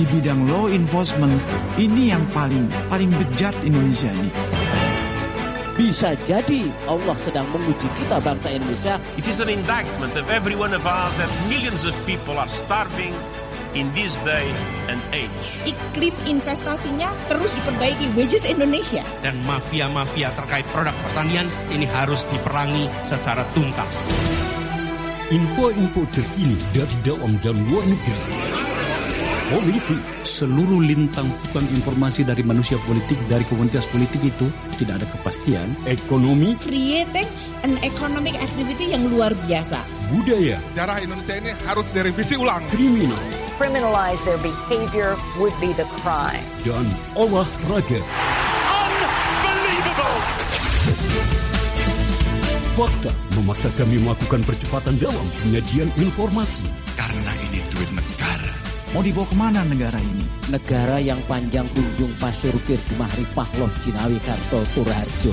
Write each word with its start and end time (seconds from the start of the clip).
di 0.00 0.08
bidang 0.16 0.48
law 0.48 0.64
enforcement 0.64 1.36
ini 1.76 2.08
yang 2.08 2.24
paling 2.32 2.72
paling 2.88 3.12
bejat 3.20 3.52
Indonesia 3.60 4.08
ini. 4.08 4.32
Bisa 5.76 6.16
jadi 6.24 6.72
Allah 6.88 7.12
sedang 7.20 7.44
menguji 7.52 7.84
kita 8.00 8.16
bangsa 8.24 8.48
Indonesia. 8.48 8.96
It 9.20 9.28
is 9.28 9.44
an 9.44 9.52
indictment 9.52 10.16
of 10.16 10.32
every 10.32 10.56
one 10.56 10.72
of 10.72 10.88
us 10.88 11.12
that 11.20 11.28
millions 11.52 11.84
of 11.84 11.92
people 12.08 12.40
are 12.40 12.48
starving 12.48 13.12
in 13.76 13.92
this 13.92 14.16
day 14.24 14.48
and 14.88 14.96
age. 15.12 15.44
Iklim 15.68 16.16
investasinya 16.24 17.12
terus 17.28 17.52
diperbaiki 17.60 18.16
wages 18.16 18.48
Indonesia. 18.48 19.04
Dan 19.20 19.36
mafia-mafia 19.44 20.32
terkait 20.32 20.64
produk 20.72 20.96
pertanian 21.12 21.52
ini 21.76 21.84
harus 21.84 22.24
diperangi 22.32 22.88
secara 23.04 23.44
tuntas. 23.52 24.00
Info-info 25.28 26.08
terkini 26.08 26.56
dari 26.72 26.96
dalam 27.04 27.36
dan 27.44 27.56
luar 27.68 27.84
negeri 27.84 28.39
politik. 29.50 30.00
Seluruh 30.22 30.78
lintang 30.78 31.26
bukan 31.50 31.66
informasi 31.74 32.22
dari 32.22 32.46
manusia 32.46 32.78
politik, 32.86 33.18
dari 33.26 33.42
komunitas 33.50 33.84
politik 33.90 34.22
itu 34.22 34.46
tidak 34.78 35.02
ada 35.02 35.06
kepastian. 35.10 35.68
Ekonomi. 35.84 36.54
Creating 36.62 37.26
an 37.66 37.74
economic 37.82 38.38
activity 38.38 38.94
yang 38.94 39.10
luar 39.10 39.34
biasa. 39.44 39.82
Budaya. 40.14 40.62
Sejarah 40.72 41.02
Indonesia 41.02 41.34
ini 41.36 41.50
harus 41.66 41.86
direvisi 41.90 42.34
ulang. 42.38 42.62
Kriminal. 42.70 43.18
Criminalize 43.58 44.22
their 44.24 44.40
behavior 44.40 45.18
would 45.36 45.52
be 45.60 45.74
the 45.76 45.84
crime. 46.00 46.46
Dan 46.64 46.88
olahraga. 47.12 48.00
Unbelievable! 48.70 50.16
Fakta 52.80 53.12
memaksa 53.36 53.68
kami 53.76 54.00
melakukan 54.00 54.40
percepatan 54.48 54.96
dalam 54.96 55.26
penyajian 55.44 55.92
informasi. 56.00 56.64
Karena 56.96 57.32
ini 57.44 57.60
duit 57.68 57.92
negara 57.92 58.09
Mau 58.90 59.06
dibawa 59.06 59.22
ke 59.22 59.36
mana 59.38 59.62
negara 59.62 60.02
ini? 60.02 60.26
Negara 60.50 60.98
yang 60.98 61.22
panjang 61.30 61.62
kunjung 61.70 62.10
pasir 62.18 62.50
Firjumah 62.50 63.06
Pahloh 63.38 63.70
Cinawi 63.86 64.18
Karto 64.18 64.66
Turharjo. 64.74 65.30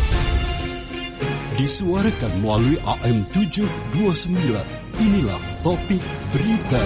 Disuarakan 1.57 2.37
melalui 2.45 2.77
AM 2.85 3.25
729. 3.33 4.61
Inilah 5.01 5.41
topik 5.65 6.05
berita. 6.29 6.81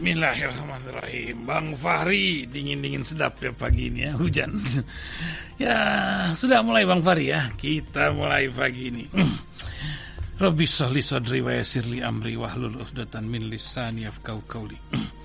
Bismillahirrahmanirrahim. 0.00 1.44
Bang 1.44 1.76
Fahri 1.76 2.48
Dingin-dingin 2.48 3.04
sedap 3.04 3.36
ya 3.36 3.52
pagi 3.52 3.92
ini 3.92 4.08
ya 4.08 4.16
Hujan. 4.16 4.56
Ya 5.60 5.76
sudah 6.32 6.64
mulai 6.64 6.88
Bang 6.88 7.04
Fahri 7.04 7.28
ya? 7.28 7.52
Kita 7.52 8.08
mulai 8.16 8.48
pagi 8.48 8.88
ini. 8.88 9.04
Rabbi 10.40 10.64
sahli 10.64 11.04
sadri 11.04 11.44
wa 11.44 11.52
yasirli 11.52 12.00
amri 12.00 12.32
wahlul 12.32 12.80
uhdatan 12.80 13.28
min 13.28 13.52
lisani 13.52 14.08
yafkau 14.08 14.40
kauli 14.48 14.80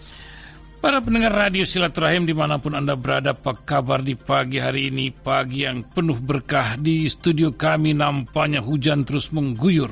Para 0.85 1.01
pendengar 1.01 1.34
radio 1.34 1.66
silaturahim 1.66 2.29
di 2.29 2.38
mana 2.38 2.62
pun 2.62 2.78
Anda 2.78 2.94
berada, 2.94 3.34
apa 3.34 3.57
kabar 3.57 4.06
di 4.06 4.13
pagi 4.13 4.62
hari 4.62 4.94
ini? 4.94 5.09
Pagi 5.09 5.66
yang 5.66 5.81
penuh 5.81 6.13
berkah 6.22 6.78
di 6.78 7.09
studio 7.09 7.57
kami 7.57 7.97
nampaknya 7.97 8.62
hujan 8.62 9.01
terus 9.01 9.34
mengguyur. 9.34 9.90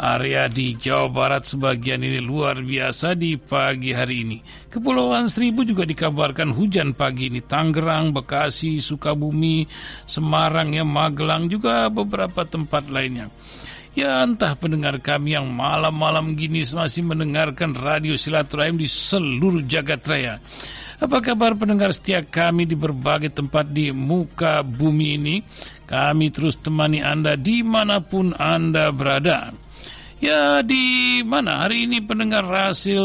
Area 0.00 0.48
di 0.48 0.72
Jawa 0.72 1.12
Barat 1.12 1.52
sebagian 1.52 2.00
ini 2.00 2.16
luar 2.24 2.64
biasa 2.64 3.12
di 3.12 3.36
pagi 3.36 3.92
hari 3.92 4.24
ini. 4.24 4.40
Kepulauan 4.72 5.28
Seribu 5.28 5.68
juga 5.68 5.84
dikabarkan 5.84 6.48
hujan 6.56 6.96
pagi 6.96 7.28
ini. 7.28 7.44
Tangerang, 7.44 8.16
Bekasi, 8.16 8.80
Sukabumi, 8.80 9.68
Semarang, 10.08 10.72
ya 10.72 10.80
Magelang 10.80 11.52
juga 11.52 11.92
beberapa 11.92 12.48
tempat 12.48 12.88
lainnya. 12.88 13.28
Ya 13.92 14.24
entah 14.24 14.56
pendengar 14.56 14.96
kami 15.04 15.36
yang 15.36 15.52
malam-malam 15.52 16.32
gini 16.32 16.64
masih 16.64 17.04
mendengarkan 17.04 17.76
radio 17.76 18.16
silaturahim 18.16 18.80
di 18.80 18.88
seluruh 18.88 19.60
jagat 19.68 20.00
raya. 20.08 20.40
Apa 20.96 21.20
kabar 21.20 21.52
pendengar 21.58 21.92
setia 21.92 22.24
kami 22.24 22.64
di 22.64 22.72
berbagai 22.72 23.36
tempat 23.36 23.68
di 23.68 23.92
muka 23.92 24.64
bumi 24.64 25.20
ini? 25.20 25.36
Kami 25.84 26.32
terus 26.32 26.56
temani 26.56 27.04
Anda 27.04 27.36
di 27.36 27.60
mana 27.60 28.00
pun 28.00 28.32
Anda 28.32 28.88
berada. 28.96 29.52
Ya 30.22 30.62
di 30.62 31.18
mana 31.26 31.66
hari 31.66 31.90
ini 31.90 31.98
pendengar 31.98 32.46
hasil 32.46 33.02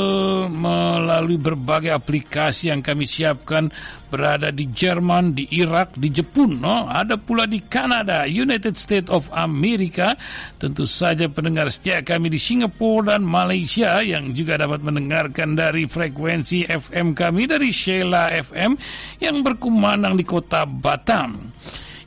melalui 0.53 1.41
berbagai 1.41 1.89
aplikasi 1.89 2.69
yang 2.69 2.85
kami 2.85 3.09
siapkan 3.09 3.73
berada 4.13 4.53
di 4.53 4.69
Jerman, 4.69 5.33
di 5.33 5.49
Irak, 5.49 5.97
di 5.97 6.13
Jepun, 6.13 6.61
no? 6.61 6.85
ada 6.85 7.17
pula 7.17 7.49
di 7.49 7.57
Kanada, 7.65 8.29
United 8.29 8.77
States 8.77 9.09
of 9.09 9.25
America, 9.33 10.13
tentu 10.61 10.85
saja 10.85 11.25
pendengar 11.25 11.73
setia 11.73 12.05
kami 12.05 12.29
di 12.29 12.37
Singapura 12.37 13.17
dan 13.17 13.25
Malaysia 13.25 13.97
yang 14.05 14.37
juga 14.37 14.61
dapat 14.61 14.85
mendengarkan 14.85 15.57
dari 15.57 15.89
frekuensi 15.89 16.69
FM 16.69 17.17
kami 17.17 17.49
dari 17.49 17.73
Sheila 17.73 18.29
FM 18.29 18.77
yang 19.25 19.41
berkumandang 19.41 20.13
di 20.13 20.21
kota 20.21 20.69
Batam. 20.69 21.49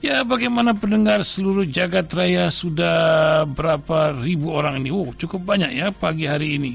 Ya 0.01 0.25
bagaimana 0.25 0.73
pendengar 0.73 1.21
seluruh 1.21 1.69
jagat 1.69 2.09
raya 2.17 2.49
sudah 2.49 3.45
berapa 3.45 4.17
ribu 4.17 4.49
orang 4.57 4.81
ini? 4.81 4.89
Oh 4.89 5.13
cukup 5.13 5.45
banyak 5.45 5.77
ya 5.77 5.93
pagi 5.93 6.25
hari 6.25 6.57
ini. 6.57 6.73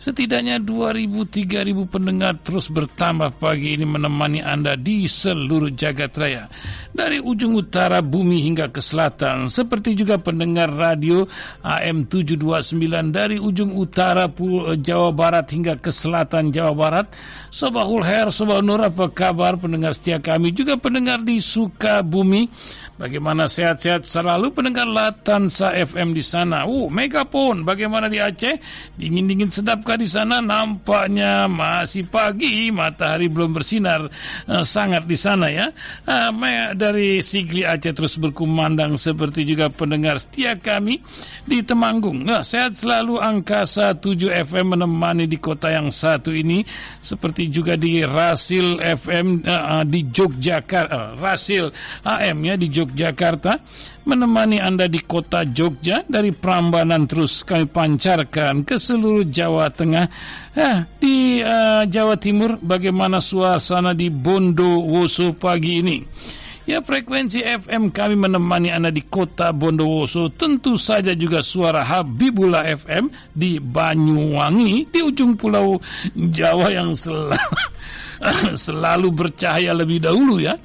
Setidaknya 0.00 0.56
2.000-3.000 0.64 1.76
pendengar 1.84 2.40
terus 2.40 2.72
bertambah 2.72 3.36
pagi 3.36 3.76
ini 3.76 3.84
menemani 3.84 4.40
Anda 4.40 4.72
di 4.72 5.04
seluruh 5.04 5.76
jagat 5.76 6.16
raya. 6.16 6.48
Dari 6.88 7.20
ujung 7.20 7.52
utara 7.52 8.00
bumi 8.00 8.40
hingga 8.48 8.72
ke 8.72 8.80
selatan. 8.80 9.52
Seperti 9.52 9.92
juga 9.92 10.16
pendengar 10.16 10.72
radio 10.72 11.28
AM 11.60 12.08
729 12.08 13.12
dari 13.12 13.36
ujung 13.36 13.76
utara 13.76 14.24
Jawa 14.80 15.12
Barat 15.12 15.52
hingga 15.52 15.76
ke 15.76 15.92
selatan 15.92 16.48
Jawa 16.48 16.72
Barat. 16.72 17.06
Sobahul 17.52 18.00
Her, 18.00 18.32
Sobahul 18.32 18.64
Nur, 18.64 18.80
apa 18.80 19.04
kabar 19.12 19.60
pendengar 19.60 19.92
setia 19.92 20.16
kami? 20.16 20.56
Juga 20.56 20.80
pendengar 20.80 21.20
di 21.20 21.36
Sukabumi. 21.44 22.48
Bagaimana 23.00 23.48
sehat-sehat 23.48 24.04
selalu 24.04 24.52
pendengar 24.52 24.84
Latansa 24.84 25.72
FM 25.72 26.12
di 26.12 26.20
sana. 26.20 26.68
Uh, 26.68 26.92
Megapon, 26.92 27.64
bagaimana 27.64 28.12
di 28.12 28.20
Aceh? 28.20 28.60
Dingin-dingin 29.00 29.48
sedapkah 29.48 29.96
di 29.96 30.04
sana? 30.04 30.44
Nampaknya 30.44 31.48
masih 31.48 32.04
pagi, 32.12 32.68
matahari 32.68 33.32
belum 33.32 33.56
bersinar 33.56 34.04
uh, 34.04 34.60
sangat 34.68 35.08
di 35.08 35.16
sana 35.16 35.48
ya. 35.48 35.72
Uh, 36.04 36.76
dari 36.76 37.24
Sigli 37.24 37.64
Aceh 37.64 37.96
terus 37.96 38.20
berkumandang 38.20 39.00
seperti 39.00 39.48
juga 39.48 39.72
pendengar 39.72 40.20
setia 40.20 40.60
kami 40.60 41.00
di 41.48 41.64
Temanggung. 41.64 42.20
Nah, 42.28 42.44
sehat 42.44 42.84
selalu 42.84 43.16
Angkasa 43.16 43.96
7 43.96 44.28
FM 44.44 44.76
menemani 44.76 45.24
di 45.24 45.40
kota 45.40 45.72
yang 45.72 45.88
satu 45.88 46.36
ini 46.36 46.60
seperti 47.00 47.48
juga 47.48 47.80
di 47.80 48.04
Rasil 48.04 48.76
FM 48.76 49.40
uh, 49.48 49.88
di 49.88 50.04
Yogyakarta, 50.04 50.92
uh, 50.92 51.10
Rasil 51.16 51.72
AM 52.04 52.44
ya 52.44 52.60
di 52.60 52.68
Yogyakarta 52.68 52.89
Yogyakarta 52.90 53.62
menemani 54.02 54.58
Anda 54.58 54.90
di 54.90 54.98
kota 55.06 55.46
Jogja 55.46 56.02
dari 56.02 56.34
Prambanan 56.34 57.06
terus 57.06 57.46
kami 57.46 57.70
pancarkan 57.70 58.66
ke 58.66 58.74
seluruh 58.74 59.22
Jawa 59.30 59.70
Tengah. 59.70 60.06
Eh, 60.50 60.78
di 60.98 61.38
uh, 61.38 61.86
Jawa 61.86 62.18
Timur 62.18 62.58
bagaimana 62.58 63.22
suasana 63.22 63.94
di 63.94 64.10
Bondowoso 64.10 65.30
pagi 65.38 65.78
ini? 65.78 65.98
Ya 66.66 66.82
frekuensi 66.82 67.42
FM 67.42 67.94
kami 67.94 68.14
menemani 68.18 68.74
Anda 68.74 68.90
di 68.90 69.06
kota 69.06 69.54
Bondowoso. 69.54 70.30
Tentu 70.34 70.74
saja 70.74 71.14
juga 71.14 71.46
suara 71.46 71.86
Habibullah 71.86 72.66
FM 72.66 73.10
di 73.34 73.58
Banyuwangi 73.58 74.90
Di 74.90 75.00
ujung 75.02 75.34
pulau 75.34 75.78
Jawa 76.14 76.70
yang 76.70 76.94
selalu, 76.94 77.38
selalu 78.66 79.08
bercahaya 79.14 79.70
lebih 79.74 80.02
dahulu 80.02 80.42
ya 80.42 80.58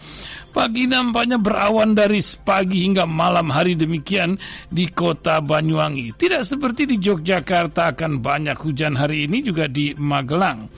Pagi 0.55 0.87
nampaknya 0.87 1.35
berawan 1.35 1.91
dari 1.91 2.23
pagi 2.39 2.87
hingga 2.87 3.03
malam 3.03 3.51
hari 3.51 3.75
demikian 3.75 4.39
di 4.71 4.87
kota 4.87 5.43
Banyuwangi. 5.43 6.15
Tidak 6.15 6.47
seperti 6.47 6.87
di 6.87 6.95
Yogyakarta 6.95 7.91
akan 7.91 8.23
banyak 8.23 8.55
hujan 8.63 8.95
hari 8.95 9.27
ini 9.27 9.43
juga 9.43 9.67
di 9.67 9.91
Magelang. 9.99 10.71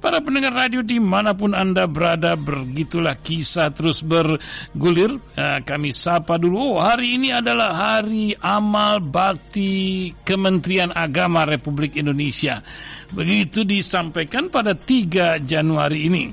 Para 0.00 0.24
pendengar 0.24 0.56
radio 0.56 0.80
di 0.80 0.96
mana 0.96 1.36
pun 1.36 1.52
Anda 1.52 1.84
berada, 1.84 2.40
begitulah 2.40 3.20
kisah 3.20 3.68
terus 3.76 4.00
bergulir. 4.00 5.20
Nah, 5.36 5.60
kami 5.60 5.92
sapa 5.92 6.40
dulu, 6.40 6.74
oh 6.74 6.80
hari 6.80 7.20
ini 7.20 7.36
adalah 7.36 8.00
hari 8.00 8.32
amal 8.40 9.04
bakti 9.04 10.08
Kementerian 10.24 10.88
Agama 10.88 11.44
Republik 11.44 12.00
Indonesia. 12.00 12.64
Begitu 13.12 13.68
disampaikan 13.68 14.48
pada 14.48 14.72
3 14.72 15.36
Januari 15.44 16.00
ini. 16.08 16.24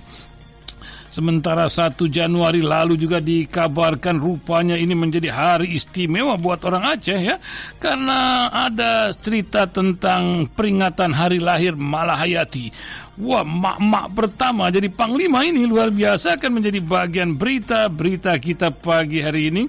Sementara 1.09 1.65
1 1.65 1.97
Januari 2.05 2.61
lalu 2.61 2.93
juga 2.93 3.17
dikabarkan 3.17 4.21
rupanya 4.21 4.77
ini 4.77 4.93
menjadi 4.93 5.33
hari 5.33 5.73
istimewa 5.73 6.37
buat 6.37 6.61
orang 6.61 6.93
Aceh 6.93 7.17
ya. 7.17 7.41
Karena 7.81 8.49
ada 8.53 9.09
cerita 9.17 9.65
tentang 9.65 10.45
peringatan 10.53 11.09
hari 11.09 11.41
lahir 11.41 11.73
Malahayati. 11.73 12.69
Wah, 13.19 13.43
mak-mak 13.43 14.15
pertama 14.15 14.71
jadi 14.71 14.87
panglima 14.87 15.43
ini 15.43 15.67
luar 15.67 15.91
biasa 15.91 16.39
akan 16.39 16.61
menjadi 16.61 16.79
bagian 16.79 17.35
berita-berita 17.35 18.37
kita 18.39 18.71
pagi 18.71 19.19
hari 19.19 19.51
ini 19.51 19.67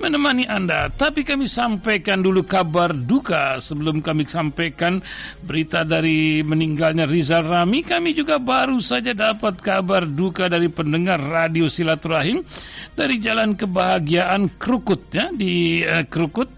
menemani 0.00 0.48
Anda. 0.48 0.88
Tapi 0.88 1.22
kami 1.22 1.44
sampaikan 1.44 2.24
dulu 2.24 2.48
kabar 2.48 2.96
duka 2.96 3.60
sebelum 3.60 4.00
kami 4.00 4.24
sampaikan 4.24 4.98
berita 5.44 5.84
dari 5.84 6.40
meninggalnya 6.40 7.04
Rizal 7.04 7.44
Rami. 7.44 7.84
Kami 7.84 8.16
juga 8.16 8.40
baru 8.40 8.80
saja 8.80 9.12
dapat 9.12 9.60
kabar 9.60 10.08
duka 10.08 10.48
dari 10.48 10.72
pendengar 10.72 11.20
radio 11.20 11.68
silaturahim 11.68 12.40
dari 12.96 13.20
Jalan 13.20 13.54
Kebahagiaan 13.54 14.56
Krukut 14.56 15.12
ya 15.12 15.28
di 15.30 15.84
uh, 15.84 16.08
Krukut 16.08 16.48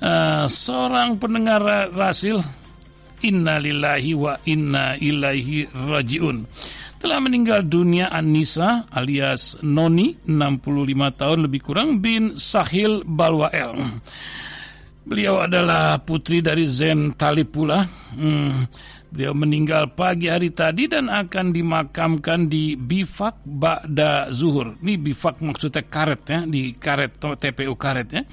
uh, 0.00 0.46
seorang 0.46 1.18
pendengar 1.18 1.90
Rasil 1.90 2.38
Innalillahi 3.22 4.18
wa 4.18 4.34
inna 4.50 4.98
ilaihi 4.98 5.70
rajiun 5.70 6.42
telah 7.02 7.18
meninggal 7.18 7.66
dunia 7.66 8.14
Anissa 8.14 8.86
alias 8.94 9.58
Noni 9.66 10.22
65 10.22 11.18
tahun 11.18 11.38
lebih 11.50 11.60
kurang 11.66 11.98
bin 11.98 12.38
Sahil 12.38 13.02
Balwael. 13.02 13.74
Beliau 15.02 15.42
adalah 15.42 15.98
putri 15.98 16.38
dari 16.38 16.62
Zen 16.62 17.18
Talipula. 17.18 17.82
Hmm, 18.14 18.70
Beliau 19.12 19.36
meninggal 19.36 19.92
pagi 19.92 20.32
hari 20.32 20.56
tadi 20.56 20.88
dan 20.88 21.12
akan 21.12 21.52
dimakamkan 21.52 22.48
di 22.48 22.80
Bifak 22.80 23.44
Ba'da 23.44 24.32
Zuhur. 24.32 24.80
Ini 24.80 24.96
Bifak 24.96 25.44
maksudnya 25.44 25.84
karet 25.84 26.22
ya, 26.24 26.40
di 26.48 26.72
karet 26.80 27.20
TPU 27.20 27.76
karet 27.76 28.08
ya. 28.08 28.24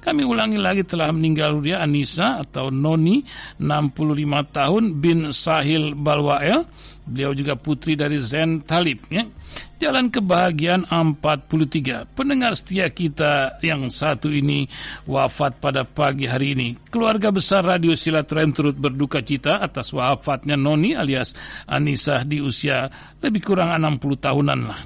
Kami 0.00 0.24
ulangi 0.24 0.56
lagi 0.56 0.88
telah 0.88 1.12
meninggal 1.12 1.60
dia 1.60 1.84
Anissa 1.84 2.40
atau 2.40 2.72
Noni 2.72 3.20
65 3.60 4.56
tahun 4.56 4.84
bin 5.04 5.36
Sahil 5.36 5.92
Balwael. 5.92 6.64
Beliau 7.02 7.34
juga 7.34 7.58
putri 7.58 7.98
dari 7.98 8.22
Zen 8.22 8.62
Talib 8.62 9.02
ya. 9.10 9.26
Jalan 9.82 10.14
Kebahagiaan 10.14 10.86
43. 10.86 12.14
Pendengar 12.14 12.54
setia 12.54 12.86
kita 12.94 13.58
yang 13.58 13.90
satu 13.90 14.30
ini 14.30 14.70
wafat 15.10 15.58
pada 15.58 15.82
pagi 15.82 16.30
hari 16.30 16.54
ini. 16.54 16.68
Keluarga 16.86 17.34
besar 17.34 17.66
Radio 17.66 17.98
Silaturahim 17.98 18.54
turut 18.54 18.78
berduka 18.78 19.18
cita 19.18 19.58
atas 19.58 19.90
wafatnya 19.90 20.54
Noni 20.54 20.94
alias 20.94 21.34
Anissa 21.66 22.22
di 22.22 22.38
usia 22.38 22.86
lebih 23.18 23.42
kurang 23.42 23.74
60 23.74 23.98
tahunan 24.22 24.60
lah. 24.62 24.80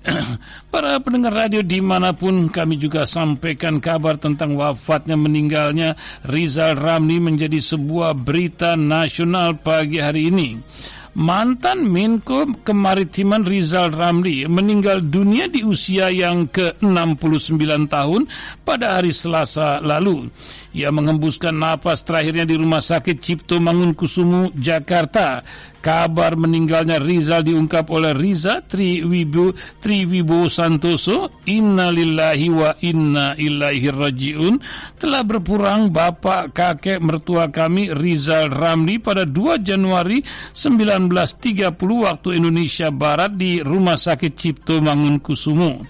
Para 0.72 0.96
pendengar 1.02 1.34
radio 1.34 1.60
di 1.60 1.82
mana 1.82 2.16
pun 2.16 2.48
kami 2.48 2.80
juga 2.80 3.04
sampaikan 3.04 3.82
kabar 3.82 4.16
tentang 4.16 4.56
wafatnya 4.56 5.18
meninggalnya 5.18 5.98
Rizal 6.24 6.78
Ramli 6.78 7.20
menjadi 7.20 7.60
sebuah 7.60 8.16
berita 8.16 8.78
nasional 8.80 9.60
pagi 9.60 10.00
hari 10.00 10.32
ini. 10.32 10.48
Mantan 11.18 11.90
Menko 11.90 12.46
Kemaritiman 12.62 13.42
Rizal 13.42 13.90
Ramli 13.90 14.46
meninggal 14.46 15.02
dunia 15.02 15.50
di 15.50 15.66
usia 15.66 16.06
yang 16.06 16.46
ke-69 16.46 17.90
tahun 17.90 18.30
pada 18.62 19.00
hari 19.00 19.10
Selasa 19.10 19.82
lalu. 19.82 20.30
Ia 20.70 20.94
mengembuskan 20.94 21.50
napas 21.50 22.06
terakhirnya 22.06 22.46
di 22.46 22.54
Rumah 22.54 22.78
Sakit 22.78 23.18
Cipto 23.18 23.58
Mangunkusumo, 23.58 24.54
Jakarta. 24.54 25.42
Kabar 25.82 26.38
meninggalnya 26.38 27.02
Rizal 27.02 27.42
diungkap 27.42 27.90
oleh 27.90 28.14
Riza 28.14 28.62
Triwibo, 28.62 29.50
Triwibo 29.82 30.46
Santoso. 30.46 31.42
Innalillahi 31.50 32.48
wa 32.54 32.70
inna 32.86 33.34
ilaihi 33.34 33.90
rajiun. 33.90 34.62
Telah 34.94 35.22
berpurang 35.26 35.90
bapak 35.90 36.54
kakek 36.54 37.02
mertua 37.02 37.50
kami 37.50 37.90
Rizal 37.90 38.54
Ramli 38.54 39.02
pada 39.02 39.26
2 39.26 39.58
Januari 39.66 40.22
1930 40.54 41.74
waktu 42.06 42.28
Indonesia 42.38 42.94
Barat 42.94 43.34
di 43.34 43.58
Rumah 43.58 43.98
Sakit 43.98 44.38
Cipto 44.38 44.78
Mangunkusumo. 44.78 45.82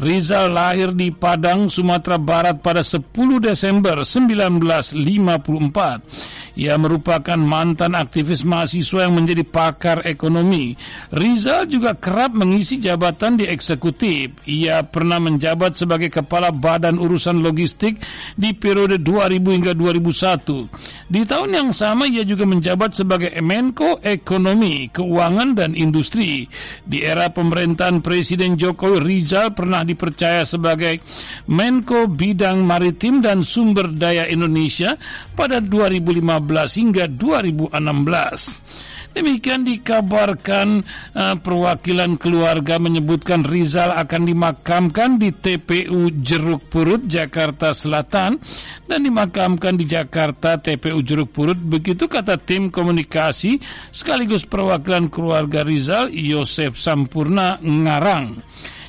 Rizal 0.00 0.56
lahir 0.56 0.96
di 0.96 1.12
Padang, 1.12 1.68
Sumatera 1.68 2.16
Barat 2.16 2.64
pada 2.64 2.80
10 2.80 3.04
Desember 3.36 4.00
1954. 4.00 6.56
Ia 6.56 6.80
merupakan 6.80 7.36
mantan 7.36 7.92
aktivis 7.92 8.40
mahasiswa 8.42 9.04
yang 9.04 9.20
menjadi 9.20 9.44
pakar 9.44 10.00
ekonomi. 10.08 10.72
Rizal 11.12 11.68
juga 11.68 11.92
kerap 11.96 12.32
mengisi 12.32 12.80
jabatan 12.80 13.36
di 13.36 13.44
eksekutif. 13.44 14.40
Ia 14.48 14.88
pernah 14.88 15.20
menjabat 15.20 15.76
sebagai 15.76 16.08
kepala 16.08 16.48
Badan 16.48 16.96
Urusan 16.96 17.44
Logistik 17.44 18.00
di 18.40 18.56
periode 18.56 19.04
2000 19.04 19.36
hingga 19.36 19.76
2001. 19.76 20.99
Di 21.10 21.26
tahun 21.26 21.50
yang 21.50 21.70
sama 21.74 22.06
ia 22.06 22.22
juga 22.22 22.46
menjabat 22.46 22.94
sebagai 22.94 23.34
Menko 23.42 23.98
Ekonomi, 23.98 24.86
Keuangan 24.94 25.58
dan 25.58 25.74
Industri. 25.74 26.46
Di 26.86 27.02
era 27.02 27.26
pemerintahan 27.34 27.98
Presiden 27.98 28.54
Jokowi, 28.54 29.02
Rizal 29.02 29.50
pernah 29.50 29.82
dipercaya 29.82 30.46
sebagai 30.46 31.02
Menko 31.50 32.06
Bidang 32.06 32.62
Maritim 32.62 33.26
dan 33.26 33.42
Sumber 33.42 33.90
Daya 33.90 34.30
Indonesia 34.30 34.94
pada 35.34 35.58
2015 35.58 36.78
hingga 36.78 37.10
2016. 37.10 38.89
Demikian 39.10 39.66
dikabarkan 39.66 40.86
uh, 41.18 41.34
perwakilan 41.42 42.14
keluarga 42.14 42.78
menyebutkan 42.78 43.42
Rizal 43.42 43.90
akan 43.90 44.22
dimakamkan 44.22 45.18
di 45.18 45.34
TPU 45.34 46.14
Jeruk 46.14 46.70
Purut, 46.70 47.10
Jakarta 47.10 47.74
Selatan 47.74 48.38
dan 48.86 49.00
dimakamkan 49.02 49.74
di 49.74 49.90
Jakarta 49.90 50.62
TPU 50.62 51.02
Jeruk 51.02 51.34
Purut. 51.34 51.58
Begitu 51.58 52.06
kata 52.06 52.38
tim 52.38 52.70
komunikasi 52.70 53.58
sekaligus 53.90 54.46
perwakilan 54.46 55.10
keluarga 55.10 55.66
Rizal, 55.66 56.14
Yosef 56.14 56.78
Sampurna 56.78 57.58
Ngarang. 57.58 58.38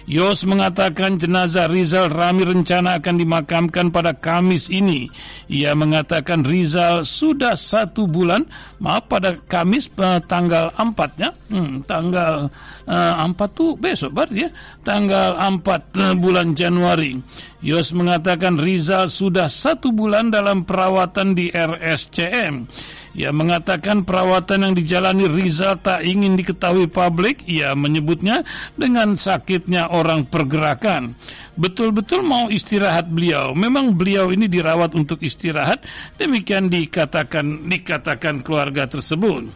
Yos 0.09 0.41
mengatakan 0.49 1.21
jenazah 1.21 1.69
Rizal 1.69 2.09
Rami 2.09 2.41
rencana 2.41 2.97
akan 2.97 3.15
dimakamkan 3.21 3.93
pada 3.93 4.17
Kamis 4.17 4.71
ini. 4.73 5.05
Ia 5.51 5.77
mengatakan 5.77 6.41
Rizal 6.41 7.05
sudah 7.05 7.53
satu 7.53 8.09
bulan, 8.09 8.47
maaf 8.81 9.05
pada 9.05 9.37
Kamis 9.45 9.91
uh, 10.01 10.17
tanggal 10.25 10.73
4 10.73 11.21
ya, 11.21 11.29
hmm, 11.53 11.85
tanggal 11.85 12.49
eh, 12.89 13.13
4 13.29 13.37
tuh 13.53 13.77
besok 13.77 14.17
berarti 14.17 14.47
ya, 14.47 14.49
tanggal 14.81 15.37
4 15.37 15.61
uh, 15.61 15.77
eh, 15.77 16.15
bulan 16.17 16.57
Januari. 16.57 17.21
Yos 17.61 17.93
mengatakan 17.93 18.57
Rizal 18.57 19.05
sudah 19.05 19.45
satu 19.45 19.93
bulan 19.93 20.33
dalam 20.33 20.65
perawatan 20.65 21.37
di 21.37 21.53
RSCM. 21.53 22.65
Ia 23.11 23.35
mengatakan 23.35 24.07
perawatan 24.07 24.71
yang 24.71 24.73
dijalani 24.73 25.27
Rizal 25.27 25.75
tak 25.83 26.07
ingin 26.07 26.39
diketahui 26.39 26.87
publik. 26.87 27.43
Ia 27.43 27.75
menyebutnya 27.75 28.47
dengan 28.79 29.19
sakitnya 29.19 29.91
orang 29.91 30.23
pergerakan. 30.23 31.11
Betul-betul 31.59 32.23
mau 32.23 32.47
istirahat 32.47 33.11
beliau. 33.11 33.51
Memang 33.51 33.91
beliau 33.91 34.31
ini 34.31 34.47
dirawat 34.47 34.95
untuk 34.95 35.19
istirahat. 35.19 35.83
Demikian 36.15 36.71
dikatakan 36.71 37.67
dikatakan 37.67 38.39
keluarga 38.39 38.87
tersebut. 38.87 39.51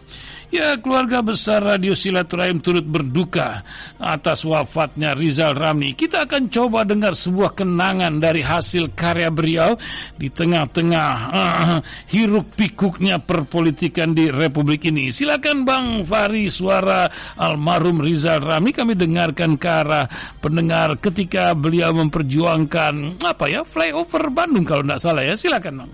Ya, 0.54 0.78
keluarga 0.78 1.26
besar 1.26 1.66
Radio 1.66 1.98
Silaturahim 1.98 2.62
turut 2.62 2.86
berduka 2.86 3.66
atas 3.98 4.46
wafatnya 4.46 5.18
Rizal 5.18 5.58
Ramli. 5.58 5.98
Kita 5.98 6.30
akan 6.30 6.54
coba 6.54 6.86
dengar 6.86 7.18
sebuah 7.18 7.58
kenangan 7.58 8.22
dari 8.22 8.46
hasil 8.46 8.94
karya 8.94 9.34
beliau 9.34 9.74
di 10.14 10.30
tengah-tengah 10.30 11.12
uh, 11.34 11.80
hiruk 12.14 12.54
pikuknya 12.54 13.18
perpolitikan 13.18 14.14
di 14.14 14.30
Republik 14.30 14.86
ini. 14.86 15.10
Silakan 15.10 15.66
Bang 15.66 15.88
Fari 16.06 16.46
suara 16.54 17.10
almarhum 17.42 18.06
Rizal 18.06 18.46
Ramli 18.46 18.70
kami 18.70 18.94
dengarkan 18.94 19.58
ke 19.58 19.70
arah 19.70 20.06
pendengar 20.38 21.02
ketika 21.02 21.58
beliau 21.58 21.90
memperjuangkan 21.90 23.26
apa 23.26 23.46
ya 23.50 23.66
flyover 23.66 24.30
Bandung 24.30 24.64
kalau 24.64 24.86
tidak 24.86 25.02
salah 25.02 25.26
ya. 25.26 25.34
Silakan 25.34 25.84
Bang. 25.84 25.92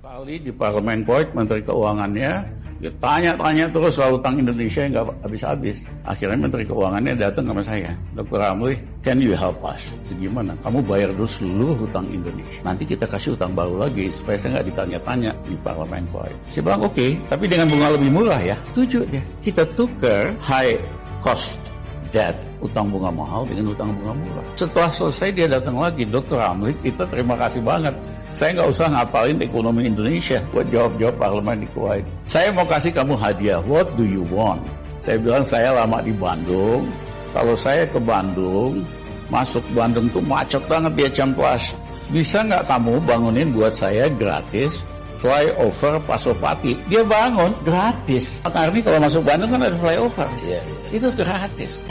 Kali 0.00 0.42
di 0.42 0.50
Parlemen 0.50 1.06
Point 1.06 1.32
Menteri 1.32 1.62
Keuangannya 1.62 2.59
Ya, 2.80 2.88
tanya-tanya 2.96 3.68
terus 3.68 3.92
soal 3.92 4.16
utang 4.16 4.40
Indonesia 4.40 4.80
yang 4.80 4.96
nggak 4.96 5.12
habis-habis. 5.20 5.84
Akhirnya 6.00 6.40
Menteri 6.40 6.64
Keuangannya 6.64 7.12
datang 7.12 7.52
sama 7.52 7.60
saya, 7.60 7.92
Dr. 8.16 8.40
Ramli, 8.40 8.72
can 9.04 9.20
you 9.20 9.36
help 9.36 9.60
us? 9.60 9.92
Itu 10.08 10.16
gimana? 10.16 10.56
Kamu 10.64 10.80
bayar 10.88 11.12
dulu 11.12 11.28
seluruh 11.28 11.76
utang 11.84 12.08
Indonesia. 12.08 12.64
Nanti 12.64 12.88
kita 12.88 13.04
kasih 13.04 13.36
utang 13.36 13.52
baru 13.52 13.84
lagi 13.84 14.08
supaya 14.08 14.40
saya 14.40 14.56
nggak 14.56 14.66
ditanya-tanya 14.72 15.30
di 15.44 15.60
parlemen 15.60 16.08
point. 16.08 16.32
Saya 16.48 16.62
bilang 16.64 16.80
oke, 16.88 16.96
okay, 16.96 17.20
tapi 17.28 17.44
dengan 17.52 17.68
bunga 17.68 17.88
lebih 18.00 18.10
murah 18.16 18.40
ya. 18.40 18.56
Setuju 18.72 19.04
dia. 19.12 19.22
Kita 19.44 19.62
tukar 19.76 20.32
high 20.40 20.80
cost 21.20 21.52
debt 22.16 22.32
utang 22.64 22.88
bunga 22.88 23.12
mahal 23.12 23.44
dengan 23.44 23.76
utang 23.76 23.92
bunga 23.92 24.16
murah. 24.16 24.44
Setelah 24.56 24.88
selesai 24.88 25.28
dia 25.36 25.46
datang 25.52 25.76
lagi, 25.76 26.08
Dr. 26.08 26.40
Ramli, 26.40 26.72
kita 26.80 27.04
terima 27.12 27.36
kasih 27.36 27.60
banget 27.60 27.92
saya 28.30 28.54
nggak 28.54 28.70
usah 28.70 28.86
ngapalin 28.94 29.42
ekonomi 29.42 29.90
Indonesia 29.90 30.38
buat 30.54 30.66
jawab-jawab 30.70 31.14
parlemen 31.18 31.66
di 31.66 31.68
Kuwait. 31.74 32.06
Saya 32.22 32.54
mau 32.54 32.62
kasih 32.62 32.94
kamu 32.94 33.18
hadiah. 33.18 33.58
What 33.66 33.98
do 33.98 34.06
you 34.06 34.22
want? 34.30 34.62
Saya 35.02 35.18
bilang 35.18 35.42
saya 35.42 35.74
lama 35.74 35.98
di 35.98 36.14
Bandung. 36.14 36.86
Kalau 37.34 37.54
saya 37.58 37.86
ke 37.90 37.98
Bandung, 37.98 38.86
masuk 39.30 39.62
Bandung 39.74 40.06
tuh 40.14 40.22
macet 40.22 40.62
banget 40.70 40.92
dia 40.94 41.08
jam 41.10 41.34
plus. 41.34 41.74
Bisa 42.10 42.42
nggak 42.46 42.66
kamu 42.70 43.02
bangunin 43.06 43.50
buat 43.54 43.74
saya 43.74 44.06
gratis 44.14 44.82
flyover 45.20 46.00
Pasopati? 46.06 46.78
Dia 46.88 47.04
bangun 47.04 47.52
gratis. 47.62 48.40
Karena 48.46 48.80
kalau 48.80 48.98
masuk 49.04 49.22
Bandung 49.26 49.50
kan 49.52 49.60
ada 49.66 49.76
flyover. 49.76 50.28
Iya, 50.46 50.60
iya. 50.62 50.86
Itu 50.96 51.08
gratis. 51.12 51.82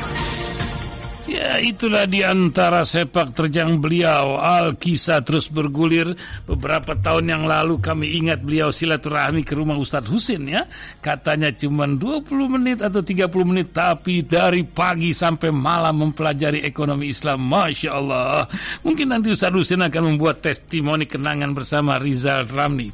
Ya 1.30 1.62
itulah 1.62 2.10
di 2.10 2.26
antara 2.26 2.82
sepak 2.82 3.38
terjang 3.38 3.78
beliau. 3.78 4.42
Al-Kisah 4.42 5.22
terus 5.22 5.46
bergulir. 5.46 6.18
Beberapa 6.50 6.98
tahun 6.98 7.30
yang 7.30 7.44
lalu 7.46 7.78
kami 7.78 8.18
ingat 8.18 8.42
beliau 8.42 8.74
silaturahmi 8.74 9.46
ke 9.46 9.54
rumah 9.54 9.78
Ustadz 9.78 10.10
Husin 10.10 10.50
ya. 10.50 10.66
Katanya 10.98 11.54
cuma 11.54 11.86
20 11.86 12.26
menit 12.50 12.82
atau 12.82 13.06
30 13.06 13.30
menit 13.46 13.70
Tapi 13.70 14.26
dari 14.26 14.66
pagi 14.66 15.14
sampai 15.14 15.54
malam 15.54 16.10
mempelajari 16.10 16.66
ekonomi 16.66 17.14
Islam. 17.14 17.46
Masya 17.46 17.90
Allah. 17.94 18.50
Mungkin 18.82 19.14
nanti 19.14 19.30
Ustadz 19.30 19.54
Husin 19.54 19.86
akan 19.86 20.18
membuat 20.18 20.42
testimoni 20.42 21.06
kenangan 21.06 21.54
bersama 21.54 22.02
Rizal 22.02 22.50
Ramli. 22.50 22.90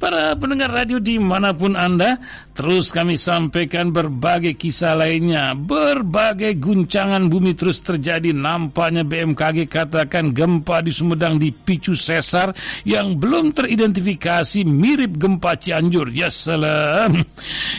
Para 0.00 0.32
pendengar 0.32 0.72
radio 0.72 0.96
di 0.96 1.20
mana 1.20 1.52
pun 1.52 1.76
Anda 1.76 2.16
Terus 2.56 2.88
kami 2.88 3.20
sampaikan 3.20 3.92
berbagai 3.92 4.56
kisah 4.56 4.96
lainnya 4.96 5.52
Berbagai 5.52 6.56
guncangan 6.56 7.28
bumi 7.28 7.52
terus 7.66 7.82
terjadi 7.82 8.30
nampaknya 8.30 9.02
BMKG 9.02 9.66
katakan 9.66 10.30
gempa 10.30 10.86
di 10.86 10.94
Sumedang 10.94 11.34
dipicu 11.34 11.98
sesar 11.98 12.54
yang 12.86 13.18
belum 13.18 13.50
teridentifikasi 13.50 14.62
mirip 14.62 15.18
gempa 15.18 15.58
Cianjur. 15.58 16.14
Ya 16.14 16.30
salam. 16.30 17.26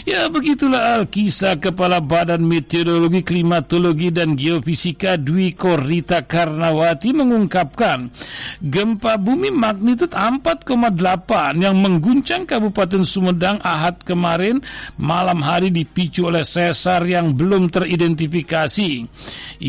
Ya 0.04 0.28
begitulah 0.28 1.08
kisah 1.08 1.56
Kepala 1.56 2.04
Badan 2.04 2.44
Meteorologi, 2.44 3.24
Klimatologi 3.24 4.12
dan 4.12 4.36
Geofisika 4.36 5.16
Dwi 5.16 5.56
Korita 5.56 6.28
Karnawati 6.28 7.16
mengungkapkan 7.16 8.12
gempa 8.60 9.16
bumi 9.16 9.56
magnitud 9.56 10.12
4,8 10.12 11.64
yang 11.64 11.80
mengguncang 11.80 12.44
Kabupaten 12.44 13.08
Sumedang 13.08 13.64
Ahad 13.64 14.04
kemarin 14.04 14.60
malam 15.00 15.40
hari 15.40 15.72
dipicu 15.72 16.28
oleh 16.28 16.44
sesar 16.44 17.08
yang 17.08 17.32
belum 17.40 17.72
teridentifikasi. 17.72 19.08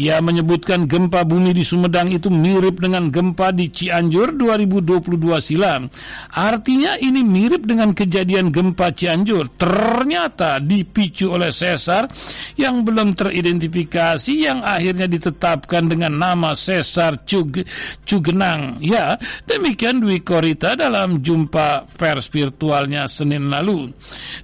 Ia 0.08 0.24
menyebutkan 0.24 0.88
gempa 0.88 1.20
bumi 1.28 1.52
di 1.52 1.60
Sumedang 1.60 2.08
itu 2.08 2.32
mirip 2.32 2.80
dengan 2.80 3.12
gempa 3.12 3.52
di 3.52 3.68
Cianjur 3.68 4.40
2022 4.40 5.04
silam. 5.44 5.84
Artinya 6.32 6.96
ini 6.96 7.20
mirip 7.20 7.68
dengan 7.68 7.92
kejadian 7.92 8.48
gempa 8.48 8.88
Cianjur. 8.96 9.52
Ternyata 9.60 10.64
dipicu 10.64 11.28
oleh 11.28 11.52
sesar 11.52 12.08
yang 12.56 12.88
belum 12.88 13.20
teridentifikasi 13.20 14.32
yang 14.32 14.64
akhirnya 14.64 15.04
ditetapkan 15.12 15.92
dengan 15.92 16.16
nama 16.16 16.56
sesar 16.56 17.28
Cug 17.28 17.60
Cugenang. 18.08 18.80
Ya, 18.80 19.20
demikian 19.44 20.00
Dwi 20.00 20.24
Korita 20.24 20.72
dalam 20.72 21.20
jumpa 21.20 21.84
pers 22.00 22.32
virtualnya 22.32 23.04
Senin 23.12 23.52
lalu. 23.52 23.92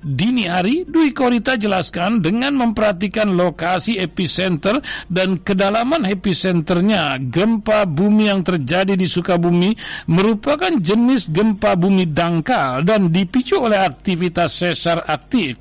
Dini 0.04 0.44
hari 0.44 0.84
Dwi 0.84 1.16
Korita 1.16 1.56
jelaskan 1.56 2.20
dengan 2.20 2.52
memperhatikan 2.52 3.32
lokasi 3.32 3.96
epicenter 3.96 4.84
dan 5.08 5.40
kedalaman 5.54 6.02
epicenternya 6.10 7.22
gempa 7.30 7.86
bumi 7.86 8.26
yang 8.26 8.42
terjadi 8.42 8.98
di 8.98 9.06
Sukabumi 9.06 9.70
merupakan 10.10 10.74
jenis 10.74 11.30
gempa 11.30 11.78
bumi 11.78 12.10
dangkal 12.10 12.82
dan 12.82 13.14
dipicu 13.14 13.62
oleh 13.62 13.78
aktivitas 13.78 14.58
sesar 14.58 15.06
aktif. 15.06 15.54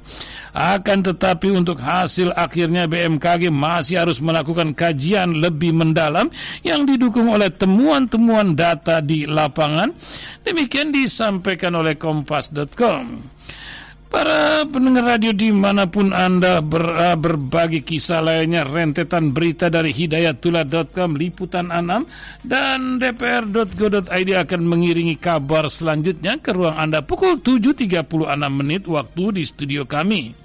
Akan 0.53 1.01
tetapi 1.01 1.49
untuk 1.49 1.81
hasil 1.81 2.29
akhirnya 2.33 2.85
BMKG 2.85 3.49
masih 3.49 4.05
harus 4.05 4.21
melakukan 4.21 4.73
kajian 4.77 5.37
lebih 5.41 5.73
mendalam 5.73 6.29
yang 6.61 6.85
didukung 6.85 7.29
oleh 7.29 7.49
temuan-temuan 7.49 8.53
data 8.53 9.01
di 9.01 9.25
lapangan. 9.25 9.89
Demikian 10.45 10.93
disampaikan 10.93 11.73
oleh 11.73 11.97
kompas.com. 11.97 13.32
Para 14.13 14.61
pendengar 14.69 15.17
radio 15.17 15.33
di 15.33 15.49
mana 15.49 15.89
pun 15.89 16.13
Anda 16.13 16.61
ber, 16.61 16.85
uh, 16.85 17.17
berbagi 17.17 17.81
kisah 17.81 18.21
lainnya 18.21 18.61
rentetan 18.61 19.33
berita 19.33 19.73
dari 19.73 19.89
hidayatullah.com 19.89 21.17
liputan 21.17 21.73
6 21.73 22.45
dan 22.45 23.01
dpr.go.id 23.01 24.29
akan 24.37 24.61
mengiringi 24.69 25.17
kabar 25.17 25.65
selanjutnya 25.65 26.37
ke 26.37 26.53
ruang 26.53 26.77
Anda 26.77 27.01
pukul 27.01 27.41
7.36 27.41 28.13
menit 28.53 28.85
waktu 28.85 29.23
di 29.33 29.43
studio 29.49 29.89
kami. 29.89 30.42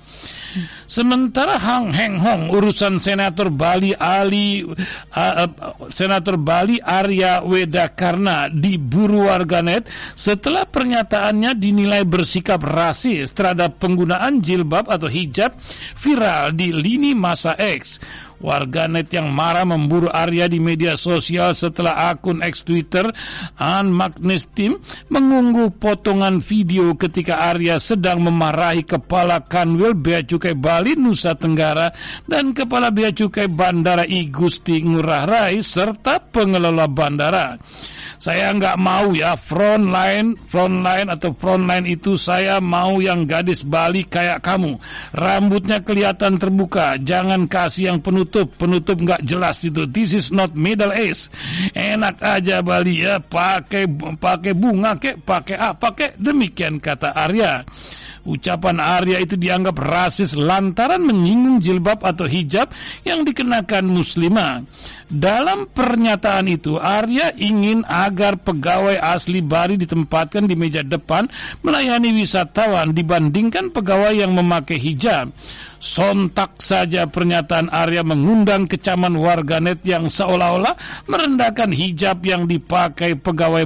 Sementara 0.88 1.60
Hang 1.60 1.92
Heng 1.92 2.16
Hong 2.16 2.48
urusan 2.48 2.96
senator 3.02 3.52
Bali 3.52 3.92
Ali 3.96 4.64
uh, 4.64 5.48
senator 5.92 6.40
Bali 6.40 6.80
Arya 6.80 7.44
Wedakarna 7.44 8.48
diburu 8.48 9.28
warganet 9.28 9.84
setelah 10.16 10.64
pernyataannya 10.64 11.52
dinilai 11.56 12.02
bersikap 12.08 12.64
rasis 12.64 13.30
terhadap 13.36 13.76
penggunaan 13.76 14.40
jilbab 14.40 14.88
atau 14.88 15.10
hijab 15.10 15.52
viral 15.98 16.56
di 16.56 16.72
lini 16.72 17.12
masa 17.12 17.52
X. 17.58 18.00
Warganet 18.38 19.10
yang 19.10 19.34
marah 19.34 19.66
memburu 19.66 20.06
Arya 20.06 20.46
di 20.46 20.62
media 20.62 20.94
sosial 20.94 21.58
setelah 21.58 22.10
akun 22.14 22.38
X 22.38 22.62
Twitter 22.62 23.10
An 23.58 23.90
Magnes 23.90 24.46
Team 24.54 24.78
mengunggah 25.10 25.74
potongan 25.74 26.38
video 26.38 26.94
ketika 26.94 27.50
Arya 27.50 27.82
sedang 27.82 28.22
memarahi 28.22 28.86
Kepala 28.86 29.42
Kanwil 29.42 29.98
Bea 29.98 30.22
Cukai 30.22 30.54
Bali 30.54 30.94
Nusa 30.94 31.34
Tenggara 31.34 31.90
dan 32.24 32.54
Kepala 32.54 32.94
Bea 32.94 33.10
Cukai 33.10 33.50
Bandara 33.50 34.06
I 34.06 34.30
Gusti 34.30 34.78
Ngurah 34.86 35.24
Rai 35.26 35.58
serta 35.58 36.22
pengelola 36.22 36.86
bandara. 36.86 37.58
Saya 38.18 38.50
nggak 38.50 38.76
mau 38.82 39.14
ya 39.14 39.38
front 39.38 39.94
line, 39.94 40.34
front 40.50 40.82
line 40.82 41.06
atau 41.06 41.30
front 41.30 41.70
line 41.70 41.86
itu 41.86 42.18
saya 42.18 42.58
mau 42.58 42.98
yang 42.98 43.22
gadis 43.22 43.62
Bali 43.62 44.02
kayak 44.02 44.42
kamu. 44.42 44.74
Rambutnya 45.14 45.78
kelihatan 45.78 46.34
terbuka, 46.34 46.98
jangan 46.98 47.46
kasih 47.46 47.94
yang 47.94 47.98
penutup, 48.02 48.50
penutup 48.58 48.98
nggak 48.98 49.22
jelas 49.22 49.62
itu. 49.62 49.86
This 49.86 50.18
is 50.18 50.34
not 50.34 50.58
Middle 50.58 50.90
East. 50.98 51.30
Enak 51.78 52.18
aja 52.18 52.58
Bali 52.58 53.06
ya, 53.06 53.22
pakai 53.22 53.86
pakai 54.18 54.50
bunga 54.50 54.98
kek, 54.98 55.22
pakai 55.22 55.54
apa 55.54 55.94
kek, 55.94 56.18
demikian 56.18 56.82
kata 56.82 57.14
Arya. 57.14 57.62
Ucapan 58.28 58.76
Arya 58.76 59.24
itu 59.24 59.40
dianggap 59.40 59.80
rasis 59.80 60.36
lantaran 60.36 61.00
menyinggung 61.00 61.64
jilbab 61.64 62.04
atau 62.04 62.28
hijab 62.28 62.68
yang 63.00 63.24
dikenakan 63.24 63.88
muslimah. 63.88 64.68
Dalam 65.08 65.64
pernyataan 65.72 66.44
itu, 66.52 66.76
Arya 66.76 67.32
ingin 67.40 67.88
agar 67.88 68.36
pegawai 68.36 69.00
asli 69.00 69.40
Bari 69.40 69.80
ditempatkan 69.80 70.44
di 70.44 70.52
meja 70.52 70.84
depan 70.84 71.24
melayani 71.64 72.12
wisatawan 72.20 72.92
dibandingkan 72.92 73.72
pegawai 73.72 74.12
yang 74.12 74.36
memakai 74.36 74.76
hijab. 74.76 75.32
Sontak 75.80 76.60
saja 76.60 77.08
pernyataan 77.08 77.72
Arya 77.72 78.04
mengundang 78.04 78.68
kecaman 78.68 79.16
warganet 79.16 79.80
yang 79.88 80.12
seolah-olah 80.12 80.76
merendahkan 81.08 81.72
hijab 81.72 82.20
yang 82.28 82.44
dipakai 82.44 83.16
pegawai 83.16 83.64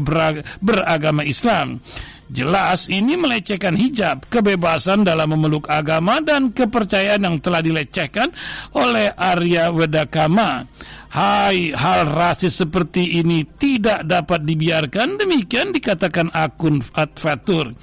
beragama 0.63 1.27
Islam. 1.27 1.83
Jelas 2.33 2.89
ini 2.89 3.13
melecehkan 3.21 3.77
hijab, 3.77 4.25
kebebasan 4.33 5.05
dalam 5.05 5.37
memeluk 5.37 5.69
agama 5.69 6.17
dan 6.25 6.49
kepercayaan 6.49 7.29
yang 7.29 7.37
telah 7.45 7.61
dilecehkan 7.61 8.33
oleh 8.73 9.13
Arya 9.13 9.69
Wedakama. 9.69 10.65
Hai, 11.13 11.77
hal 11.77 12.09
rasis 12.09 12.57
seperti 12.57 13.21
ini 13.21 13.45
tidak 13.45 14.09
dapat 14.09 14.49
dibiarkan. 14.49 15.21
Demikian 15.21 15.77
dikatakan 15.77 16.33
akun 16.33 16.81
Fatur. 16.81 17.77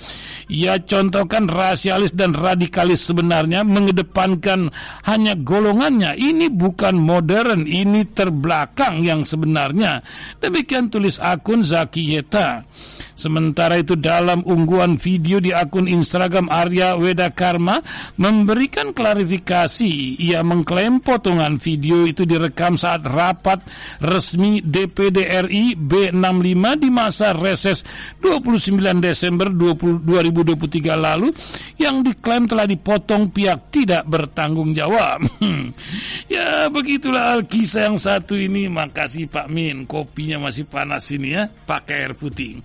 Ia 0.50 0.82
contohkan 0.82 1.46
rasialis 1.46 2.18
dan 2.18 2.34
radikalis 2.34 3.06
sebenarnya 3.06 3.62
mengedepankan 3.62 4.74
hanya 5.06 5.38
golongannya. 5.38 6.18
Ini 6.18 6.50
bukan 6.50 6.98
modern, 6.98 7.70
ini 7.70 8.02
terbelakang 8.10 9.06
yang 9.06 9.22
sebenarnya. 9.22 10.02
Demikian 10.42 10.90
tulis 10.90 11.22
akun 11.22 11.62
Zaki 11.62 12.18
Yeta. 12.18 12.66
Sementara 13.20 13.76
itu 13.76 14.00
dalam 14.00 14.48
ungguan 14.48 14.96
video 14.96 15.44
di 15.44 15.52
akun 15.52 15.92
Instagram 15.92 16.48
Arya 16.48 16.96
Weda 16.96 17.36
Karma 17.36 17.84
memberikan 18.16 18.96
klarifikasi. 18.96 20.16
Ia 20.24 20.40
mengklaim 20.40 21.04
potongan 21.04 21.60
video 21.60 22.08
itu 22.08 22.24
direkam 22.24 22.80
saat 22.80 23.04
rapat 23.04 23.60
resmi 24.00 24.64
DPD 24.64 25.28
RI 25.52 25.76
B65 25.76 26.64
di 26.80 26.88
masa 26.88 27.36
reses 27.36 27.84
29 28.24 29.04
Desember 29.04 29.52
20, 29.52 30.00
2023 30.08 30.96
lalu 30.96 31.36
yang 31.76 32.00
diklaim 32.00 32.48
telah 32.48 32.64
dipotong 32.64 33.36
pihak 33.36 33.68
tidak 33.68 34.08
bertanggung 34.08 34.72
jawab. 34.72 35.28
ya 36.34 36.72
begitulah 36.72 37.44
kisah 37.44 37.92
yang 37.92 38.00
satu 38.00 38.40
ini. 38.40 38.72
Makasih 38.72 39.28
Pak 39.28 39.52
Min, 39.52 39.84
kopinya 39.84 40.48
masih 40.48 40.64
panas 40.64 41.12
ini 41.12 41.36
ya, 41.36 41.52
pakai 41.52 42.08
air 42.08 42.14
putih. 42.16 42.64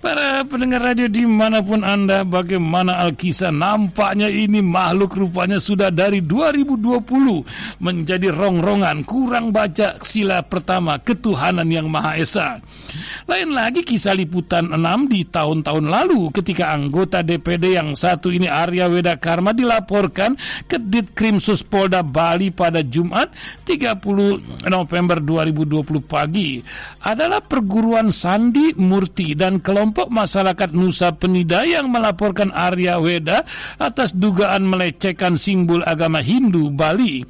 Para 0.00 0.40
pendengar 0.48 0.80
radio 0.80 1.10
di 1.12 1.28
mana 1.28 1.60
pun 1.60 1.84
Anda, 1.84 2.24
bagaimana 2.24 3.04
Alkisah 3.04 3.52
nampaknya 3.52 4.32
ini 4.32 4.64
makhluk 4.64 5.14
rupanya 5.18 5.60
sudah 5.60 5.92
dari 5.92 6.24
2020 6.24 7.82
menjadi 7.82 8.32
rongrongan, 8.32 9.04
kurang 9.04 9.52
baca 9.52 10.00
sila 10.00 10.40
pertama 10.46 10.96
ketuhanan 10.96 11.68
yang 11.68 11.92
Maha 11.92 12.16
Esa. 12.16 12.48
Lain 13.28 13.52
lagi 13.54 13.84
kisah 13.84 14.16
liputan 14.16 14.72
6 14.72 15.12
di 15.12 15.28
tahun-tahun 15.28 15.86
lalu 15.86 16.28
ketika 16.34 16.72
anggota 16.72 17.20
DPD 17.22 17.76
yang 17.76 17.94
satu 17.96 18.28
ini 18.32 18.50
Arya 18.50 18.88
Weda 18.90 19.16
Karma 19.16 19.54
dilaporkan 19.56 20.36
ke 20.66 20.76
Ditkrimsus 20.76 21.64
Polda 21.64 22.04
Bali 22.04 22.52
pada 22.52 22.84
Jumat 22.84 23.32
30 23.64 24.68
November 24.68 25.18
2020 25.22 26.04
pagi 26.04 26.60
adalah 27.06 27.40
perguruan 27.40 28.12
Sandi 28.12 28.76
Murti 28.76 29.32
dan 29.32 29.58
kelompok 29.64 29.81
masyarakat 29.90 30.70
Nusa 30.70 31.10
Penida 31.18 31.66
yang 31.66 31.90
melaporkan 31.90 32.54
Arya 32.54 33.02
Weda 33.02 33.42
atas 33.82 34.14
dugaan 34.14 34.68
melecehkan 34.68 35.34
simbol 35.34 35.82
agama 35.82 36.22
Hindu 36.22 36.70
Bali. 36.70 37.26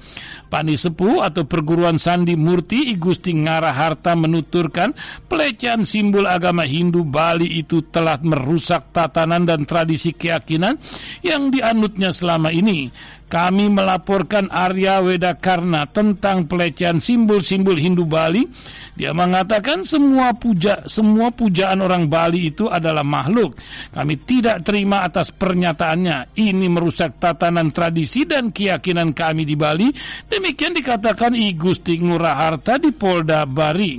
Pani 0.52 0.76
Sepuh 0.76 1.24
atau 1.24 1.48
perguruan 1.48 1.96
Sandi 1.96 2.36
Murti 2.36 2.92
Igusti 2.92 3.32
Ngaraharta 3.32 4.12
menuturkan 4.12 4.92
pelecehan 5.24 5.88
simbol 5.88 6.28
agama 6.28 6.68
Hindu 6.68 7.08
Bali 7.08 7.56
itu 7.56 7.88
telah 7.88 8.20
merusak 8.20 8.92
tatanan 8.92 9.48
dan 9.48 9.64
tradisi 9.64 10.12
keyakinan 10.12 10.76
yang 11.24 11.48
dianutnya 11.48 12.12
selama 12.12 12.52
ini. 12.52 12.92
Kami 13.32 13.72
melaporkan 13.72 14.52
Arya 14.52 15.00
Weda 15.00 15.40
Karna 15.40 15.88
tentang 15.88 16.44
pelecehan 16.44 17.00
simbol-simbol 17.00 17.80
Hindu 17.80 18.04
Bali. 18.04 18.44
Dia 18.92 19.16
mengatakan 19.16 19.88
semua 19.88 20.36
puja 20.36 20.84
semua 20.84 21.32
pujaan 21.32 21.80
orang 21.80 22.12
Bali 22.12 22.52
itu 22.52 22.68
adalah 22.68 23.00
makhluk. 23.00 23.56
Kami 23.88 24.20
tidak 24.20 24.60
terima 24.68 25.00
atas 25.00 25.32
pernyataannya. 25.32 26.36
Ini 26.36 26.66
merusak 26.68 27.16
tatanan 27.16 27.72
tradisi 27.72 28.28
dan 28.28 28.52
keyakinan 28.52 29.16
kami 29.16 29.48
di 29.48 29.56
Bali. 29.56 29.88
Demikian 30.28 30.76
dikatakan 30.76 31.32
I 31.32 31.56
Gusti 31.56 31.96
Nguraharta 32.04 32.76
di 32.76 32.92
Polda 32.92 33.48
Bari. 33.48 33.96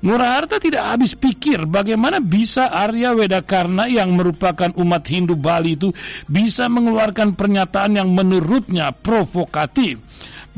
Nguraharta 0.00 0.56
tidak 0.56 0.96
habis 0.96 1.12
pikir 1.12 1.68
bagaimana 1.68 2.24
bisa 2.24 2.72
Arya 2.72 3.12
Wedakarna 3.12 3.84
yang 3.92 4.16
merupakan 4.16 4.72
umat 4.80 5.04
Hindu 5.04 5.36
Bali 5.36 5.76
itu 5.76 5.92
bisa 6.24 6.72
mengeluarkan 6.72 7.36
pernyataan 7.36 8.00
yang 8.00 8.08
menurutnya 8.08 8.88
provokatif. 8.96 10.00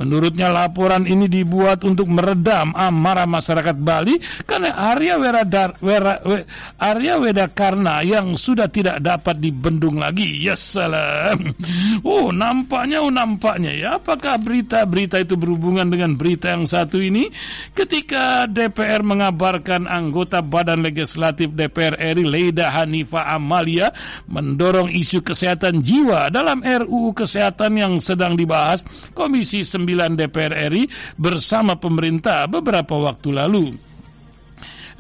Menurutnya 0.03 0.51
laporan 0.51 1.07
ini 1.07 1.31
dibuat 1.31 1.87
untuk 1.87 2.11
meredam 2.11 2.75
amarah 2.75 3.23
masyarakat 3.31 3.79
Bali 3.79 4.19
karena 4.43 4.75
Arya 4.75 5.15
Weradar, 5.15 5.79
Wera, 5.79 6.19
We, 6.27 6.43
Arya 6.83 7.23
Wedakarna 7.23 8.03
yang 8.03 8.35
sudah 8.35 8.67
tidak 8.67 8.99
dapat 8.99 9.39
dibendung 9.39 10.03
lagi. 10.03 10.43
Ya 10.43 10.59
salam. 10.59 11.55
Oh, 12.03 12.35
nampaknya 12.35 12.99
oh 12.99 13.15
nampaknya 13.15 13.71
ya. 13.71 13.89
Apakah 14.03 14.35
berita-berita 14.43 15.23
itu 15.23 15.39
berhubungan 15.39 15.87
dengan 15.87 16.19
berita 16.19 16.51
yang 16.51 16.67
satu 16.67 16.99
ini? 16.99 17.31
Ketika 17.71 18.51
DPR 18.51 19.07
mengabarkan 19.07 19.87
anggota 19.87 20.43
Badan 20.43 20.83
Legislatif 20.83 21.55
DPR 21.55 21.95
RI 21.95 22.27
Leida 22.27 22.75
Hanifa 22.75 23.31
Amalia 23.31 23.95
mendorong 24.27 24.91
isu 24.91 25.23
kesehatan 25.23 25.79
jiwa 25.79 26.27
dalam 26.33 26.65
RUU 26.65 27.15
kesehatan 27.15 27.79
yang 27.79 27.93
sedang 28.03 28.35
dibahas 28.35 28.83
Komisi 29.15 29.63
9 29.63 29.92
DPR 29.95 30.73
RI 30.73 30.89
bersama 31.17 31.77
pemerintah 31.77 32.49
beberapa 32.49 32.97
waktu 32.99 33.29
lalu. 33.33 33.93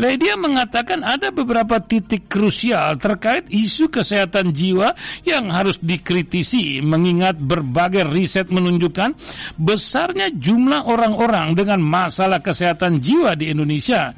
Ledia 0.00 0.40
mengatakan 0.40 1.05
ada 1.05 1.28
beberapa 1.28 1.76
titik 1.76 2.24
krusial 2.24 2.96
terkait 2.96 3.44
isu 3.52 3.92
kesehatan 3.92 4.50
jiwa 4.57 4.96
yang 5.28 5.52
harus 5.52 5.76
dikritisi 5.76 6.81
mengingat 6.81 7.37
berbagai 7.37 8.09
riset 8.09 8.48
menunjukkan 8.48 9.12
besarnya 9.61 10.33
jumlah 10.33 10.88
orang-orang 10.88 11.52
dengan 11.52 11.85
masalah 11.85 12.40
kesehatan 12.40 13.05
jiwa 13.05 13.37
di 13.37 13.52
Indonesia. 13.52 14.16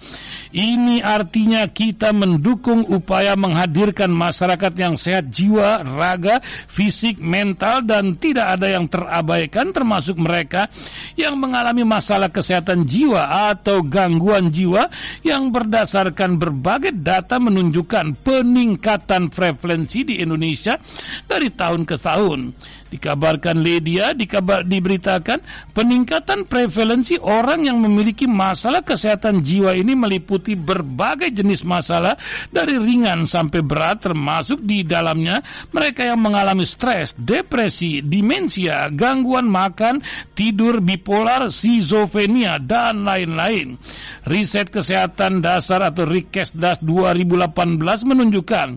Ini 0.54 1.02
artinya 1.02 1.66
kita 1.66 2.14
mendukung 2.14 2.86
upaya 2.86 3.34
menghadirkan 3.34 4.06
masyarakat 4.06 4.70
yang 4.78 4.94
sehat 4.94 5.26
jiwa, 5.26 5.82
raga, 5.82 6.38
fisik, 6.70 7.18
mental, 7.18 7.82
dan 7.82 8.14
tidak 8.14 8.54
ada 8.54 8.70
yang 8.70 8.86
terabaikan 8.86 9.74
termasuk 9.74 10.14
mereka 10.14 10.70
yang 11.18 11.34
mengalami 11.42 11.82
masalah 11.82 12.30
kesehatan 12.30 12.86
jiwa 12.86 13.50
atau 13.50 13.82
gangguan 13.82 14.54
jiwa 14.54 14.86
yang 15.26 15.50
berdasarkan 15.50 16.38
berbagai 16.38 16.94
data 17.02 17.42
menunjukkan 17.42 18.22
peningkatan 18.22 19.34
prevalensi 19.34 20.06
di 20.06 20.22
Indonesia 20.22 20.78
dari 21.26 21.50
tahun 21.50 21.82
ke 21.82 21.98
tahun. 21.98 22.40
Dikabarkan 22.84 23.58
Lydia, 23.58 24.14
dikabar, 24.14 24.62
diberitakan 24.62 25.42
peningkatan 25.74 26.46
prevalensi 26.46 27.18
orang 27.18 27.66
yang 27.66 27.82
memiliki 27.82 28.30
masalah 28.30 28.86
kesehatan 28.86 29.42
jiwa 29.42 29.74
ini 29.74 29.98
meliputi 29.98 30.43
berbagai 30.52 31.32
jenis 31.32 31.64
masalah 31.64 32.12
dari 32.52 32.76
ringan 32.76 33.24
sampai 33.24 33.64
berat 33.64 34.04
termasuk 34.04 34.60
di 34.60 34.84
dalamnya 34.84 35.40
mereka 35.72 36.04
yang 36.04 36.20
mengalami 36.20 36.68
stres, 36.68 37.16
depresi, 37.16 38.04
demensia, 38.04 38.92
gangguan 38.92 39.48
makan, 39.48 40.04
tidur, 40.36 40.84
bipolar, 40.84 41.48
schizofrenia, 41.48 42.60
dan 42.60 43.08
lain-lain. 43.08 43.80
Riset 44.28 44.68
kesehatan 44.68 45.40
dasar 45.40 45.84
atau 45.84 46.04
Rikesdas 46.04 46.80
2018 46.84 47.80
menunjukkan 48.08 48.68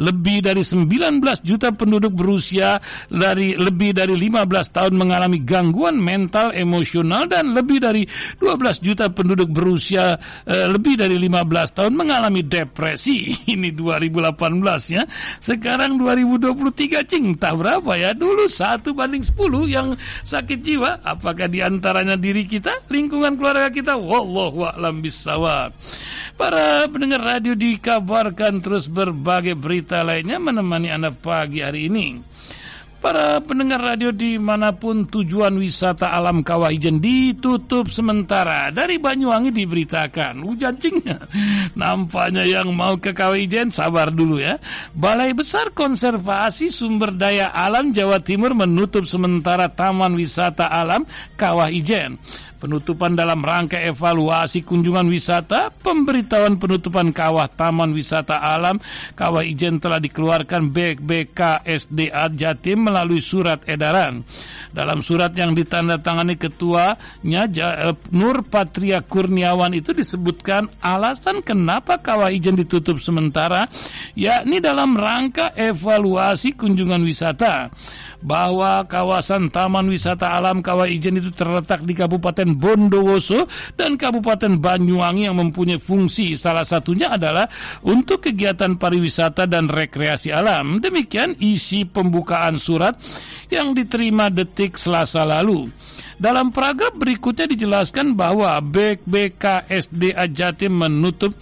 lebih 0.00 0.44
dari 0.44 0.64
19 0.64 1.20
juta 1.44 1.70
penduduk 1.76 2.12
berusia 2.16 2.80
dari 3.12 3.54
lebih 3.54 3.94
dari 3.94 4.16
15 4.16 4.74
tahun 4.74 4.94
mengalami 4.96 5.44
gangguan 5.44 6.00
mental 6.00 6.56
emosional 6.56 7.28
dan 7.28 7.52
lebih 7.52 7.78
dari 7.78 8.02
12 8.40 8.80
juta 8.80 9.12
penduduk 9.12 9.52
berusia 9.52 10.16
uh, 10.18 10.66
lebih 10.72 10.98
dari 10.98 11.13
15 11.16 11.76
tahun 11.76 11.92
mengalami 11.94 12.42
depresi. 12.44 13.34
Ini 13.54 13.70
2018 13.74 14.96
ya. 14.96 15.02
Sekarang 15.38 15.96
2023 15.98 17.04
cing 17.08 17.34
tak 17.38 17.58
berapa 17.60 17.92
ya? 17.96 18.12
Dulu 18.12 18.46
satu 18.46 18.92
banding 18.92 19.22
10 19.22 19.66
yang 19.70 19.88
sakit 20.22 20.58
jiwa. 20.60 21.02
Apakah 21.04 21.46
di 21.50 21.60
antaranya 21.60 22.14
diri 22.14 22.44
kita, 22.44 22.84
lingkungan 22.90 23.34
keluarga 23.38 23.70
kita? 23.70 23.94
Wallahu 23.98 24.66
a'lam 24.68 25.00
bisawab. 25.00 25.74
Para 26.34 26.90
pendengar 26.90 27.22
radio 27.22 27.54
dikabarkan 27.54 28.58
terus 28.58 28.90
berbagai 28.90 29.54
berita 29.54 30.02
lainnya 30.02 30.42
menemani 30.42 30.90
Anda 30.90 31.14
pagi 31.14 31.62
hari 31.62 31.86
ini. 31.86 32.18
Para 33.04 33.36
pendengar 33.44 33.84
radio 33.84 34.16
di 34.16 34.40
mana 34.40 34.72
pun 34.72 35.04
tujuan 35.04 35.60
wisata 35.60 36.16
alam 36.16 36.40
Kawah 36.40 36.72
Ijen 36.72 37.04
ditutup 37.04 37.92
sementara. 37.92 38.72
Dari 38.72 38.96
Banyuwangi 38.96 39.52
diberitakan, 39.52 40.40
hujan 40.40 40.80
cingnya. 40.80 41.20
Nampaknya 41.76 42.48
yang 42.48 42.72
mau 42.72 42.96
ke 42.96 43.12
Kawah 43.12 43.36
Ijen 43.36 43.68
sabar 43.68 44.08
dulu 44.08 44.40
ya. 44.40 44.56
Balai 44.96 45.36
Besar 45.36 45.76
Konservasi 45.76 46.72
Sumber 46.72 47.12
Daya 47.12 47.52
Alam 47.52 47.92
Jawa 47.92 48.24
Timur 48.24 48.56
menutup 48.56 49.04
sementara 49.04 49.68
Taman 49.68 50.16
Wisata 50.16 50.72
Alam 50.72 51.04
Kawah 51.36 51.68
Ijen 51.68 52.16
penutupan 52.64 53.12
dalam 53.12 53.44
rangka 53.44 53.76
evaluasi 53.76 54.64
kunjungan 54.64 55.04
wisata, 55.12 55.68
pemberitahuan 55.68 56.56
penutupan 56.56 57.12
kawah 57.12 57.44
Taman 57.44 57.92
Wisata 57.92 58.40
Alam 58.40 58.80
Kawah 59.12 59.44
Ijen 59.44 59.76
telah 59.76 60.00
dikeluarkan 60.00 60.72
BKSDA 60.72 62.24
Jatim 62.32 62.88
melalui 62.88 63.20
surat 63.20 63.60
edaran. 63.68 64.24
Dalam 64.72 65.04
surat 65.04 65.36
yang 65.36 65.52
ditandatangani 65.52 66.40
ketuanya 66.40 67.44
eh, 67.44 67.92
Nur 68.16 68.40
Patria 68.48 69.04
Kurniawan 69.04 69.76
itu 69.76 69.92
disebutkan 69.92 70.72
alasan 70.80 71.44
kenapa 71.44 72.00
Kawah 72.00 72.32
Ijen 72.32 72.56
ditutup 72.56 72.96
sementara 72.96 73.68
yakni 74.16 74.64
dalam 74.64 74.96
rangka 74.96 75.52
evaluasi 75.52 76.56
kunjungan 76.56 77.04
wisata 77.04 77.68
bahwa 78.24 78.88
kawasan 78.88 79.52
Taman 79.52 79.92
Wisata 79.92 80.32
Alam 80.32 80.64
Kawah 80.64 80.88
Ijen 80.88 81.20
itu 81.20 81.28
terletak 81.30 81.84
di 81.84 81.92
Kabupaten 81.92 82.56
Bondowoso 82.56 83.44
dan 83.76 84.00
Kabupaten 84.00 84.56
Banyuwangi 84.56 85.28
yang 85.28 85.36
mempunyai 85.36 85.76
fungsi 85.76 86.32
salah 86.40 86.64
satunya 86.64 87.12
adalah 87.12 87.44
untuk 87.84 88.24
kegiatan 88.24 88.80
pariwisata 88.80 89.44
dan 89.44 89.68
rekreasi 89.68 90.32
alam. 90.32 90.80
Demikian 90.80 91.36
isi 91.44 91.84
pembukaan 91.84 92.56
surat 92.56 92.96
yang 93.52 93.76
diterima 93.76 94.32
detik 94.32 94.80
selasa 94.80 95.28
lalu. 95.28 95.68
Dalam 96.14 96.54
paragraf 96.54 96.94
berikutnya 96.94 97.50
dijelaskan 97.50 98.14
bahwa 98.14 98.56
BKSD 99.04 100.16
Jatim 100.32 100.78
menutup 100.78 101.34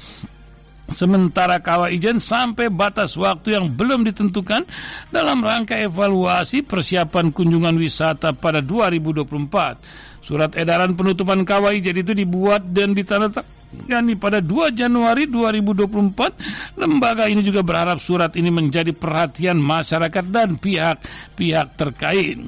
sementara 0.93 1.59
kawah 1.59 1.91
ijen 1.91 2.21
sampai 2.21 2.69
batas 2.69 3.17
waktu 3.19 3.59
yang 3.59 3.73
belum 3.73 4.05
ditentukan 4.07 4.69
dalam 5.11 5.41
rangka 5.43 5.75
evaluasi 5.81 6.63
persiapan 6.63 7.33
kunjungan 7.33 7.75
wisata 7.81 8.37
pada 8.37 8.61
2024. 8.61 10.23
Surat 10.23 10.55
edaran 10.55 10.95
penutupan 10.95 11.43
kawah 11.43 11.75
ijen 11.75 11.99
itu 11.99 12.15
dibuat 12.15 12.71
dan 12.71 12.95
ditandatangani 12.95 14.15
pada 14.15 14.39
2 14.39 14.71
Januari 14.71 15.27
2024. 15.27 16.79
Lembaga 16.79 17.27
ini 17.27 17.43
juga 17.43 17.67
berharap 17.67 17.99
surat 17.99 18.31
ini 18.39 18.55
menjadi 18.55 18.95
perhatian 18.95 19.59
masyarakat 19.59 20.25
dan 20.31 20.61
pihak-pihak 20.63 21.67
terkait. 21.75 22.39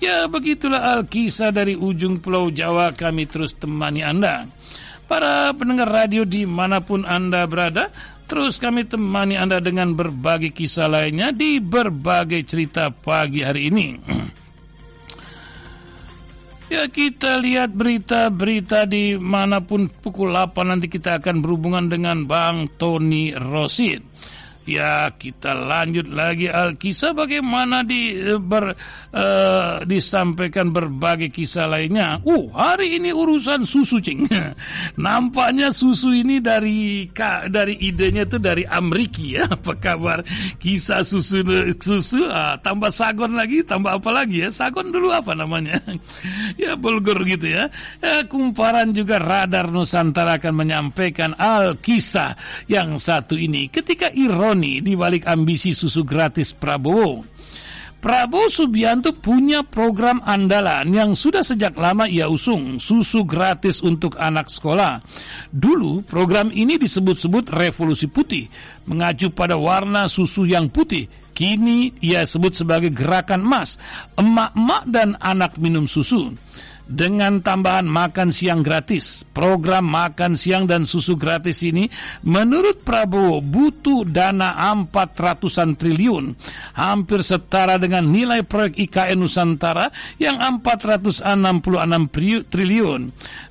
Ya 0.00 0.24
begitulah 0.24 0.96
Alkisah 0.96 1.52
dari 1.52 1.76
ujung 1.76 2.24
pulau 2.24 2.48
Jawa 2.48 2.96
kami 2.96 3.28
terus 3.28 3.52
temani 3.52 4.00
Anda. 4.00 4.48
Para 5.10 5.50
pendengar 5.58 5.90
radio 5.90 6.22
di 6.22 6.46
mana 6.46 6.78
pun 6.78 7.02
Anda 7.02 7.42
berada, 7.50 7.90
terus 8.30 8.62
kami 8.62 8.86
temani 8.86 9.34
Anda 9.34 9.58
dengan 9.58 9.98
berbagai 9.98 10.54
kisah 10.54 10.86
lainnya 10.86 11.34
di 11.34 11.58
berbagai 11.58 12.46
cerita 12.46 12.94
pagi 12.94 13.42
hari 13.42 13.74
ini. 13.74 13.86
Ya 16.70 16.86
kita 16.86 17.34
lihat 17.42 17.74
berita-berita 17.74 18.86
di 18.86 19.18
mana 19.18 19.58
pun 19.58 19.90
pukul 19.90 20.30
8 20.30 20.70
nanti 20.70 20.86
kita 20.86 21.18
akan 21.18 21.42
berhubungan 21.42 21.90
dengan 21.90 22.30
Bang 22.30 22.70
Tony 22.78 23.34
Rosid. 23.34 24.09
Ya 24.68 25.08
kita 25.08 25.56
lanjut 25.56 26.12
lagi 26.12 26.44
Alkisah 26.44 27.16
bagaimana 27.16 27.80
di 27.80 28.12
eh, 28.12 28.36
ber, 28.36 28.76
uh, 29.10 29.80
disampaikan 29.88 30.68
berbagai 30.68 31.32
kisah 31.32 31.64
lainnya. 31.64 32.20
Uh 32.28 32.52
hari 32.52 33.00
ini 33.00 33.08
urusan 33.08 33.64
susu 33.64 34.04
cing. 34.04 34.28
Nampaknya 35.00 35.72
susu 35.72 36.12
ini 36.12 36.44
dari 36.44 37.08
dari 37.48 37.80
idenya 37.80 38.28
itu 38.28 38.36
dari 38.36 38.68
Amerika 38.68 39.24
ya. 39.24 39.44
Apa 39.56 39.80
kabar 39.80 40.20
kisah 40.60 41.00
susu 41.08 41.40
susu 41.80 42.28
ah, 42.28 42.60
tambah 42.60 42.92
sagon 42.92 43.32
lagi 43.32 43.64
tambah 43.64 43.96
apa 43.96 44.12
lagi 44.12 44.44
ya? 44.44 44.48
Sagon 44.52 44.92
dulu 44.92 45.08
apa 45.08 45.32
namanya? 45.32 45.80
ya 46.60 46.76
bulgur 46.76 47.16
gitu 47.24 47.48
ya. 47.48 47.64
ya. 48.04 48.28
Kumparan 48.28 48.92
juga 48.92 49.16
radar 49.16 49.72
Nusantara 49.72 50.36
akan 50.36 50.52
menyampaikan 50.52 51.32
al 51.40 51.80
kisah 51.80 52.36
yang 52.68 53.00
satu 53.00 53.40
ini 53.40 53.72
ketika 53.72 54.12
ironi 54.12 54.49
ironi 54.50 54.82
di 54.82 54.98
balik 54.98 55.30
ambisi 55.30 55.70
susu 55.70 56.02
gratis 56.02 56.50
Prabowo. 56.50 57.22
Prabowo 58.00 58.48
Subianto 58.50 59.12
punya 59.14 59.60
program 59.62 60.24
andalan 60.26 60.90
yang 60.90 61.12
sudah 61.12 61.44
sejak 61.44 61.76
lama 61.76 62.08
ia 62.10 62.26
usung, 62.26 62.80
susu 62.80 63.28
gratis 63.28 63.84
untuk 63.84 64.18
anak 64.18 64.50
sekolah. 64.50 65.04
Dulu 65.52 66.02
program 66.08 66.50
ini 66.50 66.80
disebut-sebut 66.80 67.52
revolusi 67.52 68.08
putih, 68.10 68.48
mengacu 68.90 69.30
pada 69.30 69.54
warna 69.54 70.10
susu 70.10 70.48
yang 70.48 70.66
putih. 70.72 71.06
Kini 71.30 71.94
ia 72.02 72.26
sebut 72.26 72.56
sebagai 72.58 72.90
gerakan 72.90 73.46
emas, 73.46 73.78
emak-emak 74.18 74.82
dan 74.90 75.14
anak 75.20 75.60
minum 75.60 75.86
susu 75.86 76.34
dengan 76.90 77.38
tambahan 77.38 77.86
makan 77.86 78.34
siang 78.34 78.66
gratis. 78.66 79.22
Program 79.30 79.86
makan 79.86 80.34
siang 80.34 80.66
dan 80.66 80.82
susu 80.82 81.14
gratis 81.14 81.62
ini 81.62 81.86
menurut 82.26 82.82
Prabowo 82.82 83.38
butuh 83.38 84.02
dana 84.02 84.58
400-an 84.74 85.78
triliun, 85.78 86.34
hampir 86.74 87.22
setara 87.22 87.78
dengan 87.78 88.10
nilai 88.10 88.42
proyek 88.42 88.90
IKN 88.90 89.22
Nusantara 89.22 89.86
yang 90.18 90.42
466 90.42 91.22
triliun. 92.50 93.00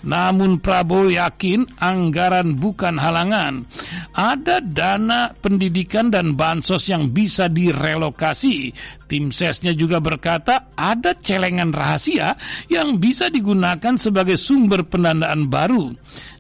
Namun 0.04 0.60
Prabowo 0.60 1.08
yakin 1.08 1.80
anggaran 1.80 2.60
bukan 2.60 3.00
halangan. 3.00 3.64
Ada 4.12 4.60
dana 4.60 5.32
pendidikan 5.32 6.12
dan 6.12 6.36
bansos 6.36 6.92
yang 6.92 7.16
bisa 7.16 7.48
direlokasi 7.48 8.76
Tim 9.10 9.34
sesnya 9.34 9.74
juga 9.74 9.98
berkata 9.98 10.70
ada 10.78 11.18
celengan 11.18 11.74
rahasia 11.74 12.38
yang 12.70 13.02
bisa 13.02 13.29
digunakan 13.32 13.96
sebagai 13.96 14.36
sumber 14.36 14.86
pendanaan 14.86 15.48
baru. 15.48 15.94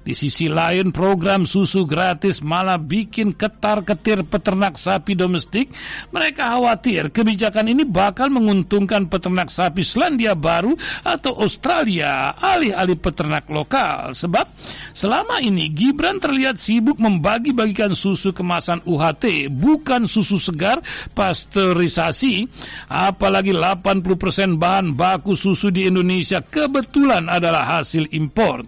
Di 0.09 0.17
sisi 0.17 0.49
lain 0.49 0.89
program 0.89 1.45
susu 1.45 1.85
gratis 1.85 2.41
malah 2.41 2.81
bikin 2.81 3.29
ketar-ketir 3.29 4.25
peternak 4.25 4.73
sapi 4.73 5.13
domestik. 5.13 5.69
Mereka 6.09 6.49
khawatir 6.49 7.13
kebijakan 7.13 7.69
ini 7.69 7.85
bakal 7.85 8.33
menguntungkan 8.33 9.05
peternak 9.05 9.53
sapi 9.53 9.85
Selandia 9.85 10.33
Baru 10.33 10.73
atau 11.05 11.37
Australia 11.37 12.33
alih-alih 12.41 12.97
peternak 12.97 13.45
lokal. 13.53 14.17
Sebab 14.17 14.49
selama 14.97 15.45
ini 15.45 15.69
Gibran 15.69 16.17
terlihat 16.17 16.57
sibuk 16.57 16.97
membagi-bagikan 16.97 17.93
susu 17.93 18.33
kemasan 18.33 18.81
UHT, 18.89 19.53
bukan 19.53 20.09
susu 20.09 20.41
segar 20.41 20.81
pasteurisasi. 21.13 22.49
Apalagi 22.89 23.53
80% 23.53 24.57
bahan 24.57 24.97
baku 24.97 25.37
susu 25.37 25.69
di 25.69 25.85
Indonesia 25.85 26.41
kebetulan 26.41 27.29
adalah 27.29 27.77
hasil 27.77 28.09
impor. 28.09 28.65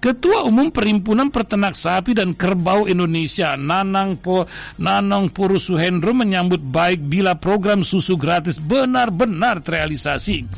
Ketua 0.00 0.48
Umum 0.48 0.72
Perhimpunan 0.72 1.28
Peternak 1.28 1.76
Sapi 1.76 2.16
dan 2.16 2.32
Kerbau 2.32 2.88
Indonesia 2.88 3.52
Nanang 3.60 4.16
po, 4.16 4.48
Nanang 4.80 5.28
Puru 5.28 5.60
Suhendro 5.60 6.16
menyambut 6.16 6.64
baik 6.64 7.04
bila 7.04 7.36
program 7.36 7.84
susu 7.84 8.16
gratis 8.16 8.56
benar-benar 8.56 9.60
terrealisasi. 9.60 10.48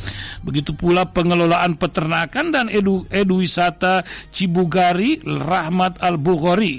Begitu 0.46 0.78
pula 0.78 1.10
pengelolaan 1.10 1.74
peternakan 1.74 2.54
dan 2.54 2.66
edu, 2.70 3.02
edu 3.10 3.42
wisata 3.42 4.06
Cibugari 4.30 5.18
Rahmat 5.26 5.98
Al-Bukhari. 5.98 6.78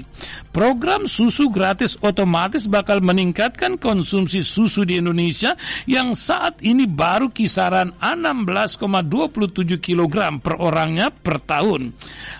Program 0.54 1.10
susu 1.10 1.50
gratis 1.50 1.98
otomatis 1.98 2.70
bakal 2.70 3.02
meningkatkan 3.02 3.74
konsumsi 3.74 4.46
susu 4.46 4.86
di 4.86 5.02
Indonesia 5.02 5.58
yang 5.90 6.14
saat 6.14 6.62
ini 6.62 6.86
baru 6.86 7.26
kisaran 7.34 7.90
16,27 7.98 9.82
kg 9.82 10.38
per 10.38 10.54
orangnya 10.62 11.10
per 11.10 11.42
tahun. 11.42 11.90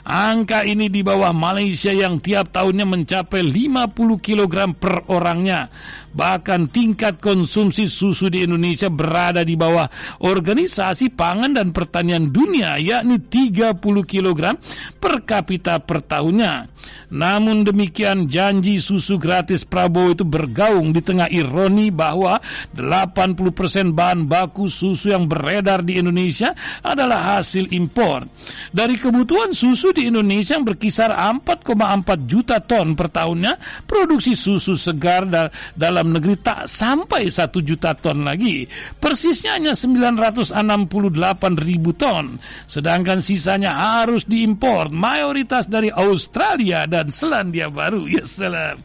Angka 0.07 0.63
ini 0.63 0.87
di 0.95 1.03
bawah 1.03 1.35
Malaysia 1.35 1.91
yang 1.91 2.23
tiap 2.23 2.55
tahunnya 2.55 2.87
mencapai 2.87 3.43
50 3.43 3.91
kg 4.23 4.55
per 4.79 5.11
orangnya. 5.11 5.67
Bahkan 6.15 6.71
tingkat 6.71 7.19
konsumsi 7.19 7.91
susu 7.91 8.31
di 8.31 8.47
Indonesia 8.47 8.87
berada 8.95 9.43
di 9.43 9.59
bawah 9.59 9.91
Organisasi 10.23 11.11
Pangan 11.11 11.59
dan 11.59 11.75
Pertanian 11.75 12.31
Dunia 12.31 12.79
yakni 12.79 13.19
30 13.19 13.75
kg 13.83 14.55
per 15.03 15.27
kapita 15.27 15.83
per 15.83 15.99
tahunnya. 16.07 16.74
Namun 17.15 17.63
demikian 17.63 18.27
janji 18.27 18.83
susu 18.83 19.21
gratis 19.21 19.63
Prabowo 19.63 20.17
itu 20.17 20.25
bergaung 20.27 20.91
di 20.91 20.99
tengah 20.99 21.31
ironi 21.31 21.95
bahwa 21.95 22.43
80% 22.75 23.95
bahan 23.95 24.27
baku 24.27 24.67
susu 24.67 25.15
yang 25.15 25.31
beredar 25.31 25.87
di 25.87 26.01
Indonesia 26.03 26.51
adalah 26.83 27.39
hasil 27.39 27.71
impor. 27.71 28.27
Dari 28.75 28.99
kebutuhan 28.99 29.55
susu 29.55 29.95
di 29.95 30.11
Indonesia 30.11 30.59
yang 30.59 30.67
berkisar 30.67 31.15
4,4 31.15 32.27
juta 32.27 32.59
ton 32.59 32.99
per 32.99 33.09
tahunnya, 33.15 33.87
produksi 33.87 34.35
susu 34.35 34.75
segar 34.75 35.29
da 35.31 35.47
dalam 35.79 36.11
negeri 36.11 36.35
tak 36.43 36.67
sampai 36.67 37.31
1 37.31 37.63
juta 37.63 37.95
ton 37.95 38.27
lagi. 38.27 38.67
Persisnya 38.99 39.55
hanya 39.55 39.79
968 39.79 40.51
ribu 41.63 41.95
ton. 41.95 42.43
Sedangkan 42.67 43.23
sisanya 43.23 44.03
harus 44.03 44.27
diimpor, 44.27 44.91
mayoritas 44.91 45.71
dari 45.71 45.95
Australia 45.95 46.74
dan 46.91 47.07
Selandia 47.15 47.71
Baru. 47.71 48.11
Ya 48.11 48.27
salam. 48.27 48.79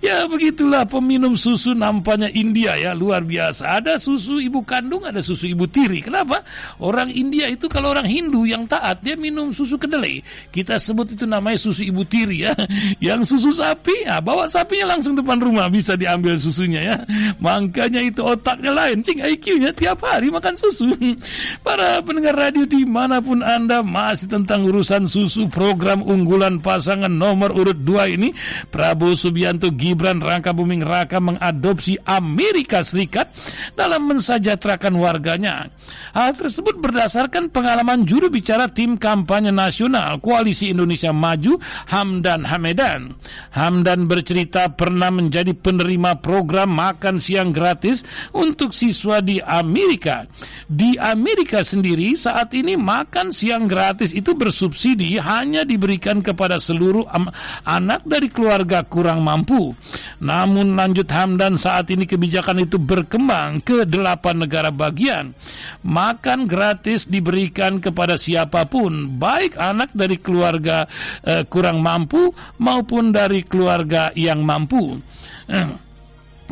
Ya 0.00 0.24
begitulah 0.24 0.88
peminum 0.88 1.36
susu 1.36 1.76
nampaknya 1.76 2.32
India 2.32 2.72
ya, 2.76 2.96
luar 2.96 3.20
biasa. 3.24 3.80
Ada 3.80 4.00
susu 4.00 4.40
ibu 4.40 4.64
kandung, 4.64 5.04
ada 5.04 5.20
susu 5.20 5.52
ibu 5.52 5.68
tiri. 5.68 6.00
Kenapa? 6.00 6.40
Orang 6.80 7.12
India 7.12 7.48
itu 7.52 7.68
kalau 7.68 7.92
orang 7.92 8.08
Hindu 8.08 8.48
yang 8.48 8.64
taat, 8.64 9.04
dia 9.04 9.16
minum 9.16 9.52
susu 9.52 9.76
kedelai. 9.76 10.24
Kita 10.52 10.80
sebut 10.80 11.12
itu 11.12 11.28
namanya 11.28 11.60
susu 11.60 11.84
ibu 11.84 12.02
tiri 12.04 12.48
ya. 12.48 12.52
Yang 13.12 13.36
susu 13.36 13.52
sapi, 13.52 14.08
ya 14.08 14.20
bawa 14.20 14.48
sapinya 14.48 14.96
langsung 14.96 15.18
depan 15.18 15.36
rumah, 15.40 15.68
bisa 15.68 15.98
diambil 15.98 16.38
susunya 16.40 16.80
ya. 16.80 16.96
Makanya 17.40 18.00
itu 18.00 18.24
otaknya 18.24 18.72
lain, 18.72 19.04
cing 19.04 19.20
IQ-nya 19.20 19.74
tiap 19.76 20.00
hari 20.06 20.32
makan 20.32 20.54
susu. 20.56 20.88
Para 21.66 22.00
pendengar 22.00 22.36
radio 22.36 22.64
di 22.64 22.86
mana 22.86 23.18
pun 23.20 23.42
Anda 23.42 23.82
masih 23.82 24.30
tentang 24.30 24.64
urusan 24.68 25.08
susu 25.10 25.50
program 25.50 26.06
unggulan 26.06 26.62
pasangan 26.62 27.10
nomor 27.26 27.50
urut 27.58 27.78
2 27.82 28.14
ini, 28.14 28.30
Prabowo 28.70 29.18
Subianto 29.18 29.74
Gibran 29.74 30.22
Rangka 30.22 30.54
Buming 30.54 30.86
Raka 30.86 31.18
mengadopsi 31.18 31.98
Amerika 32.06 32.86
Serikat 32.86 33.26
dalam 33.74 34.06
mensejahterakan 34.06 34.94
warganya. 34.94 35.66
Hal 36.14 36.38
tersebut 36.38 36.78
berdasarkan 36.78 37.50
pengalaman 37.50 38.06
juru 38.06 38.30
bicara 38.30 38.70
tim 38.70 38.94
kampanye 38.94 39.50
nasional 39.50 40.22
Koalisi 40.22 40.70
Indonesia 40.70 41.10
Maju, 41.10 41.58
Hamdan 41.90 42.46
Hamedan. 42.46 43.18
Hamdan 43.52 44.06
bercerita 44.06 44.70
pernah 44.72 45.10
menjadi 45.10 45.52
penerima 45.52 46.22
program 46.22 46.72
makan 46.72 47.18
siang 47.18 47.50
gratis 47.50 48.06
untuk 48.32 48.70
siswa 48.70 49.18
di 49.18 49.42
Amerika. 49.42 50.28
Di 50.68 50.94
Amerika 51.00 51.64
sendiri 51.64 52.14
saat 52.14 52.52
ini 52.54 52.78
makan 52.78 53.32
siang 53.32 53.66
gratis 53.66 54.12
itu 54.12 54.36
bersubsidi 54.36 55.18
hanya 55.18 55.64
diberikan 55.64 56.20
kepada 56.20 56.60
seluruh 56.60 57.08
anak 57.64 58.04
dari 58.04 58.28
keluarga 58.28 58.84
kurang 58.84 59.24
mampu. 59.24 59.72
Namun 60.20 60.76
lanjut 60.76 61.08
Hamdan 61.08 61.56
saat 61.56 61.88
ini 61.88 62.04
kebijakan 62.04 62.68
itu 62.68 62.76
berkembang 62.76 63.64
ke 63.64 63.88
delapan 63.88 64.44
negara 64.44 64.68
bagian. 64.68 65.32
Makan 65.86 66.44
gratis 66.44 67.08
diberikan 67.08 67.80
kepada 67.80 68.20
siapa 68.20 68.68
pun, 68.68 69.16
baik 69.16 69.56
anak 69.56 69.96
dari 69.96 70.20
keluarga 70.20 70.84
eh, 71.24 71.48
kurang 71.48 71.80
mampu 71.80 72.34
maupun 72.60 73.14
dari 73.14 73.40
keluarga 73.46 74.12
yang 74.12 74.44
mampu. 74.44 75.00
Eh. 75.48 75.68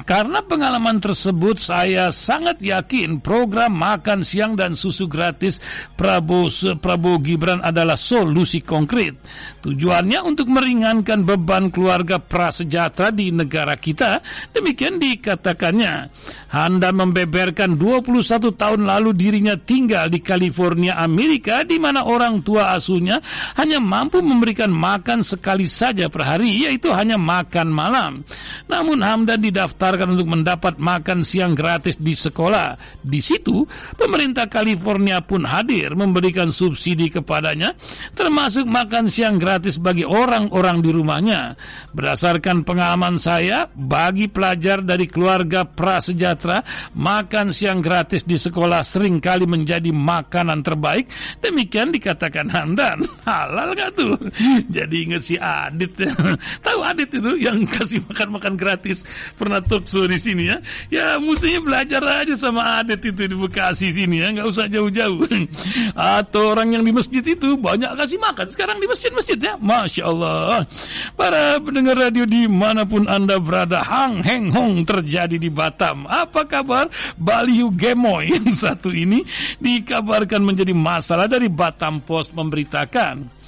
Karena 0.02 0.42
pengalaman 0.42 0.98
tersebut 0.98 1.62
saya 1.62 2.10
sangat 2.10 2.58
yakin 2.58 3.22
program 3.22 3.78
makan 3.78 4.26
siang 4.26 4.58
dan 4.58 4.74
susu 4.74 5.06
gratis 5.06 5.62
Prabowo, 5.94 6.50
Prabowo 6.82 7.22
Gibran 7.22 7.62
adalah 7.62 7.94
solusi 7.94 8.58
konkret. 8.58 9.14
Tujuannya 9.62 10.18
untuk 10.26 10.50
meringankan 10.50 11.22
beban 11.22 11.70
keluarga 11.70 12.18
prasejahtera 12.18 13.14
di 13.14 13.30
negara 13.30 13.78
kita. 13.78 14.18
Demikian 14.50 14.98
dikatakannya. 14.98 16.10
Handa 16.50 16.90
membeberkan 16.90 17.78
21 17.78 18.50
tahun 18.54 18.82
lalu 18.86 19.10
dirinya 19.14 19.54
tinggal 19.54 20.10
di 20.10 20.18
California, 20.20 20.98
Amerika 20.98 21.62
di 21.62 21.78
mana 21.78 22.02
orang 22.06 22.42
tua 22.42 22.74
asuhnya 22.74 23.22
hanya 23.58 23.78
mampu 23.78 24.22
memberikan 24.22 24.70
makan 24.74 25.22
sekali 25.22 25.70
saja 25.70 26.10
per 26.10 26.26
hari 26.26 26.66
yaitu 26.66 26.90
hanya 26.90 27.14
makan 27.14 27.70
malam. 27.70 28.12
Namun 28.66 29.00
Hamdan 29.00 29.38
didaftarkan 29.84 30.16
untuk 30.16 30.28
mendapat 30.32 30.74
makan 30.80 31.20
siang 31.20 31.52
gratis 31.52 32.00
di 32.00 32.16
sekolah. 32.16 32.80
Di 33.04 33.20
situ 33.20 33.68
pemerintah 34.00 34.48
California 34.48 35.20
pun 35.20 35.44
hadir 35.44 35.92
memberikan 35.92 36.48
subsidi 36.48 37.12
kepadanya 37.12 37.76
termasuk 38.16 38.64
makan 38.64 39.12
siang 39.12 39.36
gratis 39.36 39.76
bagi 39.76 40.08
orang-orang 40.08 40.80
di 40.80 40.88
rumahnya. 40.88 41.52
Berdasarkan 41.92 42.64
pengalaman 42.64 43.20
saya 43.20 43.68
bagi 43.76 44.32
pelajar 44.32 44.80
dari 44.80 45.04
keluarga 45.04 45.68
prasejahtera 45.68 46.14
sejahtera, 46.14 46.58
makan 46.96 47.52
siang 47.52 47.84
gratis 47.84 48.24
di 48.24 48.40
sekolah 48.40 48.80
sering 48.80 49.20
kali 49.20 49.44
menjadi 49.44 49.92
makanan 49.92 50.64
terbaik. 50.64 51.12
Demikian 51.44 51.92
dikatakan 51.92 52.48
Handan. 52.48 53.04
Halal 53.28 53.76
gak 53.76 54.00
tuh? 54.00 54.16
Jadi 54.72 54.96
inget 55.04 55.20
si 55.20 55.36
Adit. 55.36 55.92
Tahu 56.64 56.80
Adit 56.80 57.10
itu 57.12 57.36
yang 57.36 57.66
kasih 57.74 58.00
makan-makan 58.08 58.54
gratis. 58.54 59.02
Pernah 59.34 59.60
talkshow 59.74 60.06
di 60.06 60.18
sini 60.22 60.46
ya. 60.46 60.62
Ya 60.88 61.06
mestinya 61.18 61.60
belajar 61.66 62.02
aja 62.06 62.34
sama 62.38 62.78
Adit 62.78 63.02
itu 63.02 63.26
di 63.26 63.34
Bekasi 63.34 63.90
sini 63.90 64.22
ya. 64.22 64.30
Nggak 64.30 64.46
usah 64.46 64.66
jauh-jauh. 64.70 65.26
Atau 66.18 66.54
orang 66.54 66.78
yang 66.78 66.86
di 66.86 66.94
masjid 66.94 67.26
itu 67.26 67.58
banyak 67.58 67.90
kasih 67.98 68.22
makan. 68.22 68.46
Sekarang 68.54 68.78
di 68.78 68.86
masjid-masjid 68.86 69.38
ya. 69.38 69.58
Masya 69.58 70.02
Allah. 70.06 70.62
Para 71.18 71.58
pendengar 71.58 71.98
radio 71.98 72.22
di 72.22 72.46
mana 72.46 72.86
pun 72.86 73.10
Anda 73.10 73.42
berada. 73.42 73.82
Hang 73.82 74.22
Heng 74.22 74.54
Hong 74.54 74.86
terjadi 74.86 75.34
di 75.34 75.50
Batam. 75.50 76.06
Apa 76.06 76.46
kabar 76.46 76.86
Baliu 77.18 77.74
Gemoy 77.74 78.30
yang 78.38 78.54
satu 78.54 78.94
ini 78.94 79.26
dikabarkan 79.58 80.40
menjadi 80.46 80.70
masalah 80.70 81.26
dari 81.26 81.50
Batam 81.50 81.98
Post 81.98 82.36
memberitakan. 82.38 83.43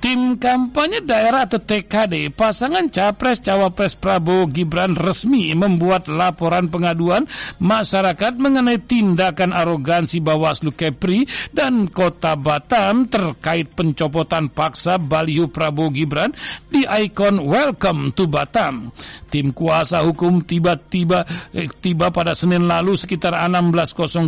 Tim 0.00 0.40
kampanye 0.40 1.04
daerah 1.04 1.44
atau 1.44 1.60
TKD 1.60 2.32
pasangan 2.32 2.88
Capres 2.88 3.36
Cawapres 3.44 3.92
Prabowo 4.00 4.48
Gibran 4.48 4.96
resmi 4.96 5.52
membuat 5.52 6.08
laporan 6.08 6.72
pengaduan 6.72 7.28
masyarakat 7.60 8.40
mengenai 8.40 8.80
tindakan 8.80 9.52
arogansi 9.52 10.24
Bawaslu 10.24 10.72
Kepri 10.72 11.28
dan 11.52 11.84
Kota 11.92 12.32
Batam 12.32 13.12
terkait 13.12 13.76
pencopotan 13.76 14.48
paksa 14.48 14.96
baliho 14.96 15.52
Prabowo 15.52 15.92
Gibran 15.92 16.32
di 16.72 16.88
ikon 16.88 17.44
Welcome 17.44 18.16
to 18.16 18.24
Batam. 18.24 18.88
Tim 19.28 19.52
kuasa 19.52 20.00
hukum 20.00 20.42
tiba-tiba 20.42 21.22
eh, 21.52 21.68
tiba 21.68 22.08
pada 22.10 22.32
Senin 22.32 22.64
lalu 22.64 22.96
sekitar 22.96 23.36
16.00. 23.36 24.26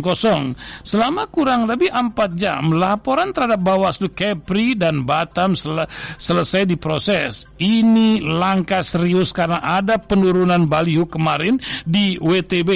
Selama 0.85 1.27
kurang 1.27 1.65
lebih 1.65 1.91
4 1.91 2.13
jam, 2.37 2.71
laporan 2.77 3.33
terhadap 3.33 3.59
Bawaslu 3.59 4.13
Kepri 4.13 4.77
dan 4.77 5.03
Batam 5.03 5.57
sel 5.63 5.87
selesai 6.19 6.67
diproses. 6.67 7.47
Ini 7.55 8.19
langkah 8.19 8.83
serius 8.83 9.31
karena 9.31 9.63
ada 9.63 9.95
penurunan 9.95 10.67
baliho 10.67 11.07
kemarin 11.07 11.57
di 11.87 12.19
WTB. 12.19 12.71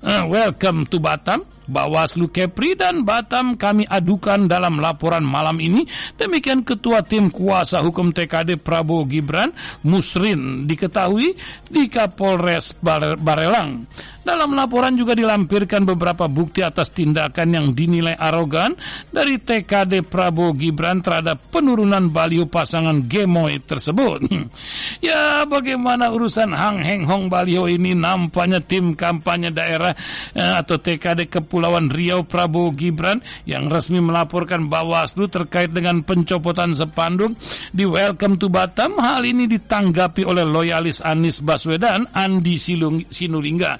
Uh, 0.00 0.08
eh, 0.08 0.24
welcome 0.24 0.88
to 0.88 0.96
Batam 0.96 1.59
Bawaslu 1.70 2.34
Kepri 2.34 2.74
dan 2.74 3.06
Batam 3.06 3.54
kami 3.54 3.86
adukan 3.86 4.50
dalam 4.50 4.82
laporan 4.82 5.22
malam 5.22 5.62
ini. 5.62 5.86
Demikian 6.18 6.66
Ketua 6.66 7.06
Tim 7.06 7.30
Kuasa 7.30 7.78
Hukum 7.86 8.10
TKD 8.10 8.58
Prabowo 8.58 9.06
Gibran, 9.06 9.54
Musrin, 9.86 10.66
diketahui 10.66 11.38
di 11.70 11.86
Kapolres 11.86 12.74
Barelang. 12.82 13.86
Dalam 14.20 14.52
laporan 14.52 14.98
juga 14.98 15.16
dilampirkan 15.16 15.88
beberapa 15.88 16.28
bukti 16.28 16.60
atas 16.60 16.92
tindakan 16.92 17.56
yang 17.56 17.66
dinilai 17.72 18.18
arogan 18.18 18.76
dari 19.08 19.40
TKD 19.40 20.04
Prabowo 20.04 20.52
Gibran 20.52 21.00
terhadap 21.00 21.48
penurunan 21.48 22.10
baliho 22.12 22.44
pasangan 22.44 23.06
Gemoy 23.08 23.62
tersebut. 23.64 24.26
ya 25.06 25.48
bagaimana 25.48 26.12
urusan 26.12 26.52
Hang 26.52 26.84
Heng 26.84 27.08
Hong 27.08 27.32
baliho 27.32 27.64
ini 27.64 27.96
nampaknya 27.96 28.60
tim 28.60 28.92
kampanye 28.92 29.54
daerah 29.54 29.96
eh, 30.36 30.52
atau 30.58 30.76
TKD 30.76 31.30
Kepulauan 31.30 31.59
Riau 31.90 32.22
Prabowo 32.22 32.70
Gibran 32.72 33.20
yang 33.44 33.66
resmi 33.66 33.98
melaporkan 33.98 34.70
Bawaslu 34.70 35.26
terkait 35.26 35.74
dengan 35.74 36.00
pencopotan 36.06 36.72
sepanduk 36.72 37.34
di 37.74 37.82
Welcome 37.82 38.38
to 38.38 38.46
Batam. 38.46 38.96
Hal 38.96 39.26
ini 39.26 39.50
ditanggapi 39.50 40.22
oleh 40.22 40.46
loyalis 40.46 41.02
Anies 41.02 41.42
Baswedan 41.42 42.06
Andi 42.14 42.56
Silung, 42.56 43.02
Sinulingga. 43.10 43.76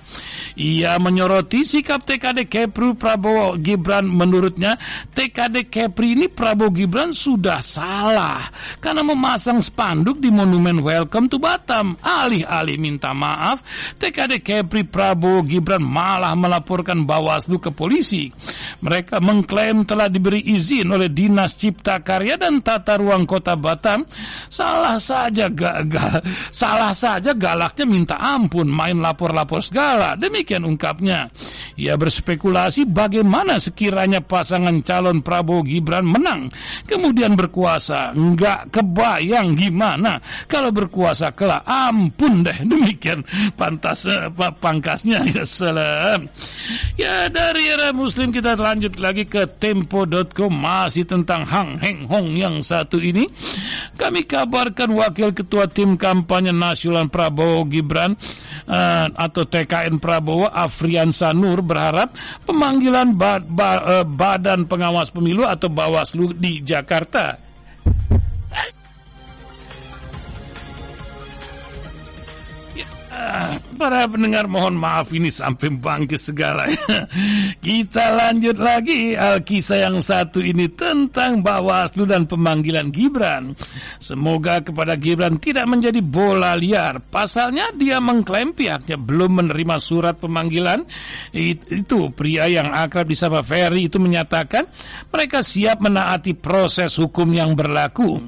Ia 0.59 0.99
menyoroti 0.99 1.63
sikap 1.63 2.03
TKD 2.03 2.51
Kepri 2.51 2.93
Prabowo 2.99 3.55
Gibran 3.55 4.11
menurutnya 4.11 4.75
TKD 5.15 5.71
Kepri 5.71 6.19
ini 6.19 6.27
Prabowo 6.27 6.75
Gibran 6.75 7.15
sudah 7.15 7.63
salah 7.63 8.51
karena 8.83 9.07
memasang 9.07 9.63
spanduk 9.63 10.19
di 10.19 10.29
monumen 10.29 10.83
Welcome 10.83 11.31
to 11.31 11.39
Batam. 11.39 11.95
Alih-alih 12.03 12.77
minta 12.81 13.15
maaf, 13.15 13.63
TKD 13.97 14.43
Kepri 14.43 14.83
Prabowo 14.83 15.47
Gibran 15.47 15.85
malah 15.85 16.35
melaporkan 16.35 17.07
Bawaslu 17.07 17.60
ke 17.61 17.71
polisi. 17.71 18.33
Mereka 18.81 19.21
mengklaim 19.21 19.85
telah 19.85 20.09
diberi 20.09 20.41
izin 20.51 20.89
oleh 20.91 21.13
Dinas 21.13 21.55
Cipta 21.55 22.01
Karya 22.01 22.41
dan 22.41 22.65
Tata 22.65 22.97
Ruang 22.97 23.29
Kota 23.29 23.55
Batam. 23.55 24.03
Salah 24.49 24.97
saja 24.97 25.47
gagal, 25.53 26.25
salah 26.51 26.97
saja 26.97 27.37
galaknya 27.37 27.85
minta 27.87 28.17
ampun, 28.17 28.67
main 28.67 28.99
lapor-lapor 28.99 29.61
segala. 29.61 30.17
Demikian 30.17 30.65
ungkapnya. 30.65 31.29
Ia 31.77 31.95
berspekulasi 32.01 32.89
bagaimana 32.89 33.61
sekiranya 33.61 34.25
pasangan 34.25 34.81
calon 34.83 35.21
Prabowo 35.21 35.63
Gibran 35.65 36.09
menang, 36.09 36.49
kemudian 36.89 37.37
berkuasa. 37.37 38.17
Nggak 38.17 38.73
kebayang 38.73 39.55
gimana 39.55 40.19
kalau 40.49 40.73
berkuasa 40.73 41.33
kelak. 41.37 41.63
Ampun 41.71 42.43
deh, 42.43 42.57
demikian 42.65 43.23
pantas 43.55 44.09
uh, 44.09 44.31
pangkasnya. 44.33 45.23
Ya 45.31 45.47
salam. 45.47 46.27
Ya 46.99 47.31
dari 47.51 47.67
era 47.67 47.91
Muslim 47.91 48.31
kita 48.31 48.55
lanjut 48.55 49.03
lagi 49.03 49.27
ke 49.27 49.43
Tempo.com 49.59 50.55
masih 50.55 51.03
tentang 51.03 51.43
Hang 51.43 51.83
Heng 51.83 52.07
Hong 52.07 52.39
yang 52.39 52.63
satu 52.63 53.03
ini. 53.03 53.27
Kami 53.99 54.23
kabarkan 54.23 54.95
Wakil 54.95 55.35
Ketua 55.35 55.67
Tim 55.67 55.99
Kampanye 55.99 56.55
Nasional 56.55 57.11
Prabowo 57.11 57.67
Gibran 57.67 58.15
uh, 58.71 59.07
atau 59.11 59.51
TKN 59.51 59.99
Prabowo 59.99 60.47
Afrian 60.47 61.11
Sanur 61.11 61.59
berharap 61.67 62.15
pemanggilan 62.47 63.19
ba 63.19 63.43
ba 63.43 63.99
uh, 63.99 64.07
Badan 64.07 64.71
Pengawas 64.71 65.11
Pemilu 65.11 65.43
atau 65.43 65.67
Bawaslu 65.67 66.31
di 66.31 66.63
Jakarta 66.63 67.35
para 73.77 74.05
pendengar 74.07 74.45
mohon 74.47 74.77
maaf 74.77 75.11
ini 75.15 75.33
sampai 75.33 75.73
bangkit 75.73 76.21
segala 76.21 76.69
ya. 76.69 77.09
Kita 77.59 78.13
lanjut 78.13 78.61
lagi 78.61 79.17
Alkisah 79.17 79.89
yang 79.89 79.99
satu 80.05 80.45
ini 80.45 80.69
tentang 80.73 81.41
Bawaslu 81.41 82.05
dan 82.05 82.29
pemanggilan 82.29 82.93
Gibran. 82.93 83.57
Semoga 83.97 84.61
kepada 84.61 84.95
Gibran 85.01 85.41
tidak 85.41 85.67
menjadi 85.67 86.01
bola 86.05 86.55
liar. 86.55 87.01
Pasalnya 87.01 87.73
dia 87.73 87.99
mengklaim 87.99 88.53
pihaknya 88.53 89.01
belum 89.01 89.45
menerima 89.45 89.77
surat 89.81 90.21
pemanggilan. 90.21 90.85
Itu 91.33 92.13
pria 92.13 92.47
yang 92.51 92.71
akrab 92.71 93.09
disapa 93.09 93.41
Ferry 93.41 93.89
itu 93.89 93.97
menyatakan 93.97 94.69
mereka 95.09 95.41
siap 95.41 95.81
menaati 95.81 96.37
proses 96.37 96.95
hukum 97.01 97.33
yang 97.33 97.57
berlaku. 97.57 98.21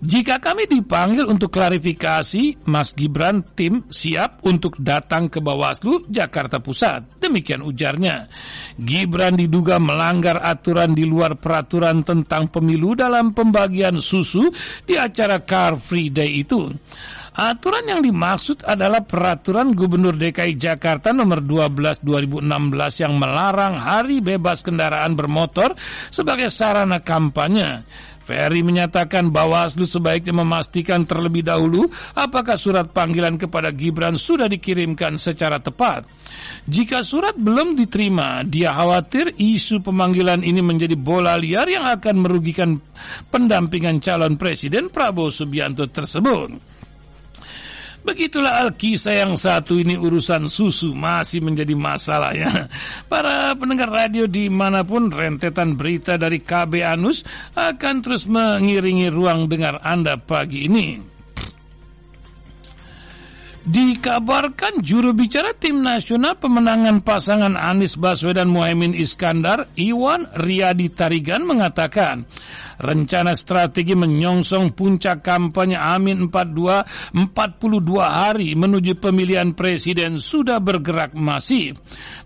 Jika 0.00 0.40
kami 0.40 0.68
dipanggil 0.68 1.28
untuk 1.28 1.54
klarifikasi, 1.54 2.66
Mas 2.68 2.92
Gibran 2.92 3.42
tim 3.54 3.86
siap 3.88 4.44
untuk 4.44 4.78
datang 4.80 5.28
ke 5.32 5.40
Bawaslu 5.40 6.08
Jakarta 6.08 6.60
Pusat. 6.60 7.20
Demikian 7.22 7.64
ujarnya. 7.64 8.28
Gibran 8.78 9.38
diduga 9.38 9.80
melanggar 9.82 10.42
aturan 10.42 10.92
di 10.92 11.06
luar 11.08 11.38
peraturan 11.38 12.04
tentang 12.04 12.50
pemilu 12.52 12.94
dalam 12.94 13.32
pembagian 13.32 13.98
susu 13.98 14.50
di 14.84 14.94
acara 14.98 15.42
Car 15.42 15.80
Free 15.80 16.10
Day 16.10 16.42
itu. 16.42 16.70
Aturan 17.34 17.90
yang 17.90 17.98
dimaksud 17.98 18.62
adalah 18.62 19.02
peraturan 19.02 19.74
Gubernur 19.74 20.14
DKI 20.14 20.54
Jakarta 20.54 21.10
nomor 21.10 21.42
12 21.42 22.06
2016 22.06 22.46
yang 23.02 23.18
melarang 23.18 23.74
hari 23.74 24.22
bebas 24.22 24.62
kendaraan 24.62 25.18
bermotor 25.18 25.74
sebagai 26.14 26.46
sarana 26.46 27.02
kampanye. 27.02 27.82
Ferry 28.24 28.64
menyatakan 28.64 29.28
Bawaslu 29.28 29.84
sebaiknya 29.84 30.32
memastikan 30.32 31.04
terlebih 31.04 31.44
dahulu 31.44 31.86
apakah 32.16 32.56
surat 32.56 32.88
panggilan 32.88 33.36
kepada 33.36 33.68
Gibran 33.68 34.16
sudah 34.16 34.48
dikirimkan 34.48 35.20
secara 35.20 35.60
tepat. 35.60 36.08
Jika 36.64 37.04
surat 37.04 37.36
belum 37.36 37.76
diterima, 37.76 38.40
dia 38.48 38.72
khawatir 38.72 39.36
isu 39.36 39.84
pemanggilan 39.84 40.40
ini 40.40 40.64
menjadi 40.64 40.96
bola 40.96 41.36
liar 41.36 41.68
yang 41.68 41.84
akan 41.84 42.24
merugikan 42.24 42.80
pendampingan 43.28 44.00
calon 44.00 44.40
presiden 44.40 44.88
Prabowo 44.88 45.28
Subianto 45.28 45.84
tersebut. 45.86 46.73
Begitulah 48.04 48.68
Alkisah 48.68 49.16
yang 49.16 49.32
satu 49.32 49.80
ini 49.80 49.96
urusan 49.96 50.44
susu 50.44 50.92
masih 50.92 51.40
menjadi 51.40 51.72
masalah 51.72 52.36
ya. 52.36 52.68
Para 53.08 53.56
pendengar 53.56 53.88
radio 53.88 54.28
di 54.28 54.52
mana 54.52 54.84
pun 54.84 55.08
rentetan 55.08 55.72
berita 55.72 56.20
dari 56.20 56.44
KB 56.44 56.84
Anus 56.84 57.24
akan 57.56 58.04
terus 58.04 58.28
mengiringi 58.28 59.08
ruang 59.08 59.48
dengar 59.48 59.80
Anda 59.80 60.20
pagi 60.20 60.68
ini. 60.68 61.14
Dikabarkan 63.64 64.84
juru 64.84 65.16
bicara 65.16 65.56
tim 65.56 65.80
nasional 65.80 66.36
pemenangan 66.36 67.00
pasangan 67.00 67.56
Anies 67.56 67.96
Baswedan 67.96 68.52
Muhaimin 68.52 68.92
Iskandar, 68.92 69.72
Iwan 69.80 70.28
Riyadi 70.36 70.92
Tarigan 70.92 71.48
mengatakan, 71.48 72.28
rencana 72.80 73.34
strategi 73.38 73.94
menyongsong 73.94 74.74
puncak 74.74 75.22
kampanye 75.22 75.78
Amin 75.78 76.30
42 76.30 77.14
42 77.14 78.00
hari 78.00 78.54
menuju 78.54 78.98
pemilihan 78.98 79.52
presiden 79.52 80.18
sudah 80.18 80.58
bergerak 80.58 81.12
masif. 81.14 81.78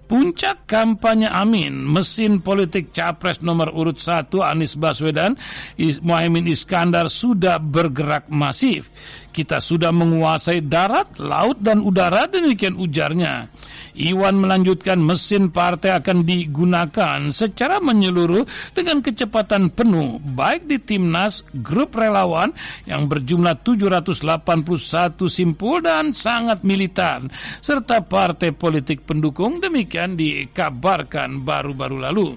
Puncak 0.08 0.64
kampanye 0.64 1.28
Amin, 1.28 1.84
mesin 1.84 2.40
politik 2.40 2.96
capres 2.96 3.44
nomor 3.44 3.68
urut 3.76 4.00
1 4.00 4.32
Anies 4.40 4.72
Baswedan, 4.72 5.37
Muhaimin 5.76 6.48
Iskandar 6.48 7.12
sudah 7.12 7.61
bergerak 7.61 8.32
masif. 8.32 8.88
Kita 9.28 9.61
sudah 9.61 9.92
menguasai 9.92 10.64
darat, 10.64 11.20
laut, 11.20 11.61
dan 11.61 11.84
udara, 11.84 12.24
demikian 12.24 12.80
ujarnya. 12.80 13.52
Iwan 13.98 14.38
melanjutkan 14.38 15.02
mesin 15.02 15.50
partai 15.50 15.90
akan 15.98 16.22
digunakan 16.22 17.18
secara 17.34 17.82
menyeluruh 17.82 18.46
dengan 18.70 19.02
kecepatan 19.02 19.74
penuh, 19.74 20.22
baik 20.22 20.70
di 20.70 20.78
timnas, 20.78 21.42
grup 21.50 21.98
relawan 21.98 22.54
yang 22.87 23.11
berjumlah 23.11 23.58
781 23.66 25.26
simpul 25.26 25.82
dan 25.82 26.14
sangat 26.14 26.62
militan, 26.62 27.26
serta 27.58 28.06
partai 28.06 28.54
politik 28.54 29.02
pendukung, 29.02 29.58
demikian 29.58 30.14
dikabarkan 30.14 31.42
baru-baru 31.42 31.98
lalu. 31.98 32.28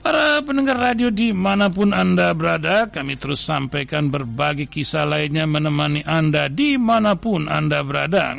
Para 0.00 0.40
pendengar 0.46 0.78
radio 0.78 1.10
di 1.10 1.34
mana 1.34 1.68
pun 1.74 1.90
Anda 1.90 2.32
berada, 2.38 2.86
kami 2.86 3.18
terus 3.18 3.42
sampaikan 3.42 4.08
berbagai 4.08 4.70
kisah 4.70 5.04
lainnya 5.04 5.44
menemani 5.44 6.06
Anda 6.06 6.46
di 6.46 6.78
mana 6.78 7.18
pun 7.18 7.50
Anda 7.50 7.82
berada. 7.84 8.32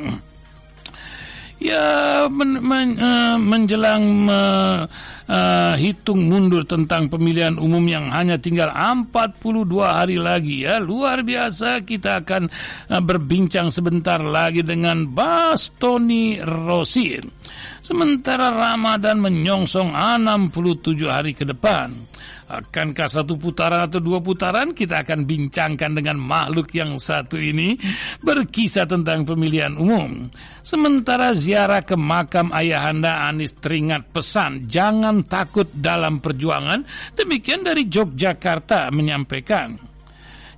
Ya, 1.62 2.26
men, 2.26 2.58
men, 2.58 2.98
uh, 2.98 3.38
menjelang 3.38 4.26
uh, 4.26 4.90
uh, 5.30 5.74
hitung 5.78 6.26
mundur 6.26 6.66
tentang 6.66 7.06
pemilihan 7.06 7.54
umum 7.62 7.86
yang 7.86 8.10
hanya 8.10 8.42
tinggal 8.42 8.74
42 8.74 9.70
hari 9.78 10.18
lagi 10.18 10.66
ya. 10.66 10.82
Luar 10.82 11.22
biasa 11.22 11.86
kita 11.86 12.26
akan 12.26 12.50
uh, 12.90 13.02
berbincang 13.06 13.70
sebentar 13.70 14.18
lagi 14.26 14.66
dengan 14.66 15.06
Bas 15.06 15.70
Tony 15.78 16.42
Rosin. 16.42 17.30
Sementara 17.78 18.50
Ramadan 18.50 19.22
menyongsong 19.22 19.94
67 19.94 20.98
hari 21.06 21.38
ke 21.38 21.46
depan. 21.46 22.11
Akankah 22.52 23.08
satu 23.08 23.40
putaran 23.40 23.88
atau 23.88 24.04
dua 24.04 24.20
putaran 24.20 24.76
kita 24.76 25.08
akan 25.08 25.24
bincangkan 25.24 25.96
dengan 25.96 26.20
makhluk 26.20 26.76
yang 26.76 27.00
satu 27.00 27.40
ini 27.40 27.80
berkisah 28.20 28.84
tentang 28.84 29.24
pemilihan 29.24 29.80
umum. 29.80 30.28
Sementara 30.60 31.32
ziarah 31.32 31.88
ke 31.88 31.96
makam 31.96 32.52
ayahanda 32.52 33.24
Anis 33.24 33.56
teringat 33.56 34.12
pesan 34.12 34.68
jangan 34.68 35.24
takut 35.24 35.72
dalam 35.72 36.20
perjuangan. 36.20 36.84
Demikian 37.16 37.64
dari 37.64 37.88
Yogyakarta 37.88 38.92
menyampaikan. 38.92 39.80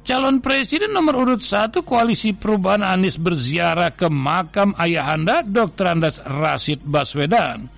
Calon 0.03 0.43
Presiden 0.43 0.91
nomor 0.91 1.15
urut 1.23 1.39
satu 1.39 1.79
Koalisi 1.79 2.35
Perubahan 2.35 2.83
Anies 2.83 3.15
berziarah 3.15 3.95
ke 3.95 4.11
makam 4.11 4.75
ayahanda 4.75 5.45
Dr. 5.47 5.95
Andas 5.95 6.19
Rasid 6.27 6.83
Baswedan. 6.83 7.71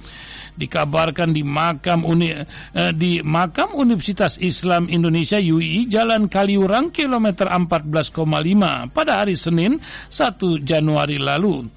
Dikabarkan 0.56 1.36
di 1.36 1.44
makam 1.44 2.08
uni, 2.08 2.32
eh, 2.32 2.48
di 2.96 3.20
makam 3.20 3.76
Universitas 3.76 4.39
Islam 4.39 4.88
Indonesia 4.88 5.36
UI 5.36 5.84
Jalan 5.91 6.32
Kaliurang 6.32 6.96
kilometer 6.96 7.52
14,5 7.52 8.88
pada 8.89 9.20
hari 9.20 9.36
Senin 9.36 9.76
1 10.08 10.63
Januari 10.63 11.20
lalu. 11.20 11.68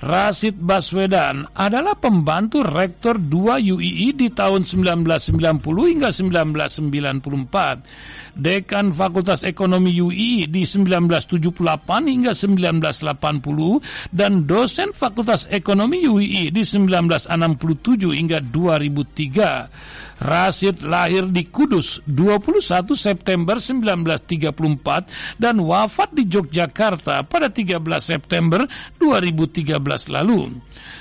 Rasid 0.00 0.56
Baswedan 0.56 1.44
adalah 1.52 1.92
pembantu 1.92 2.64
rektor 2.64 3.20
2 3.20 3.60
UII 3.60 4.16
di 4.16 4.32
tahun 4.32 4.64
1990 4.64 5.92
hingga 5.92 6.08
1994 6.08 8.19
dekan 8.34 8.92
Fakultas 8.94 9.42
Ekonomi 9.46 9.94
UI 9.98 10.46
di 10.46 10.62
1978 10.66 12.10
hingga 12.10 12.32
1980 12.34 14.14
dan 14.14 14.44
dosen 14.44 14.90
Fakultas 14.94 15.46
Ekonomi 15.50 16.04
UI 16.04 16.50
di 16.50 16.62
1967 16.62 18.12
hingga 18.14 18.38
2003. 18.42 20.09
Rasid 20.20 20.84
lahir 20.84 21.32
di 21.32 21.48
Kudus 21.48 22.04
21 22.04 22.92
September 22.92 23.56
1934 23.56 25.40
dan 25.40 25.56
wafat 25.64 26.12
di 26.12 26.28
Yogyakarta 26.28 27.24
pada 27.24 27.48
13 27.48 27.80
September 28.04 28.68
2013 29.00 29.80
lalu. 30.12 30.52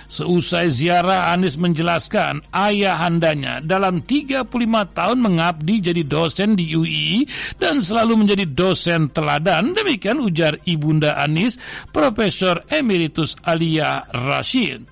Seusai 0.10 0.72
ziarah 0.72 1.36
Anies 1.36 1.60
menjelaskan 1.60 2.42
ayahandanya 2.50 3.60
dalam 3.62 4.02
35 4.02 4.48
tahun 4.96 5.20
mengabdi 5.20 5.84
jadi 5.84 6.02
dosen 6.08 6.58
di 6.58 6.72
UI 6.74 7.28
dan 7.60 7.84
selalu 7.84 8.26
menjadi 8.26 8.48
dosen 8.48 9.12
teladan. 9.12 9.76
Demikian 9.76 10.24
ujar 10.24 10.58
Ibunda 10.64 11.20
Anies, 11.20 11.60
Profesor 11.92 12.64
Emeritus 12.72 13.36
Alia 13.44 14.08
Rashid. 14.10 14.88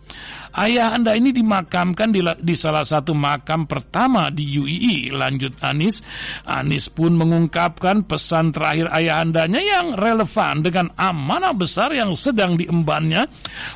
Ayah 0.57 0.97
anda 0.97 1.13
ini 1.13 1.29
dimakamkan 1.29 2.09
di, 2.09 2.25
di 2.41 2.57
salah 2.57 2.81
satu 2.81 3.13
makam 3.13 3.69
pertama 3.69 4.33
di 4.33 4.57
UII. 4.57 5.13
Lanjut 5.13 5.53
Anis, 5.61 6.01
Anis 6.49 6.89
pun 6.89 7.13
mengungkapkan 7.13 8.01
pesan 8.09 8.49
terakhir 8.49 8.89
ayah 8.89 9.21
andanya 9.21 9.61
yang 9.61 9.93
relevan 9.93 10.65
dengan 10.65 10.89
amanah 10.97 11.53
besar 11.53 11.93
yang 11.93 12.17
sedang 12.17 12.57
diembannya 12.57 13.29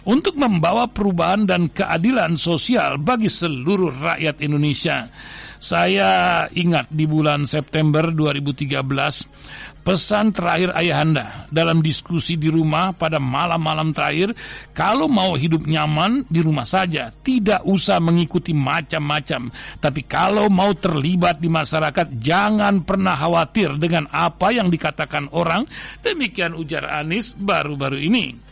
untuk 0.09 0.33
membawa 0.33 0.89
perubahan 0.89 1.45
dan 1.45 1.69
keadilan 1.69 2.33
sosial 2.33 2.97
bagi 2.97 3.29
seluruh 3.29 4.01
rakyat 4.01 4.41
Indonesia. 4.41 5.05
Saya 5.61 6.49
ingat 6.57 6.89
di 6.89 7.05
bulan 7.05 7.45
September 7.45 8.09
2013 8.09 9.69
Pesan 9.81 10.29
terakhir 10.29 10.77
ayahanda 10.77 11.49
dalam 11.49 11.81
diskusi 11.81 12.37
di 12.37 12.53
rumah 12.53 12.93
pada 12.93 13.17
malam-malam 13.17 13.89
terakhir, 13.89 14.29
kalau 14.77 15.09
mau 15.09 15.33
hidup 15.33 15.65
nyaman 15.65 16.21
di 16.29 16.37
rumah 16.37 16.69
saja, 16.69 17.09
tidak 17.09 17.65
usah 17.65 17.97
mengikuti 17.97 18.53
macam-macam. 18.53 19.49
Tapi 19.81 20.05
kalau 20.05 20.53
mau 20.53 20.69
terlibat 20.77 21.41
di 21.41 21.49
masyarakat, 21.49 22.13
jangan 22.21 22.85
pernah 22.85 23.17
khawatir 23.17 23.81
dengan 23.81 24.05
apa 24.13 24.53
yang 24.53 24.69
dikatakan 24.69 25.33
orang. 25.33 25.65
Demikian 26.05 26.53
ujar 26.53 26.85
Anies 26.85 27.33
baru-baru 27.33 28.05
ini. 28.05 28.50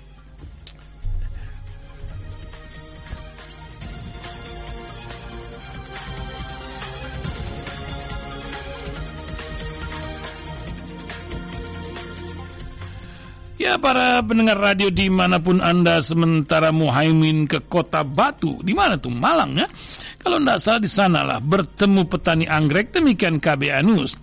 Ya 13.60 13.76
para 13.76 14.24
pendengar 14.24 14.55
radio 14.55 14.88
di 14.88 15.12
mana 15.12 15.36
pun 15.36 15.60
Anda 15.60 15.99
sementara 15.99 16.72
Muhaimin 16.72 17.43
ke 17.43 17.60
kota 17.68 18.07
Batu. 18.07 18.55
Di 18.64 18.72
mana 18.72 18.95
tuh? 18.95 19.12
Malang 19.12 19.51
ya? 19.60 19.68
Kalau 20.16 20.39
tidak 20.39 20.64
salah 20.64 20.80
di 20.80 20.88
sanalah 20.88 21.39
bertemu 21.43 22.07
petani 22.07 22.47
anggrek 22.47 22.95
demikian 22.95 23.43
KB 23.43 23.68
Anus. 23.76 24.16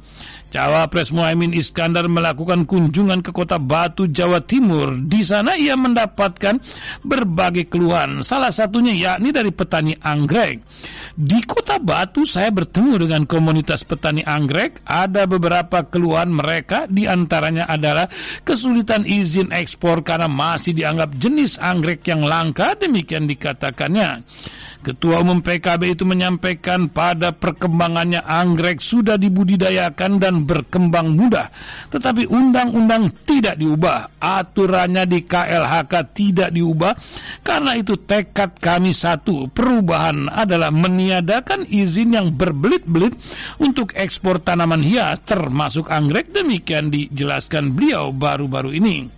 Cawapres 0.47 1.11
Muhaimin 1.11 1.51
Iskandar 1.59 2.07
melakukan 2.07 2.71
kunjungan 2.71 3.19
ke 3.19 3.35
kota 3.35 3.59
Batu, 3.59 4.07
Jawa 4.07 4.39
Timur. 4.39 4.95
Di 5.03 5.27
sana 5.27 5.59
ia 5.59 5.75
mendapatkan 5.75 6.63
berbagai 7.03 7.67
keluhan, 7.67 8.23
salah 8.23 8.55
satunya 8.55 8.95
yakni 8.95 9.35
dari 9.35 9.51
petani 9.51 9.93
anggrek. 9.99 10.63
Di 11.19 11.43
kota 11.43 11.83
Batu 11.83 12.23
saya 12.23 12.55
bertemu 12.55 13.09
dengan 13.09 13.23
komunitas 13.27 13.83
petani 13.83 14.23
anggrek, 14.23 14.87
ada 14.87 15.27
beberapa 15.27 15.83
keluhan 15.89 16.31
mereka, 16.31 16.87
di 16.87 17.11
antaranya 17.11 17.67
adalah 17.67 18.07
kesulitan 18.47 19.03
izin 19.03 19.51
ekspor 19.51 20.07
karena 20.07 20.31
masih 20.31 20.73
dianggap 20.77 21.11
jenis 21.19 21.59
anggrek 21.59 22.07
yang 22.07 22.23
langka, 22.23 22.79
demikian 22.79 23.27
dikatakannya. 23.27 24.23
Ketua 24.87 25.19
Umum 25.19 25.43
PKB 25.43 25.99
itu 25.99 26.07
menyampaikan 26.07 26.87
pada 26.87 27.35
perkembangannya 27.35 28.23
anggrek 28.23 28.79
sudah 28.79 29.19
dibudidayakan 29.19 30.23
dan 30.23 30.47
berkembang 30.47 31.11
mudah. 31.11 31.51
Tetapi 31.91 32.31
undang-undang 32.31 33.11
tidak 33.27 33.59
diubah, 33.59 34.15
aturannya 34.23 35.03
di 35.11 35.27
KLHK 35.27 35.93
tidak 36.15 36.55
diubah. 36.55 36.95
Karena 37.43 37.75
itu 37.75 37.99
tekad 37.99 38.63
kami 38.63 38.95
satu, 38.95 39.51
perubahan 39.51 40.31
adalah 40.31 40.71
meniadakan 40.71 41.67
izin 41.67 42.15
yang 42.15 42.31
berbelit-belit 42.39 43.19
untuk 43.59 43.91
ekspor 43.99 44.39
tanaman 44.39 44.87
hias 44.87 45.19
termasuk 45.27 45.91
anggrek. 45.91 46.31
Demikian 46.31 46.95
dijelaskan 46.95 47.75
beliau 47.75 48.15
baru-baru 48.15 48.71
ini. 48.79 49.11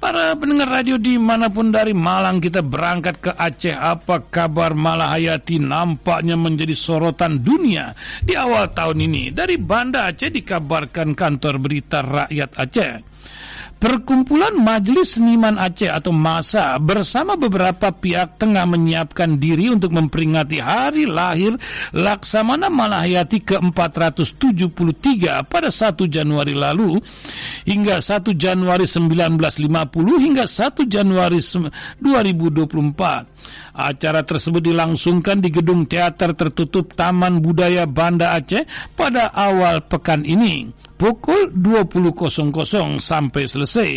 Para 0.00 0.32
pendengar 0.32 0.80
radio 0.80 0.96
di 0.96 1.20
mana 1.20 1.52
pun 1.52 1.68
dari 1.68 1.92
Malang 1.92 2.40
kita 2.40 2.64
berangkat 2.64 3.20
ke 3.20 3.30
Aceh. 3.36 3.76
Apa 3.76 4.24
kabar 4.32 4.72
Malahayati? 4.72 5.60
Nampaknya 5.60 6.40
menjadi 6.40 6.72
sorotan 6.72 7.44
dunia 7.44 7.92
di 8.24 8.32
awal 8.32 8.72
tahun 8.72 8.96
ini. 8.96 9.28
Dari 9.28 9.60
Banda 9.60 10.08
Aceh 10.08 10.32
dikabarkan 10.32 11.12
kantor 11.12 11.60
berita 11.60 12.00
rakyat 12.00 12.50
Aceh 12.56 13.09
Perkumpulan 13.80 14.60
Majelis 14.60 15.16
Seniman 15.16 15.56
Aceh 15.56 15.88
atau 15.88 16.12
MASA 16.12 16.76
bersama 16.84 17.32
beberapa 17.40 17.88
pihak 17.88 18.36
tengah 18.36 18.68
menyiapkan 18.68 19.40
diri 19.40 19.72
untuk 19.72 19.96
memperingati 19.96 20.60
hari 20.60 21.08
lahir 21.08 21.56
Laksamana 21.96 22.68
Malahayati 22.68 23.40
ke-473 23.40 25.48
pada 25.48 25.72
1 25.72 25.96
Januari 26.12 26.52
lalu 26.52 27.00
hingga 27.64 28.04
1 28.04 28.36
Januari 28.36 28.84
1950 28.84 29.48
hingga 30.28 30.44
1 30.44 30.84
Januari 30.84 31.40
2024. 31.40 33.29
Acara 33.70 34.26
tersebut 34.26 34.60
dilangsungkan 34.60 35.38
di 35.38 35.48
gedung 35.48 35.86
teater 35.86 36.34
tertutup 36.34 36.92
Taman 36.92 37.38
Budaya 37.38 37.86
Banda 37.86 38.34
Aceh 38.34 38.66
pada 38.98 39.30
awal 39.30 39.86
pekan 39.86 40.26
ini 40.26 40.68
pukul 41.00 41.48
20.00 41.56 43.00
sampai 43.00 43.48
selesai. 43.48 43.90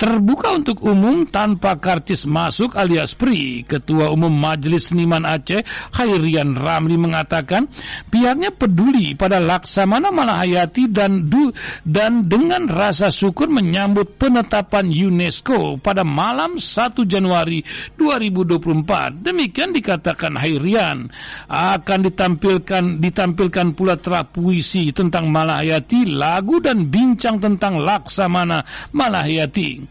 Terbuka 0.00 0.56
untuk 0.56 0.80
umum 0.88 1.28
tanpa 1.28 1.76
karcis 1.76 2.24
masuk 2.24 2.80
alias 2.80 3.12
PRI. 3.12 3.68
Ketua 3.68 4.08
Umum 4.08 4.32
Majelis 4.32 4.88
Seniman 4.88 5.28
Aceh, 5.28 5.60
Khairian 5.92 6.56
Ramli 6.56 6.96
mengatakan 6.96 7.68
pihaknya 8.08 8.56
peduli 8.56 9.12
pada 9.12 9.36
Laksamana 9.36 10.08
Malahayati 10.08 10.88
dan 10.88 11.28
du, 11.28 11.52
dan 11.84 12.24
dengan 12.24 12.64
rasa 12.72 13.12
syukur 13.12 13.52
menyambut 13.52 14.16
penetapan 14.16 14.88
UNESCO 14.88 15.76
pada 15.76 16.08
malam 16.08 16.56
1 16.56 17.04
Januari 17.04 17.60
2024. 18.72 19.26
Demikian 19.26 19.70
dikatakan 19.74 20.38
Khairian. 20.38 21.10
Akan 21.50 22.06
ditampilkan 22.06 23.02
ditampilkan 23.02 23.74
pula 23.74 23.98
puisi 24.24 24.94
tentang 24.94 25.28
Malahayati 25.28 26.06
lagu 26.08 26.62
dan 26.62 26.86
bincang 26.88 27.42
tentang 27.42 27.82
Laksamana 27.82 28.62
Malahayati. 28.94 29.82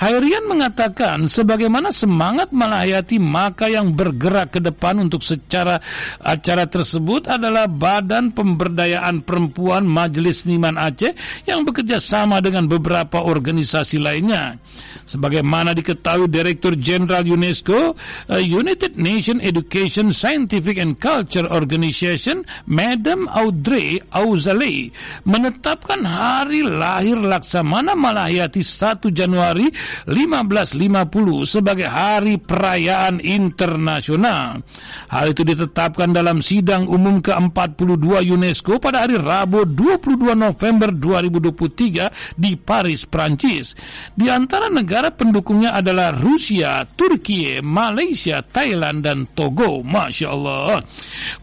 Hairian 0.00 0.44
mengatakan 0.46 1.26
sebagaimana 1.26 1.90
semangat 1.90 2.52
Malahayati 2.52 3.16
maka 3.16 3.66
yang 3.66 3.96
bergerak 3.96 4.56
ke 4.56 4.60
depan 4.60 5.00
untuk 5.00 5.24
secara 5.24 5.80
acara 6.20 6.68
tersebut 6.68 7.26
adalah 7.26 7.66
Badan 7.66 8.30
Pemberdayaan 8.36 9.24
Perempuan 9.24 9.88
Majelis 9.88 10.44
Niman 10.44 10.76
Aceh 10.76 11.16
yang 11.48 11.64
bekerja 11.64 11.98
sama 11.98 12.38
dengan 12.44 12.68
beberapa 12.68 13.24
organisasi 13.24 13.98
lainnya. 13.98 14.60
Sebagaimana 15.06 15.70
diketahui 15.70 16.26
Direktur 16.26 16.74
Jenderal 16.74 17.22
UNESCO, 17.22 17.94
uh, 17.94 18.42
United 18.42 18.98
Nation 18.98 19.38
Education 19.38 20.10
Scientific 20.10 20.82
and 20.82 20.98
Culture 20.98 21.46
Organization, 21.46 22.42
Madam 22.66 23.30
Audrey 23.30 24.02
Auzale, 24.10 24.90
menetapkan 25.22 26.02
hari 26.02 26.66
lahir 26.66 27.22
Laksamana 27.22 27.94
Malahayati 27.94 28.66
1 28.66 29.14
Januari 29.14 29.70
1550 30.10 31.46
sebagai 31.46 31.86
hari 31.86 32.42
perayaan 32.42 33.22
internasional. 33.22 34.58
Hal 35.06 35.30
itu 35.30 35.46
ditetapkan 35.46 36.10
dalam 36.10 36.42
sidang 36.42 36.90
umum 36.90 37.22
ke-42 37.22 38.26
UNESCO 38.26 38.82
pada 38.82 39.06
hari 39.06 39.22
Rabu 39.22 39.62
22 39.62 40.34
November 40.34 40.90
2023 40.90 42.34
di 42.34 42.58
Paris, 42.58 43.06
Prancis. 43.06 43.78
Di 44.16 44.26
antara 44.26 44.66
negara 44.66 44.95
negara 44.96 45.12
pendukungnya 45.12 45.76
adalah 45.76 46.08
Rusia, 46.08 46.80
Turki, 46.88 47.60
Malaysia, 47.60 48.40
Thailand, 48.40 49.04
dan 49.04 49.28
Togo. 49.28 49.84
Masya 49.84 50.28
Allah. 50.32 50.80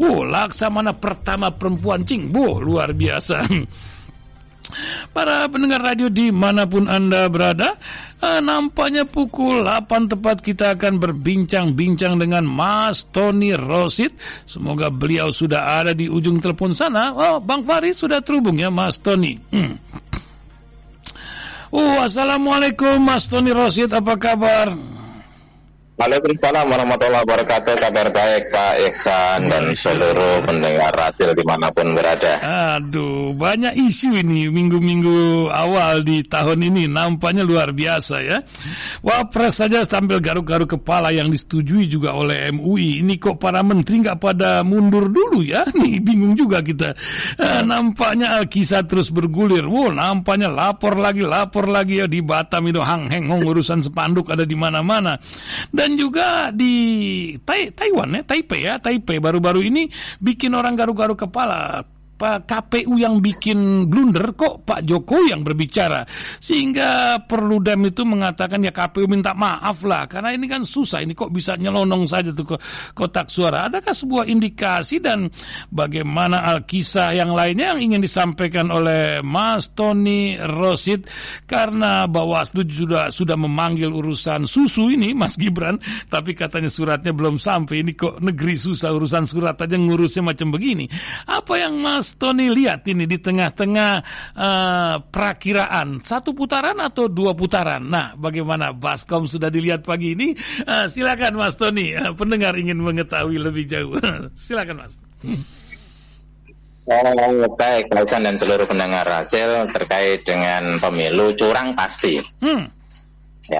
Oh, 0.01 0.25
laksamana 0.25 0.97
pertama 0.97 1.53
perempuan 1.53 2.01
cing. 2.01 2.33
Boh, 2.33 2.57
luar 2.57 2.97
biasa. 2.97 3.45
Para 5.13 5.45
pendengar 5.53 5.85
radio 5.85 6.09
di 6.09 6.33
mana 6.33 6.65
pun 6.65 6.89
Anda 6.89 7.29
berada, 7.29 7.77
eh, 8.25 8.41
nampaknya 8.41 9.05
pukul 9.05 9.61
8 9.61 10.09
tepat 10.09 10.41
kita 10.41 10.73
akan 10.73 10.97
berbincang-bincang 10.97 12.17
dengan 12.17 12.49
Mas 12.49 13.05
Tony 13.13 13.53
Rosit. 13.53 14.17
Semoga 14.49 14.89
beliau 14.89 15.29
sudah 15.29 15.77
ada 15.77 15.93
di 15.93 16.09
ujung 16.09 16.41
telepon 16.41 16.73
sana. 16.73 17.13
Oh, 17.13 17.37
Bang 17.37 17.61
Farid 17.61 17.93
sudah 17.93 18.17
terhubung 18.25 18.57
ya 18.57 18.73
Mas 18.73 18.97
Tony. 18.97 19.37
Hmm. 19.53 19.77
Oh, 21.73 22.05
Assalamualaikum 22.05 23.01
Mas 23.01 23.25
Tony 23.25 23.49
Rosid, 23.49 23.89
apa 23.89 24.13
kabar? 24.13 24.92
Waalaikumsalam 25.93 26.73
warahmatullahi 26.73 27.21
wabarakatuh. 27.21 27.77
Kabar 27.77 28.09
baik 28.09 28.49
Pak 28.49 28.73
Iksan 28.81 29.45
dan 29.45 29.77
seluruh 29.77 30.41
pendengar 30.41 30.89
radio 30.89 31.37
di 31.37 31.45
mana 31.45 31.69
pun 31.69 31.93
berada. 31.93 32.41
Aduh, 32.81 33.37
banyak 33.37 33.77
isu 33.77 34.25
ini 34.25 34.49
minggu-minggu 34.49 35.53
awal 35.53 36.01
di 36.01 36.25
tahun 36.25 36.65
ini 36.65 36.89
nampaknya 36.89 37.45
luar 37.45 37.77
biasa 37.77 38.25
ya. 38.25 38.41
Wapres 39.05 39.61
saja 39.61 39.85
sambil 39.85 40.17
garuk-garuk 40.17 40.81
kepala 40.81 41.13
yang 41.13 41.29
disetujui 41.29 41.85
juga 41.85 42.17
oleh 42.17 42.49
MUI. 42.49 43.05
Ini 43.05 43.13
kok 43.21 43.37
para 43.37 43.61
menteri 43.61 44.01
nggak 44.01 44.17
pada 44.17 44.65
mundur 44.65 45.13
dulu 45.13 45.45
ya? 45.45 45.61
Nih 45.77 46.01
bingung 46.01 46.33
juga 46.33 46.65
kita. 46.65 46.97
Eh, 47.37 47.61
nampaknya 47.61 48.41
kisah 48.49 48.81
terus 48.81 49.13
bergulir. 49.13 49.69
Wow, 49.69 49.93
nampaknya 49.93 50.49
lapor 50.49 50.97
lagi, 50.97 51.21
lapor 51.21 51.69
lagi 51.69 52.01
ya 52.01 52.09
di 52.09 52.25
Batam 52.25 52.65
itu 52.65 52.81
hang 52.81 53.13
heng 53.13 53.29
urusan 53.29 53.85
sepanduk 53.85 54.33
ada 54.33 54.41
di 54.41 54.57
mana-mana. 54.57 55.21
Dan 55.69 55.82
juga 55.95 56.49
di 56.55 56.73
tai 57.43 57.71
Taiwan 57.71 58.19
ya, 58.19 58.21
Taipei 58.23 58.61
ya, 58.63 58.79
Taipei. 58.79 59.19
Baru-baru 59.19 59.63
ini 59.63 59.91
bikin 60.19 60.55
orang 60.55 60.75
garuk-garuk 60.79 61.27
kepala 61.27 61.83
KPU 62.43 62.95
yang 62.99 63.19
bikin 63.19 63.89
blunder 63.91 64.31
kok 64.33 64.63
Pak 64.63 64.87
Jokowi 64.87 65.35
yang 65.35 65.41
berbicara? 65.43 66.07
Sehingga 66.39 67.21
perlu 67.23 67.59
Dem 67.59 67.83
itu 67.87 68.07
mengatakan 68.07 68.63
ya 68.63 68.71
KPU 68.71 69.05
minta 69.07 69.35
maaf 69.35 69.83
lah 69.83 70.07
karena 70.07 70.31
ini 70.31 70.47
kan 70.47 70.63
susah 70.63 71.03
ini 71.03 71.11
kok 71.11 71.29
bisa 71.29 71.59
nyelonong 71.59 72.07
saja 72.07 72.31
tuh 72.31 72.55
ke 72.55 72.57
kotak 72.95 73.27
suara. 73.27 73.67
Adakah 73.67 73.91
sebuah 73.91 74.25
indikasi 74.29 75.03
dan 75.03 75.27
bagaimana 75.69 76.47
alkisah 76.47 77.11
yang 77.13 77.35
lainnya 77.35 77.75
yang 77.75 77.91
ingin 77.91 78.01
disampaikan 78.03 78.71
oleh 78.71 79.19
Mas 79.21 79.71
Tony 79.75 80.39
Rosid? 80.39 81.05
Karena 81.43 82.07
Bawaslu 82.07 82.63
sudah 82.67 83.11
sudah 83.11 83.35
memanggil 83.35 83.91
urusan 83.91 84.47
susu 84.47 84.93
ini 84.93 85.11
Mas 85.11 85.35
Gibran 85.35 85.77
tapi 86.07 86.37
katanya 86.37 86.69
suratnya 86.71 87.11
belum 87.11 87.35
sampai. 87.37 87.83
Ini 87.83 87.91
kok 87.97 88.21
negeri 88.23 88.55
susah 88.55 88.93
urusan 88.93 89.25
surat 89.27 89.57
aja 89.59 89.75
ngurusnya 89.75 90.23
macam 90.23 90.53
begini. 90.53 90.85
Apa 91.27 91.59
yang 91.59 91.81
Mas 91.81 92.12
Mas 92.13 92.21
Tony 92.21 92.45
lihat 92.53 92.85
ini 92.85 93.09
di 93.09 93.17
tengah-tengah 93.17 93.91
uh, 94.37 94.95
perakiraan 95.01 95.97
satu 96.05 96.37
putaran 96.37 96.77
atau 96.77 97.09
dua 97.09 97.33
putaran. 97.33 97.81
Nah, 97.81 98.13
bagaimana 98.13 98.69
Baskom 98.69 99.25
sudah 99.25 99.49
dilihat 99.49 99.81
pagi 99.81 100.13
ini? 100.13 100.37
Uh, 100.61 100.85
silakan 100.85 101.41
Mas 101.41 101.57
Tony, 101.57 101.97
uh, 101.97 102.13
pendengar 102.13 102.53
ingin 102.53 102.77
mengetahui 102.85 103.41
lebih 103.41 103.65
jauh. 103.65 103.97
silakan 104.37 104.85
Mas. 104.85 104.93
Oh, 106.85 107.49
baik, 107.57 107.89
Lausan 107.89 108.29
dan 108.29 108.37
seluruh 108.37 108.69
pendengar 108.69 109.09
hasil 109.09 109.73
terkait 109.73 110.21
dengan 110.21 110.77
pemilu 110.77 111.33
curang 111.33 111.73
pasti. 111.73 112.21
Hmm. 112.45 112.69
Ya, 113.43 113.59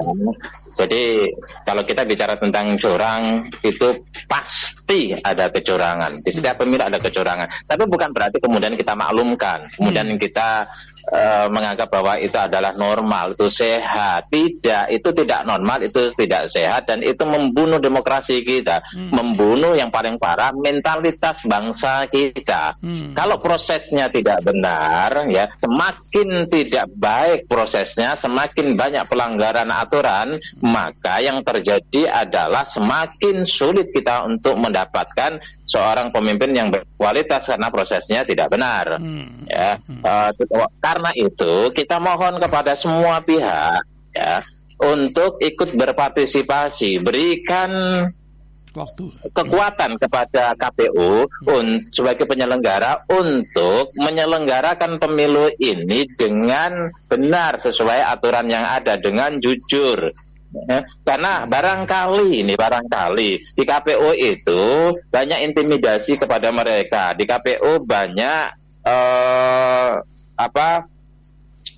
jadi 0.80 1.28
kalau 1.68 1.84
kita 1.84 2.08
bicara 2.08 2.40
tentang 2.40 2.80
curang 2.80 3.44
itu 3.68 4.00
pasti 4.32 5.12
ada 5.20 5.52
kecurangan. 5.52 6.24
Di 6.24 6.32
setiap 6.32 6.64
pemilu 6.64 6.88
ada 6.88 6.96
kecurangan. 6.96 7.68
Tapi 7.68 7.84
bukan 7.92 8.16
berarti 8.16 8.40
kemudian 8.40 8.80
kita 8.80 8.96
maklumkan, 8.96 9.68
kemudian 9.76 10.08
hmm. 10.16 10.20
kita 10.24 10.64
uh, 11.12 11.48
menganggap 11.52 11.90
bahwa 11.92 12.16
itu 12.22 12.36
adalah 12.38 12.72
normal, 12.76 13.36
itu 13.36 13.48
sehat. 13.50 14.30
Tidak, 14.32 14.94
itu 14.94 15.10
tidak 15.12 15.44
normal, 15.44 15.84
itu 15.84 16.14
tidak 16.16 16.48
sehat 16.48 16.88
dan 16.88 17.04
itu 17.04 17.24
membunuh 17.26 17.82
demokrasi 17.82 18.46
kita, 18.46 18.80
hmm. 18.94 19.12
membunuh 19.12 19.76
yang 19.76 19.90
paling 19.92 20.16
parah 20.16 20.54
mentalitas 20.56 21.42
bangsa 21.44 22.08
kita. 22.08 22.78
Hmm. 22.80 23.12
Kalau 23.18 23.42
prosesnya 23.42 24.08
tidak 24.08 24.46
benar, 24.46 25.28
ya 25.28 25.50
semakin 25.60 26.48
tidak 26.48 26.88
baik 26.96 27.50
prosesnya, 27.50 28.16
semakin 28.16 28.78
banyak 28.78 29.04
pelanggaran 29.10 29.70
aturan 29.74 30.38
maka 30.64 31.20
yang 31.20 31.42
terjadi 31.44 32.12
adalah 32.12 32.64
semakin 32.68 33.44
sulit 33.44 33.90
kita 33.92 34.24
untuk 34.28 34.56
mendapatkan 34.60 35.40
seorang 35.74 36.14
pemimpin 36.14 36.54
yang 36.54 36.70
berkualitas 36.70 37.50
karena 37.50 37.74
prosesnya 37.74 38.22
tidak 38.22 38.54
benar. 38.54 39.02
Hmm. 39.02 39.50
Ya, 39.50 39.82
uh, 40.06 40.30
karena 40.78 41.10
itu 41.18 41.74
kita 41.74 41.98
mohon 41.98 42.38
kepada 42.38 42.78
semua 42.78 43.18
pihak 43.26 43.82
ya 44.14 44.46
untuk 44.78 45.42
ikut 45.42 45.74
berpartisipasi, 45.74 47.02
berikan 47.02 48.06
waktu. 48.78 49.10
kekuatan 49.34 49.98
kepada 49.98 50.54
KPU 50.54 51.26
un, 51.50 51.82
sebagai 51.90 52.30
penyelenggara 52.30 53.10
untuk 53.10 53.90
menyelenggarakan 53.98 55.02
pemilu 55.02 55.50
ini 55.58 56.06
dengan 56.14 56.94
benar 57.10 57.58
sesuai 57.58 58.14
aturan 58.14 58.46
yang 58.50 58.66
ada 58.66 58.98
dengan 59.02 59.42
jujur 59.42 60.14
Ya, 60.54 60.86
karena 61.02 61.50
barangkali 61.50 62.46
ini 62.46 62.54
barangkali 62.54 63.32
di 63.58 63.64
KPU 63.66 64.14
itu 64.14 64.94
banyak 65.10 65.50
intimidasi 65.50 66.14
kepada 66.14 66.54
mereka. 66.54 67.18
Di 67.18 67.26
KPU 67.26 67.82
banyak 67.82 68.46
uh, 68.86 69.98
apa 70.38 70.86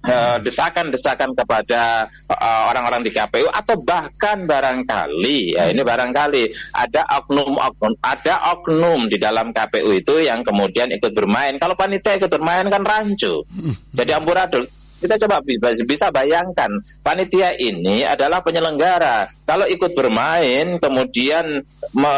uh, 0.03 0.37
desakan-desakan 0.43 1.31
kepada 1.39 2.11
uh, 2.27 2.61
orang-orang 2.67 3.07
di 3.07 3.15
KPU 3.15 3.47
atau 3.47 3.79
bahkan 3.79 4.43
barangkali 4.43 5.55
ya 5.55 5.71
ini 5.71 5.79
barangkali 5.79 6.43
ada 6.75 7.07
oknum-oknum 7.23 7.95
ada 8.03 8.59
oknum 8.59 9.07
di 9.07 9.15
dalam 9.15 9.55
KPU 9.55 9.95
itu 9.95 10.19
yang 10.19 10.43
kemudian 10.43 10.91
ikut 10.91 11.15
bermain. 11.15 11.55
Kalau 11.57 11.79
panitia 11.79 12.19
ikut 12.19 12.31
bermain 12.31 12.67
kan 12.67 12.83
rancu. 12.83 13.47
Jadi 13.95 14.11
amburadul 14.11 14.67
kita 15.05 15.21
coba 15.21 15.39
bisa 15.85 16.09
bayangkan 16.09 16.71
panitia 17.05 17.53
ini 17.57 18.01
adalah 18.01 18.41
penyelenggara. 18.41 19.29
Kalau 19.45 19.69
ikut 19.69 19.93
bermain 19.93 20.81
kemudian 20.81 21.61
me 21.93 22.15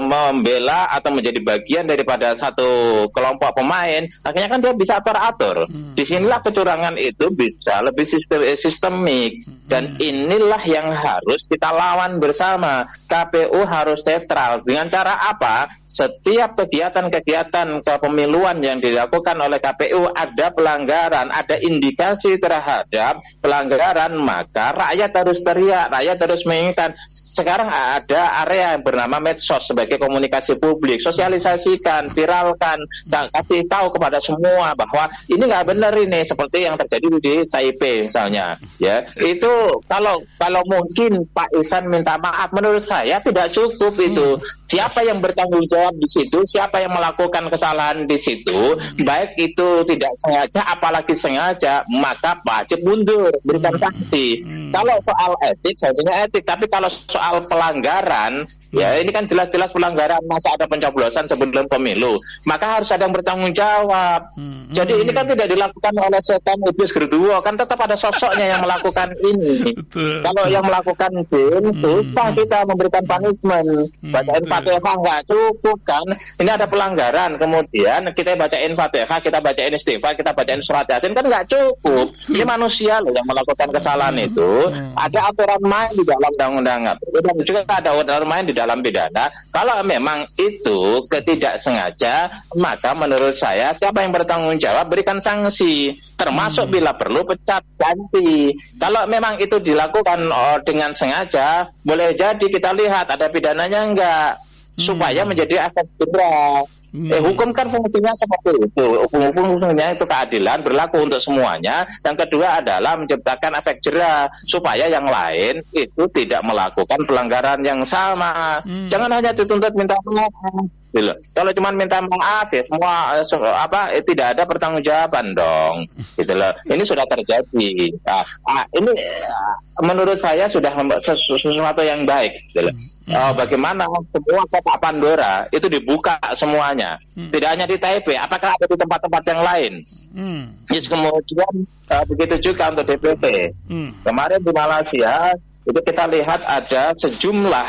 membela 0.00 0.88
atau 0.88 1.12
menjadi 1.12 1.36
bagian 1.44 1.84
daripada 1.84 2.32
satu 2.32 3.04
kelompok 3.12 3.60
pemain, 3.60 4.08
akhirnya 4.24 4.48
kan 4.48 4.60
dia 4.64 4.72
bisa 4.72 4.96
teratur. 5.04 5.68
Hmm. 5.68 5.92
Di 5.92 6.04
sinilah 6.08 6.40
kecurangan 6.40 6.96
itu 6.96 7.28
bisa 7.28 7.84
lebih 7.84 8.08
sistem 8.08 8.40
sistemik 8.56 9.44
hmm. 9.44 9.68
dan 9.68 9.92
inilah 10.00 10.62
yang 10.64 10.88
harus 10.88 11.44
kita 11.44 11.68
lawan 11.68 12.16
bersama. 12.16 12.88
KPU 13.04 13.68
harus 13.68 14.00
netral. 14.08 14.64
Dengan 14.64 14.88
cara 14.88 15.18
apa? 15.28 15.68
Setiap 15.84 16.56
kegiatan-kegiatan 16.56 17.84
kepemiluan 17.84 18.64
yang 18.64 18.80
dilakukan 18.80 19.36
oleh 19.36 19.60
KPU 19.60 20.08
ada 20.14 20.48
pelanggaran, 20.54 21.28
ada 21.28 21.60
indikasi 21.60 22.21
toleransi 22.22 22.38
terhadap 22.38 23.14
pelanggaran, 23.42 24.12
maka 24.22 24.70
rakyat 24.78 25.10
harus 25.10 25.38
teriak, 25.42 25.90
rakyat 25.90 26.18
harus 26.22 26.42
menginginkan 26.46 26.90
sekarang 27.32 27.72
ada 27.72 28.44
area 28.44 28.76
yang 28.76 28.84
bernama 28.84 29.16
medsos 29.16 29.64
sebagai 29.64 29.96
komunikasi 29.96 30.60
publik. 30.60 31.00
Sosialisasikan 31.00 32.12
viralkan 32.12 32.76
dan 33.08 33.32
kasih 33.32 33.64
tahu 33.64 33.88
kepada 33.96 34.20
semua 34.20 34.76
bahwa 34.76 35.08
ini 35.32 35.40
nggak 35.40 35.72
benar 35.72 35.96
ini 35.96 36.28
seperti 36.28 36.68
yang 36.68 36.76
terjadi 36.76 37.08
di 37.16 37.34
Taipei 37.48 38.04
misalnya 38.12 38.52
ya. 38.76 39.00
Itu 39.16 39.80
kalau 39.88 40.20
kalau 40.36 40.60
mungkin 40.68 41.24
Pak 41.32 41.56
Isan 41.56 41.88
minta 41.88 42.20
maaf 42.20 42.52
menurut 42.52 42.84
saya 42.84 43.16
tidak 43.24 43.56
cukup 43.56 43.96
itu. 43.96 44.36
Siapa 44.68 45.04
yang 45.04 45.20
bertanggung 45.20 45.68
jawab 45.68 45.92
di 46.00 46.08
situ 46.08 46.44
siapa 46.48 46.80
yang 46.80 46.96
melakukan 46.96 47.52
kesalahan 47.52 48.08
di 48.08 48.16
situ 48.16 48.72
baik 49.04 49.36
itu 49.36 49.84
tidak 49.84 50.12
sengaja 50.16 50.64
apalagi 50.64 51.12
sengaja 51.12 51.84
maka 51.92 52.40
wajib 52.44 52.80
mundur 52.84 53.32
berikan 53.44 53.76
sanksi. 53.76 54.40
Kalau 54.72 54.96
soal 55.04 55.36
etik 55.44 55.76
saya 55.76 56.24
etik 56.24 56.44
tapi 56.48 56.64
kalau 56.72 56.88
soal 57.08 57.21
soal 57.22 57.46
pelanggaran 57.46 58.50
Ya, 58.72 58.96
ini 58.96 59.12
kan 59.12 59.28
jelas-jelas 59.28 59.68
pelanggaran 59.68 60.24
masa 60.24 60.56
ada 60.56 60.64
pencoblosan 60.64 61.28
sebelum 61.28 61.68
pemilu. 61.68 62.16
Maka 62.48 62.80
harus 62.80 62.88
ada 62.88 63.04
yang 63.04 63.12
bertanggung 63.12 63.52
jawab. 63.52 64.32
Hmm. 64.32 64.72
Jadi 64.72 65.04
ini 65.04 65.12
kan 65.12 65.28
tidak 65.28 65.52
dilakukan 65.52 65.92
oleh 66.00 66.20
setan 66.24 66.56
iblis 66.64 66.88
gerduwo, 66.88 67.36
kan 67.44 67.52
tetap 67.52 67.76
ada 67.84 68.00
sosoknya 68.00 68.56
yang 68.56 68.64
melakukan 68.64 69.12
ini. 69.20 69.76
Betul. 69.76 70.24
Kalau 70.24 70.44
yang 70.48 70.64
melakukan 70.64 71.12
jin, 71.28 71.64
hmm. 71.68 71.84
susah 71.84 72.28
kita 72.32 72.58
memberikan 72.64 73.04
punishment. 73.04 73.92
Hmm. 74.00 74.12
Bacain 74.16 74.44
Fatihah 74.48 74.94
nggak 75.04 75.20
cukup 75.28 75.78
kan? 75.84 76.06
Ini 76.40 76.50
ada 76.56 76.64
pelanggaran, 76.64 77.36
kemudian 77.36 78.08
kita 78.16 78.40
bacain 78.40 78.72
Fatihah, 78.72 79.20
kita 79.20 79.38
bacain 79.44 79.76
istighfar, 79.76 80.16
kita 80.16 80.32
bacain 80.32 80.64
surat 80.64 80.88
yasin 80.88 81.12
kan 81.12 81.28
nggak 81.28 81.44
cukup. 81.44 82.08
Ini 82.32 82.48
manusia 82.48 83.04
loh 83.04 83.12
yang 83.12 83.28
melakukan 83.28 83.68
kesalahan 83.68 84.16
hmm. 84.16 84.28
itu. 84.32 84.52
Hmm. 84.72 84.96
Ada 84.96 85.28
aturan 85.28 85.60
main 85.60 85.92
di 85.92 86.04
dalam 86.08 86.30
undang-undang. 86.32 86.80
Dan 86.96 87.36
juga 87.44 87.60
ada 87.68 87.92
aturan 87.92 88.24
main 88.24 88.48
di 88.48 88.54
dalam 88.54 88.61
pidana. 88.82 89.30
Kalau 89.50 89.80
memang 89.82 90.26
itu 90.38 91.06
ketidaksengaja, 91.08 92.30
maka 92.58 92.94
menurut 92.94 93.34
saya 93.38 93.74
siapa 93.74 94.02
yang 94.02 94.12
bertanggung 94.12 94.58
jawab 94.60 94.90
berikan 94.90 95.18
sanksi, 95.18 95.96
termasuk 96.14 96.68
hmm. 96.68 96.74
bila 96.74 96.92
perlu 96.94 97.26
pecat 97.26 97.62
ganti. 97.74 98.54
Kalau 98.78 99.06
memang 99.08 99.38
itu 99.42 99.58
dilakukan 99.58 100.28
oh, 100.30 100.58
dengan 100.62 100.94
sengaja, 100.94 101.70
boleh 101.82 102.14
jadi 102.14 102.46
kita 102.46 102.70
lihat 102.76 103.10
ada 103.10 103.26
pidananya 103.32 103.80
enggak, 103.82 104.30
supaya 104.78 105.22
hmm. 105.24 105.28
menjadi 105.34 105.68
efek 105.70 105.86
jerah 105.98 106.62
Hmm. 106.92 107.08
Eh, 107.08 107.20
hukum 107.24 107.56
kan 107.56 107.72
fungsinya 107.72 108.12
seperti 108.12 108.52
itu. 108.68 108.86
Hukum 109.08 109.32
fungsinya 109.32 109.96
itu 109.96 110.04
keadilan 110.04 110.60
berlaku 110.60 111.08
untuk 111.08 111.24
semuanya. 111.24 111.88
Yang 112.04 112.28
kedua 112.28 112.60
adalah 112.60 113.00
menciptakan 113.00 113.56
efek 113.64 113.80
jerah 113.80 114.28
supaya 114.44 114.92
yang 114.92 115.08
lain 115.08 115.64
itu 115.72 116.04
tidak 116.12 116.44
melakukan 116.44 117.00
pelanggaran 117.08 117.64
yang 117.64 117.80
sama. 117.88 118.60
Hmm. 118.60 118.92
Jangan 118.92 119.08
hanya 119.08 119.32
dituntut 119.32 119.72
minta 119.72 119.96
maaf 120.04 120.81
Gitu 120.92 121.08
Kalau 121.32 121.50
cuma 121.56 121.72
minta 121.72 122.04
maaf 122.04 122.52
ya 122.52 122.60
semua 122.68 123.16
eh, 123.16 123.24
apa 123.56 123.96
eh, 123.96 124.04
tidak 124.04 124.36
ada 124.36 124.42
pertanggungjawaban 124.44 125.32
dong. 125.32 125.88
Gitu 126.20 126.36
loh. 126.36 126.52
Ini 126.68 126.84
sudah 126.84 127.08
terjadi. 127.08 127.96
Nah, 128.04 128.24
ah, 128.44 128.64
ini 128.76 128.92
ah, 129.24 129.56
menurut 129.80 130.20
saya 130.20 130.44
sudah 130.52 130.68
sesuatu 131.00 131.80
yang 131.80 132.04
baik. 132.04 132.36
Gitu 132.52 132.68
loh. 132.68 132.74
Hmm. 133.08 133.18
Oh, 133.18 133.32
bagaimana 133.34 133.88
semua 134.14 134.44
kotak 134.46 134.78
Pandora 134.78 135.48
itu 135.50 135.66
dibuka 135.66 136.20
semuanya. 136.38 137.00
Hmm. 137.16 137.32
Tidak 137.34 137.48
hanya 137.48 137.66
di 137.66 137.74
Taipei, 137.80 138.14
apakah 138.14 138.54
ada 138.54 138.66
di 138.68 138.76
tempat-tempat 138.78 139.22
yang 139.26 139.40
lain? 139.42 139.72
Hmm. 140.14 140.42
Yes, 140.70 140.86
kemudian 140.86 141.66
uh, 141.90 142.04
begitu 142.06 142.52
juga 142.52 142.70
untuk 142.70 142.86
DPP. 142.86 143.50
Hmm. 143.66 143.90
Kemarin 144.06 144.40
di 144.44 144.52
Malaysia 144.54 145.34
itu 145.66 145.80
kita 145.82 146.04
lihat 146.10 146.40
ada 146.46 146.94
sejumlah 146.98 147.68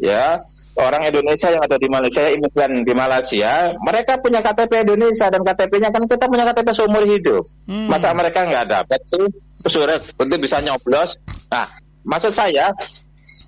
ya 0.00 0.40
orang 0.80 1.02
Indonesia 1.06 1.48
yang 1.52 1.62
ada 1.62 1.76
di 1.76 1.88
Malaysia, 1.92 2.24
imigran 2.26 2.82
di 2.82 2.92
Malaysia, 2.96 3.76
mereka 3.84 4.16
punya 4.18 4.40
KTP 4.40 4.88
Indonesia 4.88 5.28
dan 5.28 5.44
KTP-nya 5.44 5.88
kan 5.92 6.02
kita 6.08 6.24
punya 6.26 6.44
KTP 6.48 6.68
seumur 6.72 7.04
hidup. 7.04 7.44
Hmm. 7.68 7.86
Masa 7.86 8.16
mereka 8.16 8.48
nggak 8.48 8.66
dapat 8.66 9.00
sih 9.04 9.24
surat 9.68 10.00
untuk 10.16 10.40
bisa 10.40 10.58
nyoblos? 10.64 11.20
Nah, 11.52 11.68
maksud 12.04 12.32
saya 12.32 12.72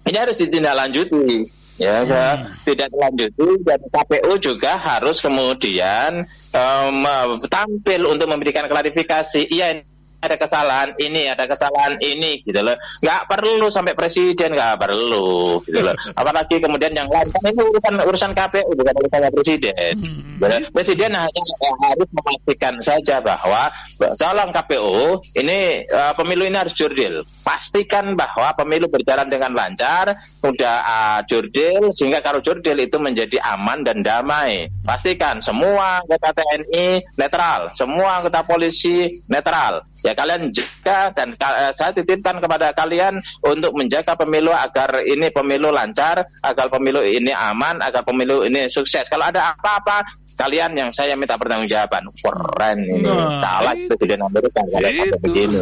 ini 0.07 0.16
harus 0.18 0.37
ditindaklanjuti 0.37 1.49
ya 1.80 2.05
hmm. 2.05 2.68
tidak 2.68 2.89
dilanjuti 2.93 3.49
dan 3.64 3.80
KPU 3.89 4.33
juga 4.39 4.76
harus 4.76 5.18
kemudian 5.18 6.28
um, 6.53 7.05
tampil 7.49 8.07
untuk 8.07 8.28
memberikan 8.28 8.68
klarifikasi 8.68 9.49
iya 9.49 9.80
ada 10.23 10.39
kesalahan 10.39 10.95
ini, 11.03 11.27
ada 11.27 11.45
kesalahan 11.51 11.99
ini 11.99 12.47
gitu 12.47 12.62
loh. 12.62 12.79
Nggak 13.03 13.27
perlu 13.27 13.66
sampai 13.75 13.99
presiden 13.99 14.55
nggak 14.55 14.79
perlu 14.79 15.59
gitu 15.66 15.83
loh. 15.83 15.95
Apalagi 16.20 16.62
kemudian 16.62 16.95
yang 16.95 17.11
lain 17.11 17.27
kan 17.35 17.43
itu 17.51 17.62
urusan 17.66 17.95
urusan 18.07 18.31
KPU 18.31 18.70
bukan 18.79 18.95
urusan 19.03 19.20
presiden. 19.35 19.95
Hmm. 19.99 20.23
Gitu 20.39 20.47
presiden 20.70 21.11
hanya 21.18 21.43
harus 21.91 22.09
memastikan 22.14 22.75
saja 22.79 23.18
bahwa 23.18 23.66
tolong 24.14 24.51
KPU 24.55 25.18
ini 25.35 25.83
uh, 25.91 26.14
pemilu 26.14 26.47
ini 26.47 26.55
harus 26.55 26.75
jurdil. 26.79 27.27
Pastikan 27.43 28.14
bahwa 28.14 28.55
pemilu 28.55 28.87
berjalan 28.87 29.27
dengan 29.27 29.51
lancar, 29.59 30.14
udah 30.47 30.77
uh, 30.87 31.20
jurdil 31.27 31.91
sehingga 31.91 32.23
kalau 32.23 32.39
jurdil 32.39 32.79
itu 32.79 32.95
menjadi 33.03 33.43
aman 33.43 33.83
dan 33.83 34.07
damai. 34.07 34.70
Pastikan 34.87 35.43
semua 35.43 35.99
anggota 35.99 36.31
TNI 36.31 37.03
netral, 37.18 37.75
semua 37.75 38.23
anggota 38.23 38.47
polisi 38.47 39.23
netral 39.27 39.83
Ya 40.03 40.12
kalian 40.15 40.53
jaga 40.53 41.13
dan 41.13 41.35
uh, 41.39 41.73
saya 41.77 41.91
titipkan 41.93 42.39
kepada 42.39 42.73
kalian 42.77 43.19
untuk 43.45 43.73
menjaga 43.77 44.17
pemilu 44.17 44.53
agar 44.53 45.03
ini 45.05 45.29
pemilu 45.33 45.73
lancar, 45.73 46.23
agar 46.45 46.67
pemilu 46.69 47.03
ini 47.03 47.35
aman, 47.35 47.81
agar 47.83 48.03
pemilu 48.05 48.47
ini 48.47 48.69
sukses. 48.71 49.05
Kalau 49.11 49.29
ada 49.29 49.53
apa-apa 49.57 50.05
kalian 50.37 50.72
yang 50.74 50.91
saya 50.95 51.14
minta 51.14 51.37
pertanggungjaban 51.37 52.09
keren 52.18 52.78
ini 52.83 53.07
nah, 53.07 53.41
salah 53.41 53.74
itu 53.76 53.95
presiden 53.95 54.20
Amerika 54.24 54.61
kalau 54.64 54.91
itu. 54.91 55.16
begini 55.22 55.57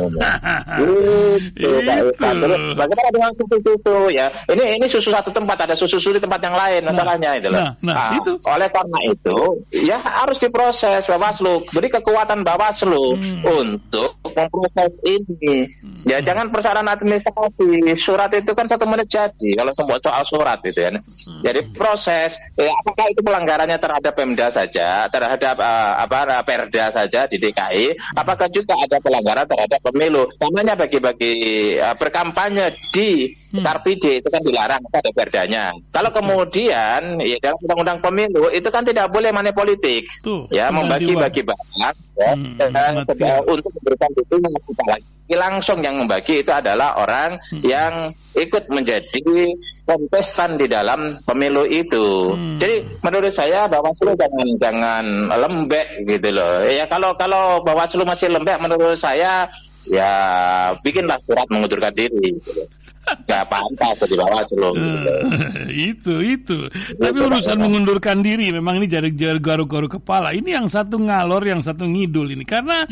itu, 1.51 1.69
itu. 1.69 2.49
bagaimana 2.77 3.09
dengan 3.13 3.31
susu-susu 3.37 3.97
ya 4.15 4.27
ini 4.51 4.81
ini 4.81 4.87
susu 4.87 5.11
satu 5.11 5.31
tempat 5.35 5.69
ada 5.69 5.75
susu-susu 5.77 6.17
di 6.17 6.21
tempat 6.23 6.41
yang 6.43 6.57
lain 6.57 6.81
nah, 6.87 6.93
masalahnya 6.95 7.31
itu 7.37 7.49
loh 7.51 7.61
nah, 7.61 7.73
nah, 7.83 7.95
nah, 7.95 8.11
itu. 8.17 8.33
oleh 8.47 8.69
karena 8.71 8.99
itu 9.07 9.39
ya 9.75 9.99
harus 10.01 10.39
diproses 10.39 11.05
Bawaslu 11.07 11.67
beri 11.75 11.89
kekuatan 11.91 12.47
Bawaslu 12.47 13.19
hmm. 13.19 13.43
untuk 13.45 14.11
memproses 14.25 14.91
ini 15.05 15.67
hmm. 15.67 16.07
ya 16.07 16.19
jangan 16.23 16.49
persoalan 16.49 16.87
administrasi 16.89 17.95
surat 17.99 18.33
itu 18.35 18.53
kan 18.55 18.67
satu 18.67 18.87
menit 18.87 19.11
jadi 19.11 19.51
kalau 19.59 19.73
semua 19.75 19.99
soal 20.01 20.23
surat 20.27 20.59
itu 20.65 20.81
ya 20.81 20.91
hmm. 20.95 21.43
jadi 21.45 21.61
proses 21.75 22.35
ya, 22.57 22.71
apakah 22.85 23.07
itu 23.11 23.21
pelanggarannya 23.21 23.79
terhadap 23.79 24.13
Pemda 24.15 24.53
saja 24.61 25.09
terhadap 25.09 25.57
uh, 25.57 25.93
apa 26.05 26.45
perda 26.45 26.93
saja 26.93 27.25
di 27.25 27.41
DKI, 27.41 27.97
apakah 28.17 28.49
juga 28.53 28.77
ada 28.77 29.01
pelanggaran 29.01 29.47
terhadap 29.49 29.81
pemilu? 29.81 30.29
Namanya 30.41 30.77
bagi-bagi 30.77 31.35
uh, 31.81 31.97
berkampanye 31.97 32.77
di 32.93 33.33
hmm. 33.57 33.65
itu 34.21 34.29
kan 34.29 34.43
dilarang 34.45 34.83
ada 34.93 35.11
perdanya. 35.13 35.65
Kalau 35.93 36.11
kemudian 36.13 37.21
ya 37.25 37.37
dalam 37.41 37.59
undang-undang 37.65 37.99
pemilu 38.05 38.53
itu 38.53 38.69
kan 38.69 38.85
tidak 38.85 39.09
boleh 39.09 39.33
money 39.33 39.53
politik, 39.55 40.05
Tuh, 40.21 40.45
ya 40.53 40.69
membagi-bagi 40.69 41.43
banyak 41.45 41.95
ya, 42.21 42.33
hmm, 42.37 42.57
dan, 42.59 42.93
untuk 43.49 43.71
memberikan 43.81 44.11
dukungan 44.13 44.51
lagi 44.89 45.20
langsung 45.35 45.83
yang 45.83 45.99
membagi 45.99 46.43
itu 46.43 46.51
adalah 46.51 46.99
orang 46.99 47.39
hmm. 47.53 47.63
yang 47.63 48.15
ikut 48.39 48.71
menjadi 48.71 49.53
kontestan 49.85 50.55
di 50.55 50.71
dalam 50.71 51.19
pemilu 51.27 51.67
itu. 51.67 52.35
Hmm. 52.35 52.59
Jadi 52.63 52.87
menurut 53.03 53.35
saya 53.35 53.67
Bawaslu 53.67 54.15
jangan 54.15 54.49
jangan 54.63 55.05
lembek 55.31 56.07
gitu 56.07 56.31
loh. 56.31 56.63
Ya 56.67 56.87
kalau 56.87 57.15
kalau 57.19 57.63
Bawaslu 57.67 58.07
masih 58.07 58.31
lembek 58.31 58.63
menurut 58.63 58.99
saya 58.99 59.51
ya 59.89 60.13
bikinlah 60.83 61.19
surat 61.27 61.47
mengundurkan 61.51 61.95
diri. 61.95 62.39
Gitu 62.39 62.63
nggak 63.27 63.45
pantas 63.47 63.95
jadi 64.05 64.15
Bawaslu. 64.19 64.71
Gitu. 64.75 65.15
itu 65.91 66.15
itu. 66.23 66.59
Tapi 66.99 67.19
urusan 67.19 67.59
mengundurkan 67.59 68.23
diri 68.25 68.51
memang 68.51 68.83
ini 68.83 68.87
jadi 68.87 69.11
garu-garu 69.39 69.87
kepala. 69.87 70.35
Ini 70.35 70.61
yang 70.61 70.67
satu 70.67 70.99
ngalor, 70.99 71.43
yang 71.47 71.63
satu 71.63 71.87
ngidul 71.87 72.35
ini. 72.35 72.45
Karena 72.45 72.85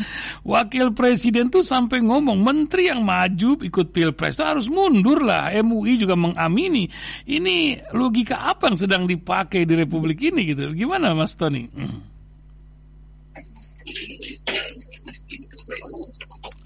wakil 0.43 0.95
presiden 0.95 1.51
tuh 1.51 1.63
sampai 1.63 2.03
ngomong 2.03 2.39
menteri 2.39 2.91
yang 2.91 3.03
maju 3.03 3.59
ikut 3.59 3.87
pilpres 3.91 4.35
itu 4.35 4.45
harus 4.45 4.67
mundur 4.71 5.23
lah. 5.23 5.51
MUI 5.59 5.99
juga 5.99 6.15
mengamini. 6.15 6.87
Ini 7.27 7.89
logika 7.95 8.49
apa 8.49 8.71
yang 8.71 8.77
sedang 8.79 9.03
dipakai 9.05 9.67
di 9.67 9.73
Republik 9.75 10.19
ini 10.23 10.55
gitu? 10.55 10.71
Gimana 10.73 11.11
Mas 11.11 11.35
Tony? 11.35 11.67
Hmm. 11.71 12.09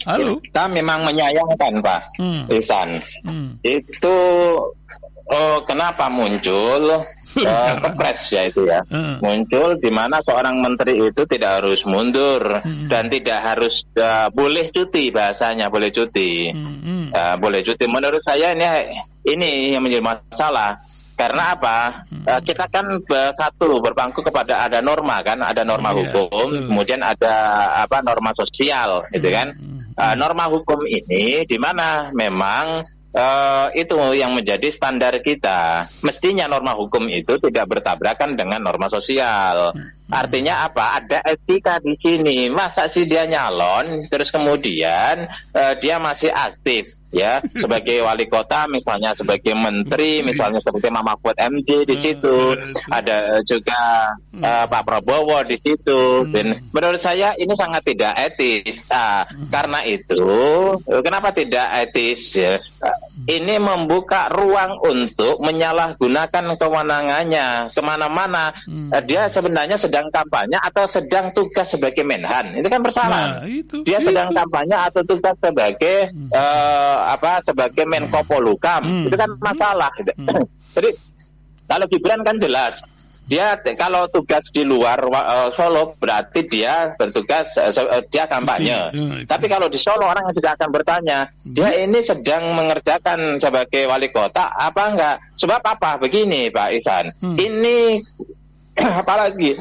Halo. 0.03 0.39
Kita 0.43 0.67
memang 0.67 1.07
menyayangkan 1.07 1.73
Pak 1.79 2.01
hmm. 2.19 2.41
Isan. 2.51 2.99
Hmm. 3.23 3.59
Itu 3.63 4.17
oh, 5.29 5.57
kenapa 5.63 6.11
muncul 6.11 7.03
uh, 7.41 7.73
kepres 7.81 8.29
ya 8.29 8.45
itu 8.49 8.67
ya 8.69 8.83
hmm. 8.85 9.23
muncul 9.23 9.79
di 9.79 9.89
mana 9.89 10.21
seorang 10.21 10.61
menteri 10.61 10.99
itu 10.99 11.23
tidak 11.25 11.61
harus 11.61 11.81
mundur 11.87 12.61
hmm. 12.61 12.87
dan 12.91 13.09
tidak 13.09 13.39
harus 13.41 13.81
uh, 13.97 14.29
boleh 14.29 14.69
cuti 14.69 15.09
bahasanya 15.09 15.71
boleh 15.71 15.89
cuti 15.89 16.53
hmm. 16.53 17.09
uh, 17.13 17.35
boleh 17.39 17.65
cuti 17.65 17.85
menurut 17.89 18.21
saya 18.21 18.53
ini 18.53 18.65
ini 19.25 19.73
yang 19.73 19.81
menjadi 19.81 20.03
masalah 20.03 20.77
karena 21.13 21.53
apa? 21.53 22.07
Hmm. 22.09 22.25
Uh, 22.25 22.41
kita 22.41 22.65
kan 22.73 22.85
satu 23.37 23.77
berpangku 23.79 24.25
kepada 24.25 24.65
ada 24.65 24.81
norma 24.81 25.21
kan, 25.21 25.39
ada 25.41 25.61
norma 25.61 25.93
yeah. 25.93 26.09
hukum, 26.09 26.47
hmm. 26.49 26.67
kemudian 26.69 27.01
ada 27.05 27.35
apa 27.85 28.01
norma 28.01 28.33
sosial, 28.33 29.05
gitu 29.13 29.29
kan? 29.29 29.53
Uh, 29.93 30.15
norma 30.17 30.49
hukum 30.49 30.89
ini 30.89 31.45
di 31.45 31.57
mana 31.61 32.09
memang 32.17 32.81
uh, 33.13 33.67
itu 33.77 33.95
yang 34.17 34.33
menjadi 34.33 34.73
standar 34.73 35.21
kita. 35.21 35.87
Mestinya 36.01 36.49
norma 36.49 36.73
hukum 36.73 37.05
itu 37.07 37.37
tidak 37.37 37.77
bertabrakan 37.77 38.33
dengan 38.33 38.65
norma 38.65 38.89
sosial. 38.89 39.71
Artinya 40.11 40.67
apa? 40.67 40.99
Ada 40.99 41.19
etika 41.23 41.79
di 41.79 41.95
sini. 41.99 42.51
Masa 42.51 42.91
sih 42.91 43.07
dia 43.07 43.23
nyalon, 43.23 44.03
terus 44.11 44.29
kemudian 44.29 45.31
uh, 45.55 45.73
dia 45.79 45.97
masih 46.01 46.29
aktif 46.29 46.91
ya. 47.13 47.39
Sebagai 47.61 48.01
wali 48.01 48.25
kota 48.25 48.65
misalnya 48.65 49.13
sebagai 49.13 49.53
menteri 49.53 50.19
misalnya 50.27 50.59
seperti 50.65 50.89
Mama 50.89 51.13
Mahfud 51.13 51.37
MD 51.37 51.85
di 51.85 51.95
situ. 52.01 52.57
ada 52.89 53.39
juga 53.45 54.11
uh, 54.41 54.65
Pak 54.65 54.83
Prabowo 54.83 55.45
di 55.45 55.61
situ. 55.61 56.25
Dan 56.33 56.57
menurut 56.73 56.99
saya 56.99 57.37
ini 57.37 57.53
sangat 57.53 57.85
tidak 57.85 58.17
etis. 58.17 58.81
Nah, 58.89 59.23
karena 59.53 59.85
itu 59.85 60.25
kenapa 61.05 61.29
tidak 61.31 61.69
etis 61.85 62.33
ya? 62.33 62.57
Ini 63.29 63.61
membuka 63.61 64.27
ruang 64.33 64.81
untuk 64.83 65.37
menyalahgunakan 65.39 66.57
kewenangannya 66.57 67.71
ke 67.71 67.81
mana-mana. 67.85 68.51
Hmm. 68.65 68.89
dia 69.05 69.29
sebenarnya 69.29 69.77
sedang 69.77 70.02
kampanye 70.09 70.57
atau 70.59 70.83
sedang 70.89 71.31
tugas 71.31 71.69
sebagai 71.69 72.03
menhan 72.03 72.57
itu 72.57 72.67
kan 72.67 72.81
persoalan 72.81 73.27
nah, 73.39 73.45
itu, 73.45 73.85
dia 73.85 73.99
itu. 74.01 74.11
sedang 74.11 74.29
kampanye 74.33 74.75
atau 74.75 75.01
tugas 75.05 75.35
sebagai 75.39 76.11
hmm. 76.11 76.29
uh, 76.33 76.97
apa 77.13 77.43
sebagai 77.45 77.83
Menko 77.87 78.21
Polukam 78.25 78.81
hmm. 78.83 79.05
itu 79.07 79.15
kan 79.15 79.29
masalah 79.39 79.91
hmm. 79.99 80.43
jadi 80.75 80.89
kalau 81.69 81.85
Gibran 81.87 82.21
kan 82.25 82.35
jelas 82.41 82.75
dia 83.23 83.55
kalau 83.79 84.03
tugas 84.11 84.43
di 84.51 84.67
luar 84.67 84.99
uh, 85.07 85.47
Solo 85.55 85.95
berarti 85.95 86.43
dia 86.43 86.91
bertugas 86.99 87.55
uh, 87.55 88.03
dia 88.11 88.27
kampanye. 88.27 88.91
Hmm. 88.91 89.23
Tapi 89.23 89.47
kalau 89.47 89.71
di 89.71 89.79
Solo 89.79 90.11
orang 90.11 90.27
yang 90.27 90.35
tidak 90.35 90.59
akan 90.59 90.69
bertanya, 90.75 91.19
dia 91.47 91.71
hmm. 91.71 91.83
ini 91.87 91.99
sedang 92.03 92.51
mengerjakan 92.51 93.39
sebagai 93.39 93.87
wali 93.87 94.11
kota 94.11 94.51
apa 94.51 94.83
enggak? 94.91 95.15
Sebab 95.39 95.61
apa? 95.63 95.95
Begini 96.03 96.51
Pak 96.51 96.69
Isan, 96.75 97.05
hmm. 97.23 97.37
ini 97.39 97.77
apalagi 99.01 99.55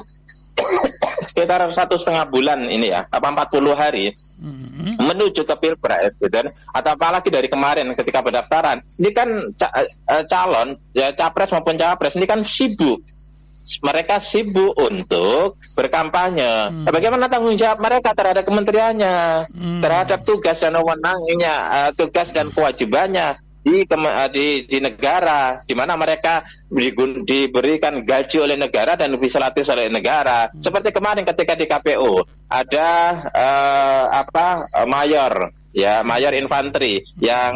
sekitar 1.32 1.64
satu 1.72 1.96
setengah 1.96 2.28
bulan 2.28 2.68
ini 2.68 2.92
ya, 2.92 3.08
apa 3.08 3.48
40 3.48 3.72
hari 3.72 4.12
hmm. 4.36 5.00
menuju 5.00 5.42
ke 5.48 5.54
pilpres, 5.56 6.12
gitu 6.20 6.28
kan? 6.28 6.52
Atau 6.76 6.92
apalagi 6.92 7.28
dari 7.32 7.48
kemarin 7.48 7.96
ketika 7.96 8.20
pendaftaran, 8.20 8.84
ini 9.00 9.10
kan 9.16 9.28
ca 9.56 9.68
eh, 9.82 10.24
calon 10.28 10.76
ya 10.92 11.10
capres 11.16 11.50
maupun 11.54 11.78
cawapres 11.80 12.16
ini 12.18 12.26
kan 12.28 12.44
sibuk 12.44 13.00
mereka 13.82 14.18
sibuk 14.18 14.74
untuk 14.74 15.56
berkampanye. 15.78 16.68
Hmm. 16.68 16.82
Nah, 16.82 16.90
bagaimana 16.90 17.30
tanggung 17.30 17.54
jawab 17.54 17.78
mereka 17.78 18.10
terhadap 18.10 18.42
kementeriannya, 18.42 19.46
hmm. 19.54 19.80
terhadap 19.80 20.26
tugas 20.26 20.58
dan 20.58 20.74
wewenangnya, 20.74 21.54
uh, 21.70 21.90
tugas 21.94 22.34
dan 22.34 22.50
kewajibannya 22.50 23.38
di, 23.62 23.86
eh, 23.86 24.28
di 24.34 24.46
di 24.66 24.78
negara, 24.82 25.62
di 25.62 25.74
mana 25.78 25.94
mereka 25.94 26.42
di, 26.66 26.90
diberikan 27.22 28.02
gaji 28.02 28.36
oleh 28.42 28.58
negara 28.58 28.98
dan 28.98 29.14
legislatif 29.14 29.66
oleh 29.70 29.86
negara. 29.88 30.50
Seperti 30.58 30.90
kemarin 30.90 31.22
ketika 31.22 31.54
di 31.54 31.66
KPU 31.70 32.26
ada 32.50 32.90
uh, 33.32 34.04
apa 34.12 34.68
mayor 34.84 35.54
ya 35.72 36.04
mayor 36.04 36.36
infanteri 36.36 37.00
yang 37.16 37.54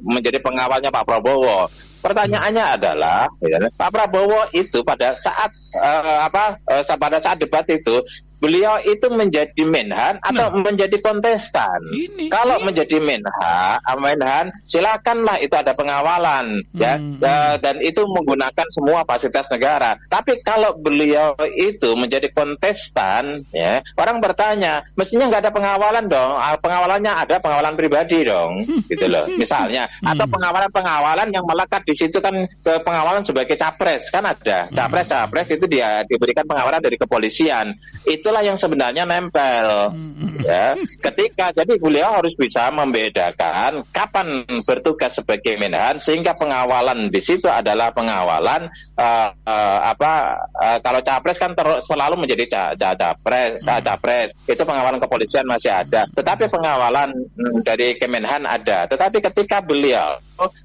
menjadi 0.00 0.40
pengawalnya 0.40 0.88
Pak 0.88 1.04
Prabowo 1.04 1.68
Pertanyaannya 1.98 2.64
adalah, 2.78 3.26
ya, 3.42 3.58
Pak 3.74 3.90
Prabowo 3.90 4.46
itu 4.54 4.86
pada 4.86 5.18
saat 5.18 5.50
uh, 5.74 6.30
apa 6.30 6.54
uh, 6.70 6.94
pada 6.94 7.18
saat 7.18 7.42
debat 7.42 7.66
itu 7.66 7.98
beliau 8.38 8.78
itu 8.86 9.06
menjadi 9.10 9.62
menhan 9.66 10.22
atau 10.22 10.46
nah. 10.54 10.62
menjadi 10.62 10.96
kontestan. 11.02 11.78
Ini, 11.90 12.30
Kalau 12.30 12.62
ini. 12.62 12.66
menjadi 12.70 12.96
menhan, 13.02 13.78
ah, 13.82 13.98
menhan 13.98 14.54
silakanlah 14.62 15.42
itu 15.42 15.54
ada 15.54 15.74
pengawalan 15.74 16.62
ya, 16.74 16.96
hmm. 16.96 17.18
ya 17.18 17.58
dan 17.58 17.82
itu 17.82 18.02
menggunakan 18.06 18.66
semua 18.70 19.02
fasilitas 19.02 19.50
negara. 19.50 19.98
Tapi 20.06 20.38
kalau 20.46 20.78
beliau 20.78 21.34
itu 21.58 21.92
menjadi 21.98 22.30
kontestan 22.30 23.42
ya, 23.50 23.82
orang 23.98 24.22
bertanya, 24.22 24.86
mestinya 24.94 25.26
nggak 25.28 25.42
ada 25.48 25.52
pengawalan 25.52 26.04
dong. 26.06 26.32
Ah, 26.38 26.56
pengawalannya 26.56 27.12
ada 27.12 27.36
pengawalan 27.42 27.74
pribadi 27.74 28.22
dong, 28.22 28.62
hmm. 28.64 28.86
gitu 28.86 29.06
loh. 29.10 29.26
Misalnya 29.34 29.90
hmm. 30.00 30.14
atau 30.14 30.26
pengawalan-pengawalan 30.30 31.28
yang 31.34 31.44
melekat 31.44 31.82
di 31.84 31.94
situ 31.98 32.22
kan 32.22 32.46
ke 32.46 32.72
pengawalan 32.86 33.26
sebagai 33.26 33.58
capres 33.58 34.06
kan 34.14 34.22
ada. 34.22 34.70
Hmm. 34.70 34.74
Capres 34.78 35.08
capres 35.10 35.48
itu 35.50 35.66
dia 35.66 36.06
diberikan 36.06 36.46
pengawalan 36.46 36.78
dari 36.78 36.94
kepolisian. 36.94 37.74
Itu 38.06 38.27
itulah 38.28 38.44
yang 38.44 38.60
sebenarnya 38.60 39.08
nempel. 39.08 39.88
Hmm. 39.88 40.36
Ya, 40.44 40.76
ketika 41.00 41.48
jadi 41.56 41.80
beliau 41.80 42.12
harus 42.20 42.36
bisa 42.36 42.68
membedakan 42.68 43.88
kapan 43.88 44.44
bertugas 44.68 45.16
sebagai 45.16 45.56
menhan 45.56 45.96
sehingga 45.96 46.36
pengawalan 46.36 47.08
di 47.08 47.18
situ 47.24 47.48
adalah 47.48 47.88
pengawalan 47.90 48.68
uh, 49.00 49.28
uh, 49.32 49.78
apa 49.88 50.12
uh, 50.60 50.78
kalau 50.84 51.00
capres 51.00 51.40
kan 51.40 51.56
ter 51.56 51.66
selalu 51.88 52.20
menjadi 52.20 52.44
ca 52.52 52.62
ca 52.76 52.92
capres, 52.92 53.64
ca 53.64 53.80
capres. 53.80 54.36
Itu 54.44 54.68
pengawalan 54.68 55.00
kepolisian 55.00 55.48
masih 55.48 55.72
ada. 55.72 56.04
Tetapi 56.12 56.52
pengawalan 56.52 57.08
hmm, 57.16 57.64
dari 57.64 57.96
Kemenhan 57.96 58.44
ada. 58.44 58.84
Tetapi 58.84 59.24
ketika 59.24 59.64
beliau 59.64 60.20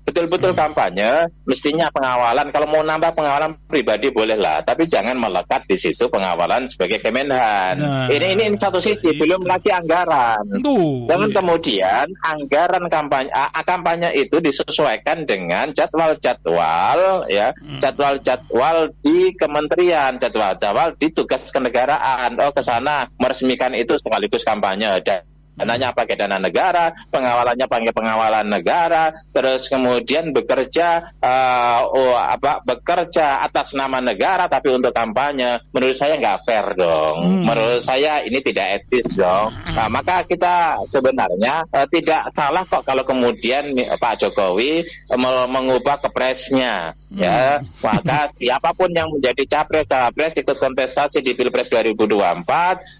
betul-betul 0.05 0.53
kampanye, 0.53 1.25
mestinya 1.49 1.89
pengawalan. 1.89 2.53
Kalau 2.53 2.67
mau 2.69 2.83
nambah 2.85 3.11
pengawalan 3.17 3.57
pribadi 3.65 4.13
bolehlah, 4.13 4.61
tapi 4.61 4.85
jangan 4.85 5.17
melekat 5.17 5.65
di 5.65 5.77
situ 5.79 6.05
pengawalan 6.07 6.69
sebagai 6.69 7.01
Kemenhan. 7.01 7.75
Nah, 7.81 8.07
ini, 8.07 8.37
ini 8.37 8.43
satu 8.55 8.79
sisi, 8.79 9.01
itu. 9.01 9.25
belum 9.25 9.43
lagi 9.43 9.73
anggaran. 9.73 10.45
Duh, 10.61 11.09
Jangan 11.09 11.29
iya. 11.29 11.35
kemudian 11.35 12.05
anggaran 12.23 12.85
kampanye 12.87 13.31
kampanye 13.63 14.09
itu 14.15 14.37
disesuaikan 14.39 15.25
dengan 15.25 15.73
jadwal-jadwal 15.73 17.27
ya, 17.27 17.51
hmm. 17.57 17.81
jadwal-jadwal 17.81 18.93
di 19.01 19.33
kementerian, 19.35 20.21
jadwal-jadwal 20.21 20.93
di 20.99 21.09
tugas 21.11 21.49
kenegaraan. 21.49 22.37
Oh 22.39 22.51
ke 22.53 22.61
sana 22.61 23.09
meresmikan 23.17 23.73
itu 23.73 23.97
sekaligus 23.97 24.45
kampanye 24.45 25.01
dan 25.01 25.25
dananya 25.53 25.93
pakai 25.93 26.15
dana 26.17 26.37
negara, 26.41 26.91
pengawalannya 27.13 27.67
pakai 27.69 27.93
pengawalan 27.93 28.47
negara, 28.49 29.13
terus 29.29 29.69
kemudian 29.69 30.33
bekerja 30.33 31.13
uh, 31.21 31.81
oh, 31.87 32.17
apa 32.17 32.61
bekerja 32.65 33.41
atas 33.41 33.73
nama 33.77 34.01
negara 34.01 34.49
tapi 34.49 34.73
untuk 34.73 34.93
kampanye, 34.93 35.61
menurut 35.69 35.97
saya 35.97 36.17
nggak 36.17 36.41
fair 36.45 36.67
dong. 36.73 37.15
Hmm. 37.21 37.43
Menurut 37.45 37.81
saya 37.85 38.25
ini 38.25 38.39
tidak 38.41 38.81
etis 38.81 39.07
dong. 39.13 39.53
Nah, 39.73 39.87
maka 39.89 40.25
kita 40.25 40.81
sebenarnya 40.89 41.65
uh, 41.69 41.87
tidak 41.89 42.33
salah 42.33 42.65
kok 42.65 42.85
kalau 42.85 43.05
kemudian 43.05 43.73
Pak 43.77 44.25
Jokowi 44.25 44.85
uh, 45.13 45.47
mengubah 45.49 46.01
kepresnya 46.01 46.97
ya 47.13 47.61
hmm. 47.61 47.85
maka 47.85 48.29
siapa 48.41 48.73
pun 48.73 48.89
yang 48.89 49.09
menjadi 49.13 49.43
capres 49.45 49.85
capres 49.85 50.33
ikut 50.33 50.57
kontestasi 50.57 51.21
di 51.21 51.37
pilpres 51.37 51.69
2024 51.69 52.41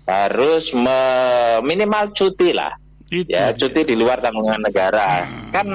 harus 0.06 0.70
minimal 1.66 2.14
cuti 2.14 2.54
lah 2.54 2.78
itu 3.14 3.30
ya 3.30 3.54
cuti 3.54 3.82
di 3.86 3.96
luar 3.98 4.22
tanggungan 4.22 4.62
negara 4.62 5.26
hmm. 5.26 5.52
kan 5.54 5.68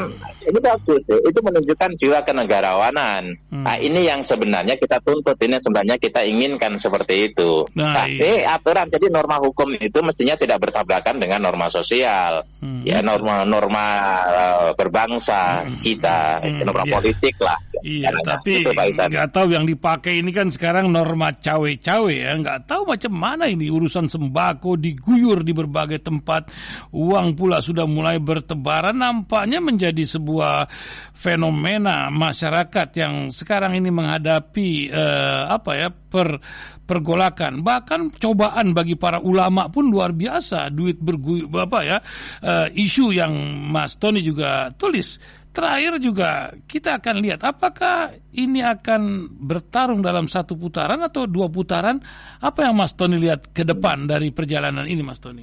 ini 0.48 0.58
bagus 0.64 1.02
itu 1.04 1.38
menunjukkan 1.44 1.90
jiwa 2.00 2.18
kenegarawanan 2.24 3.36
hmm. 3.52 3.64
nah 3.68 3.76
ini 3.76 4.08
yang 4.08 4.24
sebenarnya 4.24 4.80
kita 4.80 4.96
tuntut 5.04 5.36
ini 5.44 5.60
sebenarnya 5.60 5.96
kita 6.00 6.24
inginkan 6.24 6.80
seperti 6.80 7.30
itu 7.32 7.68
nah, 7.76 8.04
tapi 8.04 8.40
iya. 8.42 8.56
aturan 8.56 8.88
jadi 8.88 9.12
norma 9.12 9.36
hukum 9.38 9.76
itu 9.76 9.98
mestinya 10.00 10.34
tidak 10.40 10.64
bertabrakan 10.64 11.20
dengan 11.20 11.44
norma 11.44 11.68
sosial 11.68 12.42
hmm. 12.64 12.88
ya 12.88 13.04
norma-norma 13.04 13.86
uh, 14.24 14.70
berbangsa 14.72 15.68
hmm. 15.68 15.84
kita 15.84 16.40
hmm. 16.40 16.64
norma 16.64 16.84
yeah. 16.88 16.94
politik 16.96 17.36
lah 17.44 17.58
Iya, 17.78 18.10
Karena 18.10 18.22
tapi 18.26 18.52
nggak 19.14 19.30
tahu 19.30 19.54
yang 19.54 19.62
dipakai 19.62 20.18
ini 20.18 20.34
kan 20.34 20.50
sekarang 20.50 20.90
norma 20.90 21.30
cawe-cawe 21.30 22.10
ya, 22.10 22.34
nggak 22.34 22.66
tahu 22.66 22.82
macam 22.90 23.12
mana 23.14 23.46
ini 23.46 23.70
urusan 23.70 24.10
sembako 24.10 24.74
diguyur 24.74 25.46
di 25.46 25.54
berbagai 25.54 26.02
tempat, 26.02 26.50
uang 26.90 27.38
pula 27.38 27.62
sudah 27.62 27.86
mulai 27.86 28.18
bertebaran, 28.18 28.98
nampaknya 28.98 29.62
menjadi 29.62 30.02
sebuah 30.02 30.37
fenomena 31.14 32.08
masyarakat 32.08 32.88
yang 32.94 33.14
sekarang 33.28 33.74
ini 33.74 33.90
menghadapi 33.90 34.88
uh, 34.90 35.50
apa 35.50 35.70
ya 35.74 35.88
per 35.90 36.38
pergolakan, 36.88 37.60
bahkan 37.60 38.08
cobaan 38.16 38.72
bagi 38.72 38.96
para 38.96 39.20
ulama 39.20 39.68
pun 39.68 39.92
luar 39.92 40.16
biasa, 40.16 40.72
duit 40.72 40.96
berguyur 40.96 41.52
apa 41.52 41.78
ya 41.84 41.98
uh, 42.40 42.66
isu 42.72 43.12
yang 43.12 43.32
Mas 43.68 44.00
Tony 44.00 44.24
juga 44.24 44.72
tulis 44.72 45.20
Terakhir 45.58 45.98
juga 45.98 46.54
kita 46.70 47.02
akan 47.02 47.18
lihat 47.18 47.42
apakah 47.42 48.14
ini 48.36 48.62
akan 48.62 49.26
bertarung 49.42 50.04
dalam 50.04 50.30
satu 50.30 50.54
putaran 50.54 51.02
atau 51.02 51.26
dua 51.26 51.50
putaran. 51.50 51.98
Apa 52.38 52.70
yang 52.70 52.78
Mas 52.78 52.94
Tony 52.94 53.18
lihat 53.18 53.50
ke 53.50 53.66
depan 53.66 54.06
dari 54.06 54.30
perjalanan 54.30 54.86
ini 54.86 55.02
Mas 55.02 55.18
Tony? 55.18 55.42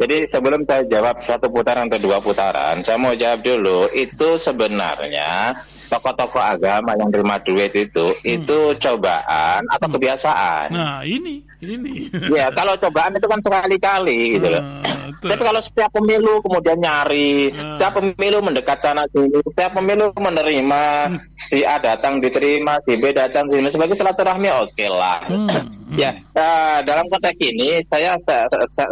Jadi 0.00 0.32
sebelum 0.32 0.64
saya 0.64 0.88
jawab 0.88 1.20
satu 1.20 1.52
putaran 1.52 1.92
atau 1.92 2.00
dua 2.00 2.24
putaran, 2.24 2.80
saya 2.80 2.96
mau 2.96 3.12
jawab 3.12 3.44
dulu 3.44 3.92
itu 3.92 4.40
sebenarnya 4.40 5.60
tokoh-tokoh 5.90 6.38
agama 6.38 6.94
yang 6.94 7.10
terima 7.10 7.36
duit 7.42 7.74
itu 7.74 8.14
hmm. 8.14 8.34
itu 8.38 8.58
cobaan 8.78 9.66
atau 9.66 9.86
hmm. 9.90 9.94
kebiasaan. 9.98 10.66
Nah 10.70 11.02
ini 11.02 11.42
ini. 11.60 12.08
Ya 12.40 12.48
kalau 12.54 12.78
cobaan 12.78 13.12
itu 13.16 13.26
kan 13.26 13.40
sekali-kali 13.42 14.38
gitu 14.38 14.48
loh. 14.48 14.62
Hmm, 14.62 15.12
Tapi 15.20 15.42
kalau 15.42 15.60
setiap 15.60 15.90
pemilu 15.92 16.40
kemudian 16.40 16.78
nyari, 16.78 17.52
hmm. 17.52 17.76
setiap 17.76 18.00
pemilu 18.00 18.38
mendekat 18.40 18.78
sana 18.80 19.04
sini, 19.10 19.38
setiap 19.44 19.76
pemilu 19.76 20.14
menerima 20.14 20.82
hmm. 21.10 21.18
si 21.50 21.66
A 21.66 21.76
datang 21.82 22.22
diterima, 22.22 22.80
si 22.86 22.96
B 22.96 23.12
datang 23.12 23.50
sini 23.50 23.68
sebagai 23.68 23.98
silaturahmi 23.98 24.48
oke 24.48 24.72
okay 24.72 24.88
lah. 24.88 25.20
Hmm. 25.28 25.48
Ya, 25.90 26.14
uh, 26.38 26.78
dalam 26.86 27.02
konteks 27.10 27.34
ini 27.42 27.82
saya 27.90 28.14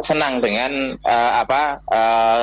senang 0.03 0.43
dengan 0.43 0.99
uh, 1.07 1.33
apa 1.47 1.79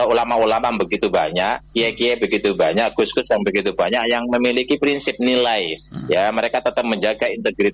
ulama 0.08 0.40
ulama-ulama 0.40 0.80
begitu 0.80 1.12
banyak, 1.12 1.60
kiai-kiai 1.76 2.16
begitu 2.16 2.56
banyak, 2.56 2.88
gus-gus 2.96 3.28
yang 3.28 3.44
begitu 3.44 3.76
banyak 3.76 4.08
yang 4.08 4.24
memiliki 4.46 4.78
prinsip 4.78 5.18
nilai. 5.18 5.82
Hmm. 5.90 6.06
Ya, 6.06 6.30
mereka 6.30 6.62
tetap 6.62 6.86
menjaga 6.86 7.26
integritas 7.34 7.74